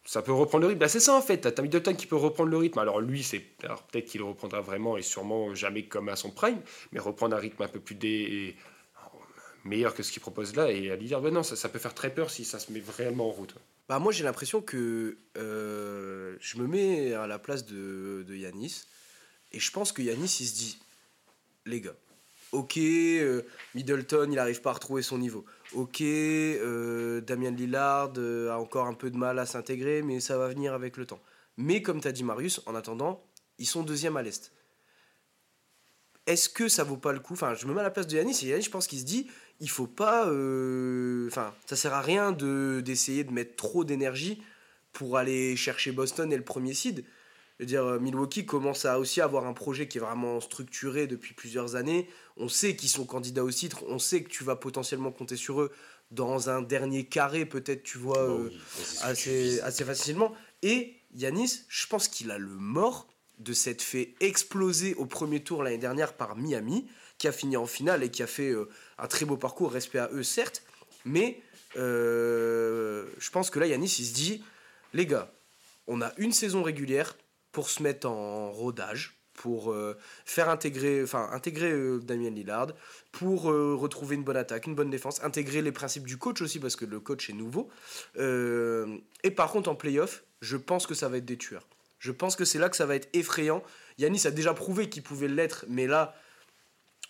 ça 0.05 0.22
peut 0.22 0.33
reprendre 0.33 0.62
le 0.62 0.68
rythme. 0.68 0.80
Bah, 0.80 0.89
c'est 0.89 1.01
ça 1.01 1.14
en 1.14 1.22
fait. 1.22 1.39
T'as 1.39 1.62
Middleton 1.62 1.95
qui 1.95 2.07
peut 2.07 2.16
reprendre 2.16 2.51
le 2.51 2.57
rythme. 2.57 2.78
Alors 2.78 3.01
lui, 3.01 3.22
c'est, 3.22 3.41
peut-être 3.41 4.07
qu'il 4.07 4.22
reprendra 4.22 4.61
vraiment 4.61 4.97
et 4.97 5.03
sûrement 5.03 5.55
jamais 5.55 5.85
comme 5.85 6.09
à 6.09 6.16
son 6.16 6.30
prime, 6.30 6.61
mais 6.93 7.01
reprendre 7.01 7.37
un 7.37 7.39
rythme 7.39 7.62
un 7.62 7.68
peu 7.68 7.80
plus 7.80 7.95
dé, 7.95 8.57
meilleur 9.64 9.95
que 9.95 10.03
ce 10.03 10.12
qu'il 10.12 10.22
propose 10.22 10.57
là. 10.57 10.70
Et 10.70 10.91
à 10.91 10.97
Lillard, 10.97 11.22
ouais, 11.22 11.30
non, 11.30 11.43
ça, 11.43 11.57
ça 11.57 11.68
peut 11.68 11.78
faire 11.78 11.95
très 11.95 12.12
peur 12.12 12.30
si 12.30 12.45
ça 12.45 12.59
se 12.59 12.72
met 12.72 12.80
vraiment 12.80 13.28
en 13.28 13.33
route. 13.33 13.55
Bah 13.89 13.99
moi 13.99 14.12
j'ai 14.12 14.24
l'impression 14.24 14.62
que 14.62 15.18
euh, 15.37 16.37
je 16.41 16.59
me 16.59 16.66
mets 16.66 17.14
à 17.14 17.26
la 17.26 17.39
place 17.39 17.66
de, 17.66 18.24
de 18.26 18.35
Yanis 18.35 18.85
et 19.51 19.61
je 19.61 19.70
pense 19.70 19.93
que 19.93 20.01
Yanis 20.03 20.39
il 20.41 20.47
se 20.47 20.55
dit 20.55 20.78
les 21.66 21.80
gars 21.80 21.97
ok 22.53 22.76
euh, 22.76 23.42
Middleton 23.74 24.28
il 24.30 24.38
arrive 24.38 24.61
pas 24.61 24.70
à 24.70 24.74
retrouver 24.74 25.03
son 25.03 25.18
niveau 25.18 25.44
ok 25.72 26.00
euh, 26.03 27.20
Damien 27.22 27.50
Lillard 27.50 28.12
euh, 28.18 28.50
a 28.50 28.59
encore 28.59 28.86
un 28.86 28.94
peu 28.94 29.11
de 29.11 29.16
mal 29.16 29.38
à 29.38 29.46
s'intégrer 29.46 30.03
mais 30.03 30.20
ça 30.20 30.38
va 30.38 30.48
venir 30.48 30.74
avec 30.74 30.96
le 30.96 31.07
temps 31.07 31.20
mais 31.57 31.82
comme 31.82 32.00
t'as 32.00 32.12
dit 32.12 32.24
Marius 32.24 32.61
en 32.66 32.74
attendant 32.74 33.24
ils 33.59 33.66
sont 33.66 33.82
deuxième 33.82 34.16
à 34.16 34.22
l'est 34.22 34.53
est-ce 36.26 36.48
que 36.48 36.68
ça 36.68 36.84
vaut 36.84 36.96
pas 36.96 37.12
le 37.12 37.18
coup? 37.18 37.32
Enfin, 37.32 37.55
je 37.55 37.66
me 37.66 37.74
mets 37.74 37.80
à 37.80 37.82
la 37.82 37.90
place 37.90 38.07
de 38.07 38.14
Yanis 38.14 38.38
et 38.44 38.50
Yanis, 38.50 38.62
je 38.62 38.70
pense 38.70 38.86
qu'il 38.86 39.00
se 39.00 39.05
dit, 39.05 39.26
il 39.59 39.68
faut 39.68 39.88
pas. 39.88 40.22
Enfin, 40.26 41.53
ça 41.66 41.74
sert 41.74 41.92
à 41.92 42.00
rien 42.00 42.30
de 42.30 42.80
d'essayer 42.80 43.24
de 43.24 43.32
mettre 43.32 43.57
trop 43.57 43.82
d'énergie 43.82 44.40
pour 44.92 45.18
aller 45.18 45.57
chercher 45.57 45.90
Boston 45.90 46.32
et 46.32 46.36
le 46.36 46.44
premier 46.44 46.74
seed. 46.74 47.05
Je 47.62 47.64
veux 47.64 47.68
dire, 47.68 47.84
euh, 47.84 48.00
Milwaukee 48.00 48.44
commence 48.44 48.86
à 48.86 48.98
aussi 48.98 49.20
avoir 49.20 49.46
un 49.46 49.52
projet 49.52 49.86
qui 49.86 49.98
est 49.98 50.00
vraiment 50.00 50.40
structuré 50.40 51.06
depuis 51.06 51.32
plusieurs 51.32 51.76
années. 51.76 52.08
On 52.36 52.48
sait 52.48 52.74
qu'ils 52.74 52.88
sont 52.88 53.04
candidats 53.04 53.44
au 53.44 53.52
titre. 53.52 53.84
On 53.86 54.00
sait 54.00 54.24
que 54.24 54.28
tu 54.28 54.42
vas 54.42 54.56
potentiellement 54.56 55.12
compter 55.12 55.36
sur 55.36 55.60
eux 55.60 55.70
dans 56.10 56.50
un 56.50 56.60
dernier 56.60 57.04
carré, 57.04 57.46
peut-être, 57.46 57.84
tu 57.84 57.98
vois. 57.98 58.26
Bah 58.26 58.32
euh, 58.32 58.48
oui, 58.48 58.58
tu 58.98 59.04
assez, 59.04 59.60
assez 59.60 59.84
facilement. 59.84 60.34
Et 60.62 60.96
Yanis, 61.14 61.60
je 61.68 61.86
pense 61.86 62.08
qu'il 62.08 62.32
a 62.32 62.38
le 62.38 62.48
mort 62.48 63.06
de 63.38 63.52
s'être 63.52 63.82
fait 63.82 64.16
exploser 64.18 64.94
au 64.94 65.06
premier 65.06 65.44
tour 65.44 65.62
l'année 65.62 65.78
dernière 65.78 66.14
par 66.14 66.34
Miami, 66.34 66.88
qui 67.16 67.28
a 67.28 67.32
fini 67.32 67.56
en 67.56 67.66
finale 67.66 68.02
et 68.02 68.10
qui 68.10 68.24
a 68.24 68.26
fait 68.26 68.50
euh, 68.50 68.68
un 68.98 69.06
très 69.06 69.24
beau 69.24 69.36
parcours, 69.36 69.70
respect 69.70 70.00
à 70.00 70.10
eux 70.12 70.24
certes, 70.24 70.64
mais 71.04 71.40
euh, 71.76 73.06
je 73.18 73.30
pense 73.30 73.50
que 73.50 73.60
là 73.60 73.68
Yanis 73.68 73.98
il 74.00 74.06
se 74.06 74.14
dit, 74.14 74.42
les 74.94 75.06
gars, 75.06 75.32
on 75.86 76.02
a 76.02 76.12
une 76.18 76.32
saison 76.32 76.64
régulière 76.64 77.14
pour 77.53 77.68
se 77.68 77.82
mettre 77.82 78.09
en 78.09 78.50
rodage, 78.50 79.22
pour 79.34 79.72
euh, 79.72 79.96
faire 80.24 80.48
intégrer, 80.48 81.03
enfin 81.03 81.28
intégrer 81.32 81.70
euh, 81.70 81.98
Damien 81.98 82.30
Lillard, 82.30 82.68
pour 83.12 83.50
euh, 83.50 83.74
retrouver 83.74 84.16
une 84.16 84.24
bonne 84.24 84.36
attaque, 84.36 84.66
une 84.66 84.74
bonne 84.74 84.90
défense, 84.90 85.22
intégrer 85.22 85.62
les 85.62 85.72
principes 85.72 86.07
du 86.07 86.16
coach 86.16 86.42
aussi 86.42 86.59
parce 86.59 86.76
que 86.76 86.84
le 86.84 87.00
coach 87.00 87.30
est 87.30 87.34
nouveau. 87.34 87.70
Et 88.18 89.30
par 89.30 89.50
contre 89.53 89.70
en 89.70 89.74
playoff, 89.74 90.24
je 90.40 90.57
pense 90.57 90.86
que 90.86 90.94
ça 90.94 91.09
va 91.09 91.18
être 91.18 91.24
des 91.24 91.38
tueurs. 91.38 91.66
Je 91.98 92.11
pense 92.11 92.34
que 92.34 92.44
c'est 92.44 92.59
là 92.59 92.68
que 92.68 92.76
ça 92.76 92.86
va 92.86 92.96
être 92.96 93.09
effrayant. 93.12 93.62
Yanis 93.98 94.26
a 94.26 94.32
déjà 94.32 94.55
prouvé 94.55 94.88
qu'il 94.88 95.05
pouvait 95.05 95.28
l'être, 95.28 95.66
mais 95.68 95.86
là, 95.86 96.16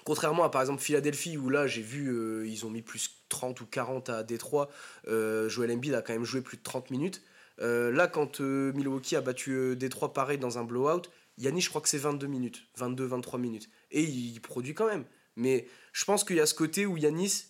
contrairement 0.04 0.44
à 0.44 0.50
par 0.50 0.60
exemple 0.60 0.82
Philadelphie, 0.82 1.38
où 1.38 1.48
là 1.48 1.66
j'ai 1.66 1.80
vu, 1.80 2.46
ils 2.46 2.66
ont 2.66 2.70
mis 2.70 2.82
plus 2.82 3.22
30 3.30 3.60
ou 3.62 3.66
40 3.66 4.10
à 4.10 4.22
Détroit, 4.22 4.68
Joel 5.06 5.70
Embiid 5.70 5.94
a 5.94 6.02
quand 6.02 6.12
même 6.12 6.24
joué 6.24 6.42
plus 6.42 6.58
de 6.58 6.62
30 6.62 6.90
minutes. 6.90 7.22
Euh, 7.60 7.90
là, 7.92 8.08
quand 8.08 8.40
euh, 8.40 8.72
Milwaukee 8.72 9.16
a 9.16 9.20
battu 9.20 9.52
euh, 9.52 9.76
Détroit 9.76 10.12
pareil 10.12 10.38
dans 10.38 10.58
un 10.58 10.64
blowout, 10.64 11.02
Yanis, 11.38 11.62
je 11.62 11.68
crois 11.68 11.80
que 11.80 11.88
c'est 11.88 11.98
22 11.98 12.26
minutes, 12.26 12.62
22-23 12.78 13.38
minutes. 13.38 13.68
Et 13.90 14.02
il, 14.02 14.40
produit 14.40 14.74
quand 14.74 14.86
même. 14.86 15.04
Mais 15.36 15.66
je 15.92 16.04
pense 16.04 16.24
qu'il 16.24 16.36
y 16.36 16.40
a 16.40 16.46
ce 16.46 16.54
côté 16.54 16.86
où 16.86 16.96
Yanis, 16.96 17.46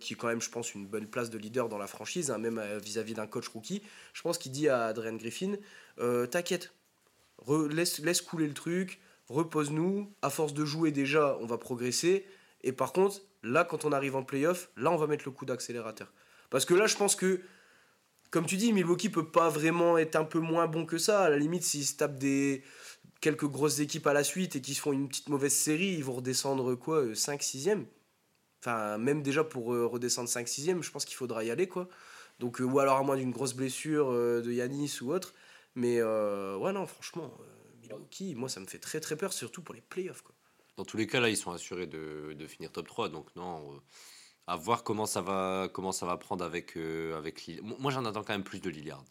qui 0.00 0.14
est 0.14 0.16
quand 0.16 0.26
même, 0.26 0.42
je 0.42 0.50
pense, 0.50 0.74
une 0.74 0.86
bonne 0.86 1.06
place 1.06 1.30
de 1.30 1.38
leader 1.38 1.68
dans 1.68 1.78
la 1.78 1.86
franchise, 1.86 2.30
hein, 2.32 2.38
même 2.38 2.60
vis-à-vis 2.82 3.14
d'un 3.14 3.28
coach 3.28 3.46
rookie, 3.48 3.82
je 4.12 4.20
pense 4.22 4.36
qu'il 4.36 4.50
dit 4.50 4.68
à 4.68 4.86
Adrian 4.86 5.14
Griffin 5.14 5.54
T'inquiète, 5.96 6.72
laisse, 7.70 8.00
laisse 8.00 8.20
couler 8.20 8.48
le 8.48 8.54
truc, 8.54 9.00
repose-nous. 9.28 10.12
À 10.22 10.30
force 10.30 10.54
de 10.54 10.64
jouer 10.64 10.90
déjà, 10.90 11.38
on 11.40 11.46
va 11.46 11.56
progresser. 11.56 12.26
Et 12.62 12.72
par 12.72 12.92
contre, 12.92 13.20
là, 13.44 13.64
quand 13.64 13.84
on 13.84 13.92
arrive 13.92 14.16
en 14.16 14.24
playoff, 14.24 14.70
là, 14.76 14.90
on 14.90 14.96
va 14.96 15.06
mettre 15.06 15.24
le 15.26 15.30
coup 15.30 15.44
d'accélérateur. 15.44 16.12
Parce 16.50 16.64
que 16.64 16.74
là, 16.74 16.86
je 16.86 16.96
pense 16.96 17.14
que, 17.14 17.40
comme 18.34 18.46
tu 18.46 18.56
dis, 18.56 18.72
Milwaukee 18.72 19.10
peut 19.10 19.30
pas 19.30 19.48
vraiment 19.48 19.96
être 19.96 20.16
un 20.16 20.24
peu 20.24 20.40
moins 20.40 20.66
bon 20.66 20.86
que 20.86 20.98
ça. 20.98 21.22
À 21.22 21.30
la 21.30 21.38
limite, 21.38 21.62
s'ils 21.62 21.86
se 21.86 21.94
tapent 21.94 22.18
des 22.18 22.64
quelques 23.20 23.46
grosses 23.46 23.78
équipes 23.78 24.08
à 24.08 24.12
la 24.12 24.24
suite 24.24 24.56
et 24.56 24.60
qu'ils 24.60 24.74
se 24.74 24.80
font 24.80 24.92
une 24.92 25.06
petite 25.06 25.28
mauvaise 25.28 25.54
série, 25.54 25.92
ils 25.92 26.02
vont 26.02 26.14
redescendre 26.14 26.74
quoi 26.74 27.04
5-6e 27.04 27.84
Enfin, 28.58 28.98
même 28.98 29.22
déjà 29.22 29.44
pour 29.44 29.72
euh, 29.72 29.86
redescendre 29.86 30.28
5-6e, 30.28 30.82
je 30.82 30.90
pense 30.90 31.04
qu'il 31.04 31.14
faudra 31.14 31.44
y 31.44 31.52
aller, 31.52 31.68
quoi. 31.68 31.88
Donc, 32.40 32.60
euh, 32.60 32.64
ou 32.64 32.80
alors 32.80 32.96
à 32.96 33.04
moins 33.04 33.16
d'une 33.16 33.30
grosse 33.30 33.54
blessure 33.54 34.10
euh, 34.10 34.42
de 34.42 34.50
Yanis 34.50 34.98
ou 35.00 35.12
autre. 35.12 35.32
Mais 35.76 36.00
euh, 36.00 36.56
ouais, 36.56 36.72
non, 36.72 36.88
franchement, 36.88 37.32
euh, 37.38 37.44
Milwaukee, 37.82 38.34
moi, 38.34 38.48
ça 38.48 38.58
me 38.58 38.66
fait 38.66 38.80
très 38.80 38.98
très 38.98 39.14
peur, 39.14 39.32
surtout 39.32 39.62
pour 39.62 39.76
les 39.76 39.80
playoffs, 39.80 40.22
quoi. 40.22 40.34
Dans 40.76 40.84
tous 40.84 40.96
les 40.96 41.06
cas, 41.06 41.20
là, 41.20 41.28
ils 41.28 41.36
sont 41.36 41.52
assurés 41.52 41.86
de, 41.86 42.32
de 42.36 42.46
finir 42.48 42.72
top 42.72 42.88
3. 42.88 43.10
Donc, 43.10 43.28
non, 43.36 43.74
euh, 43.74 43.78
à 44.46 44.56
voir 44.56 44.84
comment 44.84 45.06
ça 45.06 45.20
va, 45.22 45.68
comment 45.72 45.92
ça 45.92 46.06
va 46.06 46.16
prendre 46.16 46.44
avec, 46.44 46.76
euh, 46.76 47.16
avec. 47.16 47.50
Moi, 47.62 47.90
j'en 47.92 48.04
attends 48.04 48.22
quand 48.24 48.34
même 48.34 48.44
plus 48.44 48.60
de 48.60 48.70
Lillard. 48.70 49.04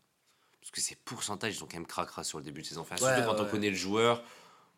Parce 0.61 0.71
que 0.71 0.81
ces 0.81 0.95
pourcentages, 0.95 1.55
ils 1.55 1.57
sont 1.57 1.65
quand 1.67 1.77
même 1.77 1.85
cracra 1.87 2.23
sur 2.23 2.37
le 2.37 2.43
début 2.45 2.61
de 2.61 2.67
saison. 2.67 2.81
Enfin, 2.81 2.97
surtout 2.97 3.11
Ouais, 3.19 3.25
quand 3.25 3.39
on 3.39 3.43
ouais. 3.45 3.49
connaît 3.51 3.69
le 3.69 3.75
joueur. 3.75 4.23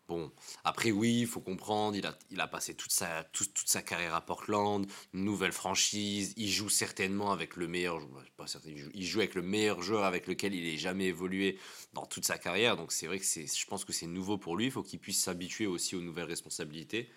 Bon, 0.08 0.30
après, 0.62 0.92
oui, 0.92 1.20
il 1.22 1.26
faut 1.26 1.40
comprendre. 1.40 1.96
Il 1.96 2.06
a, 2.06 2.16
il 2.30 2.40
a 2.40 2.46
passé 2.46 2.74
toute 2.74 2.92
sa, 2.92 3.24
toute, 3.32 3.52
toute 3.54 3.68
sa 3.68 3.82
carrière 3.82 4.14
à 4.14 4.20
Portland, 4.20 4.86
nouvelle 5.12 5.50
franchise. 5.52 6.32
Il 6.36 6.48
joue 6.48 6.68
certainement 6.68 7.32
avec 7.32 7.56
le 7.56 7.66
meilleur. 7.68 7.98
jou- 8.00 8.08
Pas 8.36 8.46
certain, 8.46 8.70
il, 8.70 8.78
joue, 8.78 8.90
il 8.94 9.04
joue 9.04 9.18
avec 9.18 9.34
le 9.34 9.42
meilleur 9.42 9.82
joueur 9.82 10.04
avec 10.04 10.26
lequel 10.28 10.54
il 10.54 10.66
ait 10.72 10.78
jamais 10.78 11.06
évolué 11.06 11.58
dans 11.92 12.06
toute 12.06 12.24
sa 12.24 12.38
carrière. 12.38 12.76
Donc, 12.76 12.92
c'est 12.92 13.06
vrai 13.08 13.18
que 13.18 13.24
je 13.24 13.66
pense 13.66 13.84
que 13.84 13.92
c'est 13.92 14.06
nouveau 14.06 14.38
pour 14.38 14.56
lui. 14.56 14.66
Il 14.66 14.70
faut 14.70 14.82
qu'il 14.84 15.00
puisse 15.00 15.20
s'habituer 15.22 15.66
aussi 15.66 15.96
aux 15.96 16.02
nouvelles 16.02 16.24
responsabilités. 16.26 17.10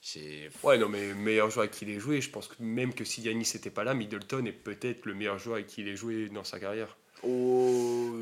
C'est- 0.00 0.50
Ouais, 0.62 0.78
non, 0.78 0.88
mais 0.88 1.12
meilleur 1.14 1.50
joueur 1.50 1.64
avec 1.64 1.72
qui 1.72 1.84
il 1.84 1.90
ait 1.90 1.98
joué, 2.00 2.20
je 2.20 2.30
pense 2.30 2.46
que 2.48 2.54
même 2.60 2.94
que 2.94 3.04
si 3.04 3.20
Yanis 3.22 3.50
n'était 3.54 3.70
pas 3.70 3.84
là, 3.84 3.94
Middleton 3.94 4.44
est 4.46 4.52
peut-être 4.52 5.04
le 5.06 5.14
meilleur 5.14 5.38
joueur 5.38 5.56
avec 5.56 5.66
qui 5.66 5.80
il 5.82 5.88
ait 5.88 5.96
joué 5.96 6.28
dans 6.28 6.44
sa 6.44 6.60
carrière. 6.60 6.96
Oh. 7.24 8.12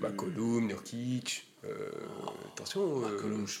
McCollum, 0.00 0.66
Nurkic. 0.66 1.44
euh, 1.64 1.90
attention. 2.52 3.02
euh, 3.04 3.08
McCollum, 3.12 3.46
je- 3.46 3.58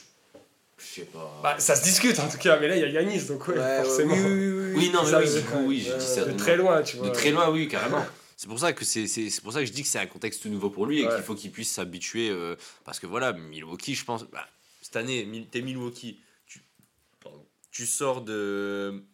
Je 0.78 0.84
sais 0.84 1.02
pas. 1.06 1.40
Bah, 1.42 1.58
ça 1.58 1.74
se 1.74 1.82
discute 1.84 2.18
en 2.20 2.28
tout 2.28 2.36
cas, 2.36 2.60
mais 2.60 2.68
là 2.68 2.76
il 2.76 2.82
y 2.82 2.84
a 2.84 2.88
Yanis, 3.00 3.24
donc 3.24 3.48
ouais, 3.48 3.54
Ouais, 3.54 3.60
ouais, 3.60 3.82
forcément. 3.84 4.14
oui, 4.14 4.20
oui, 4.22 4.48
oui, 4.48 4.72
Oui, 4.76 4.90
non, 4.92 5.04
mais 5.04 5.10
Ça, 5.10 5.20
oui, 5.20 5.26
je- 5.26 5.38
du 5.38 5.44
coup, 5.46 5.58
oui, 5.66 5.78
dit 5.80 5.88
de 5.88 5.98
ça. 5.98 6.24
De 6.26 6.32
très 6.36 6.56
loin, 6.58 6.82
tu 6.82 6.98
vois. 6.98 7.08
De 7.08 7.14
très 7.14 7.30
loin, 7.30 7.48
oui, 7.50 7.66
carrément. 7.66 8.04
C'est 8.36 8.46
pour 8.48 8.58
ça 8.58 8.74
que 8.74 8.84
c'est 8.84 9.06
c'est 9.06 9.30
c'est 9.30 9.40
pour 9.42 9.54
ça 9.54 9.60
que 9.60 9.64
je 9.66 9.72
dis 9.72 9.80
que 9.82 9.88
c'est 9.88 9.98
un 9.98 10.06
contexte 10.06 10.44
nouveau 10.44 10.68
pour 10.68 10.84
lui 10.84 11.00
et 11.00 11.06
Ouais. 11.06 11.14
qu'il 11.14 11.24
faut 11.24 11.34
qu'il 11.34 11.50
puisse 11.50 11.72
s'habituer 11.72 12.28
euh, 12.28 12.54
parce 12.84 13.00
que 13.00 13.06
voilà 13.06 13.32
Milwaukee 13.32 13.94
je 13.94 14.04
pense 14.04 14.24
bah, 14.24 14.46
cette 14.82 14.96
année 14.96 15.26
t'es 15.50 15.62
Milwaukee 15.62 16.20
tu 17.76 17.86
sors 17.86 18.22
de 18.22 19.04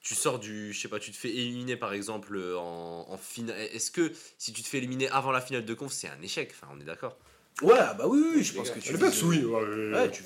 tu 0.00 0.14
sors 0.14 0.38
du 0.38 0.72
je 0.72 0.80
sais 0.80 0.88
pas 0.88 0.98
tu 0.98 1.10
te 1.10 1.16
fais 1.16 1.28
éliminer 1.28 1.76
par 1.76 1.92
exemple 1.92 2.36
en, 2.56 3.06
en 3.08 3.16
finale 3.18 3.56
est-ce 3.72 3.90
que 3.90 4.10
si 4.38 4.52
tu 4.52 4.62
te 4.62 4.68
fais 4.68 4.78
éliminer 4.78 5.08
avant 5.10 5.30
la 5.30 5.40
finale 5.42 5.64
de 5.64 5.74
conf 5.74 5.92
c'est 5.92 6.08
un 6.08 6.22
échec? 6.22 6.54
Enfin 6.54 6.72
on 6.74 6.80
est 6.80 6.84
d'accord 6.84 7.16
Ouais, 7.60 7.74
ah 7.78 7.92
bah 7.92 8.04
oui, 8.08 8.18
oui, 8.24 8.32
oui, 8.36 8.42
je 8.44 8.54
pense 8.54 8.70
que 8.70 8.78
tu 8.80 8.92
Le 8.94 8.98
vises- 8.98 9.20
Bucks, 9.20 9.30
oui. 9.30 9.44
ouais, 9.44 9.92
Ouais, 9.92 10.10
tu. 10.10 10.24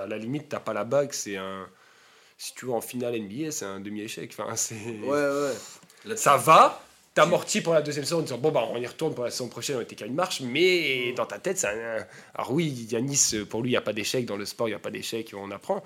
À 0.00 0.06
la 0.08 0.18
limite, 0.18 0.48
t'as 0.48 0.58
pas 0.58 0.72
la 0.72 0.82
bague, 0.84 1.12
c'est 1.12 1.36
un. 1.36 1.68
Si 2.36 2.52
tu 2.56 2.66
vas 2.66 2.72
en 2.74 2.80
finale 2.80 3.14
NBA, 3.14 3.52
c'est 3.52 3.64
un 3.64 3.78
demi-échec. 3.78 4.34
Enfin, 4.36 4.56
c'est. 4.56 4.74
Ouais, 4.74 5.08
ouais. 5.08 5.54
Là, 6.04 6.16
Ça 6.16 6.36
va, 6.36 6.82
t'amortis 7.14 7.60
pour 7.60 7.74
la 7.74 7.80
deuxième 7.80 8.04
saison 8.04 8.18
en 8.18 8.22
disant 8.22 8.38
bon, 8.38 8.50
bah, 8.50 8.66
on 8.72 8.76
y 8.76 8.86
retourne 8.86 9.14
pour 9.14 9.22
la 9.24 9.30
saison 9.30 9.48
prochaine, 9.48 9.76
on 9.76 9.80
était 9.80 9.94
qu'à 9.94 10.06
une 10.06 10.14
marche, 10.16 10.40
mais 10.40 11.12
dans 11.12 11.26
ta 11.26 11.38
tête, 11.38 11.58
c'est 11.58 11.68
un. 11.68 12.04
Alors, 12.34 12.50
oui, 12.52 12.66
Yanis, 12.90 13.44
pour 13.48 13.62
lui, 13.62 13.68
il 13.70 13.72
n'y 13.74 13.76
a 13.76 13.80
pas 13.80 13.92
d'échec. 13.92 14.26
Dans 14.26 14.36
le 14.36 14.44
sport, 14.46 14.66
il 14.66 14.72
n'y 14.72 14.76
a 14.76 14.80
pas 14.80 14.90
d'échec, 14.90 15.32
on 15.32 15.52
apprend. 15.52 15.84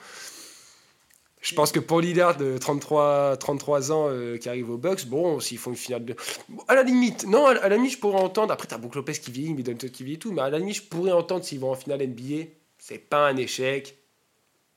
Je 1.43 1.55
pense 1.55 1.72
que 1.72 1.80
pour 1.80 2.01
Lillard 2.03 2.36
de 2.36 2.59
33, 2.59 3.36
33 3.38 3.93
ans 3.93 4.09
euh, 4.11 4.36
qui 4.36 4.49
arrive 4.51 4.68
aux 4.68 4.76
Bucks, 4.76 5.07
bon, 5.07 5.41
s'ils 5.41 5.57
font 5.57 5.70
une 5.70 5.76
finale 5.76 6.05
de. 6.05 6.14
Bon, 6.51 6.62
à 6.68 6.74
la 6.74 6.82
limite, 6.82 7.24
non, 7.26 7.47
à 7.47 7.55
la, 7.55 7.64
à 7.64 7.68
la 7.70 7.76
limite, 7.76 7.93
je 7.93 7.99
pourrais 7.99 8.20
entendre. 8.20 8.53
Après, 8.53 8.66
t'as 8.68 8.76
Brook 8.76 8.95
Lopez 8.95 9.14
qui 9.14 9.30
vieillit, 9.30 9.55
Middleton 9.55 9.88
qui 9.88 10.03
vieillit 10.05 10.16
et 10.16 10.18
tout, 10.18 10.32
mais 10.32 10.43
à 10.43 10.51
la 10.51 10.59
limite, 10.59 10.76
je 10.76 10.82
pourrais 10.82 11.12
entendre 11.12 11.43
s'ils 11.45 11.59
vont 11.61 11.70
en 11.70 11.74
finale 11.76 12.07
NBA. 12.07 12.45
C'est 12.78 12.99
pas 12.99 13.26
un 13.28 13.36
échec, 13.38 13.97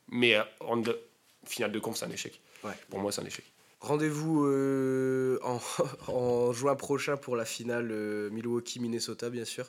mais 0.10 0.36
euh, 0.36 0.44
en 0.62 0.78
de- 0.78 0.98
finale 1.46 1.72
de 1.74 1.80
conf, 1.80 1.98
c'est 1.98 2.06
un 2.06 2.12
échec. 2.12 2.40
Ouais. 2.64 2.72
Pour 2.90 3.00
moi, 3.00 3.12
c'est 3.12 3.22
un 3.22 3.26
échec. 3.26 3.44
Rendez-vous 3.84 4.46
euh, 4.46 5.38
en, 6.08 6.54
juin 6.54 6.76
prochain 6.76 7.18
pour 7.18 7.36
la 7.36 7.44
finale 7.44 7.90
euh, 7.92 8.30
Milwaukee-Minnesota, 8.30 9.30
bien 9.30 9.44
sûr. 9.44 9.68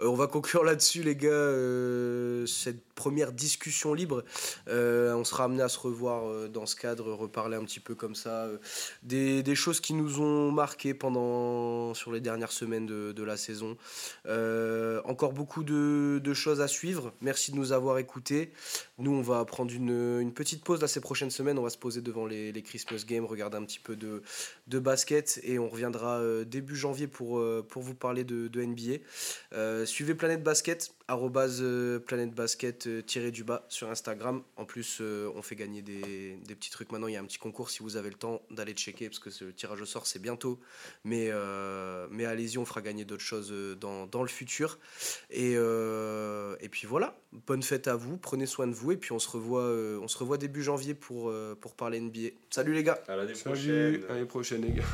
Euh, 0.00 0.06
on 0.06 0.14
va 0.14 0.26
conclure 0.26 0.64
là-dessus, 0.64 1.02
les 1.02 1.16
gars, 1.16 1.50
cette 2.46 2.84
première 2.94 3.32
discussion 3.32 3.94
libre. 3.94 4.22
On 4.66 5.24
sera 5.24 5.44
amené 5.44 5.62
à 5.62 5.70
se 5.70 5.78
revoir 5.78 6.50
dans 6.50 6.66
ce 6.66 6.76
cadre, 6.76 7.10
reparler 7.12 7.56
un 7.56 7.64
petit 7.64 7.80
peu 7.80 7.94
comme 7.94 8.14
ça 8.14 8.48
des, 9.02 9.54
choses 9.54 9.80
qui 9.80 9.94
nous 9.94 10.20
ont 10.20 10.52
marqué 10.52 10.92
pendant 10.92 11.94
sur 11.94 12.12
les 12.12 12.20
dernières 12.20 12.52
semaines 12.52 12.86
de, 12.86 13.22
la 13.22 13.38
saison. 13.38 13.78
Encore 14.26 15.32
beaucoup 15.32 15.64
de, 15.64 16.34
choses 16.34 16.60
à 16.60 16.68
suivre. 16.68 17.12
Merci 17.22 17.52
de 17.52 17.56
nous 17.56 17.72
avoir 17.72 17.96
écoutés. 17.96 18.52
Nous, 18.98 19.12
on 19.12 19.22
va 19.22 19.44
prendre 19.44 19.72
une, 19.72 20.20
une 20.20 20.34
petite 20.34 20.62
pause 20.62 20.82
là 20.82 20.88
ces 20.88 21.00
prochaines 21.00 21.30
semaines. 21.30 21.58
On 21.58 21.62
va 21.62 21.70
se 21.70 21.78
poser 21.78 22.02
devant 22.02 22.26
les, 22.26 22.52
les 22.52 22.62
Christmas 22.62 23.04
Games, 23.06 23.24
regarder 23.24 23.53
un 23.54 23.64
petit 23.64 23.78
peu 23.78 23.96
de, 23.96 24.22
de 24.66 24.78
basket 24.78 25.40
et 25.42 25.58
on 25.58 25.68
reviendra 25.68 26.18
euh, 26.18 26.44
début 26.44 26.76
janvier 26.76 27.06
pour, 27.06 27.38
euh, 27.38 27.64
pour 27.68 27.82
vous 27.82 27.94
parler 27.94 28.24
de, 28.24 28.48
NBA. 28.54 29.02
Euh, 29.52 29.84
suivez 29.84 30.14
Planète 30.14 30.42
Basket, 30.42 30.94
arrobase 31.08 31.62
Planète 32.06 32.34
Basket 32.34 32.88
du 32.88 33.44
bas 33.44 33.66
sur 33.68 33.90
Instagram. 33.90 34.42
En 34.56 34.64
plus, 34.64 35.00
on 35.00 35.42
fait 35.42 35.56
gagner 35.56 35.82
des, 35.82 36.36
des 36.36 36.54
petits 36.54 36.70
trucs 36.70 36.92
maintenant. 36.92 37.08
Il 37.08 37.14
y 37.14 37.16
a 37.16 37.20
un 37.20 37.24
petit 37.24 37.38
concours 37.38 37.70
si 37.70 37.82
vous 37.82 37.96
avez 37.96 38.08
le 38.08 38.16
temps 38.16 38.42
d'aller 38.50 38.72
checker 38.72 39.08
parce 39.08 39.18
que 39.18 39.30
ce 39.30 39.44
tirage 39.44 39.80
au 39.80 39.86
sort 39.86 40.06
c'est 40.06 40.18
bientôt. 40.18 40.58
Mais, 41.04 41.30
mais 42.10 42.24
allez-y, 42.24 42.58
on 42.58 42.64
fera 42.64 42.80
gagner 42.80 43.04
d'autres 43.04 43.22
choses 43.22 43.52
dans, 43.78 44.06
dans 44.06 44.22
le 44.22 44.28
futur. 44.28 44.78
Et, 45.30 45.52
et 45.52 46.68
puis 46.70 46.86
voilà, 46.86 47.18
bonne 47.46 47.62
fête 47.62 47.88
à 47.88 47.96
vous, 47.96 48.16
prenez 48.16 48.46
soin 48.46 48.66
de 48.66 48.72
vous 48.72 48.92
et 48.92 48.96
puis 48.96 49.12
on 49.12 49.18
se 49.18 49.28
revoit, 49.28 49.64
on 49.64 50.08
se 50.08 50.16
revoit 50.16 50.38
début 50.38 50.62
janvier 50.62 50.94
pour, 50.94 51.32
pour 51.60 51.74
parler 51.74 52.00
NBA. 52.00 52.30
Salut 52.50 52.72
les 52.72 52.82
gars 52.82 53.02
à 53.08 53.16
l'année 53.16 53.34
Salut, 53.44 54.02
à 54.08 54.14
l'année 54.14 54.24
prochaine, 54.24 54.62
les 54.62 54.72
gars. 54.72 54.84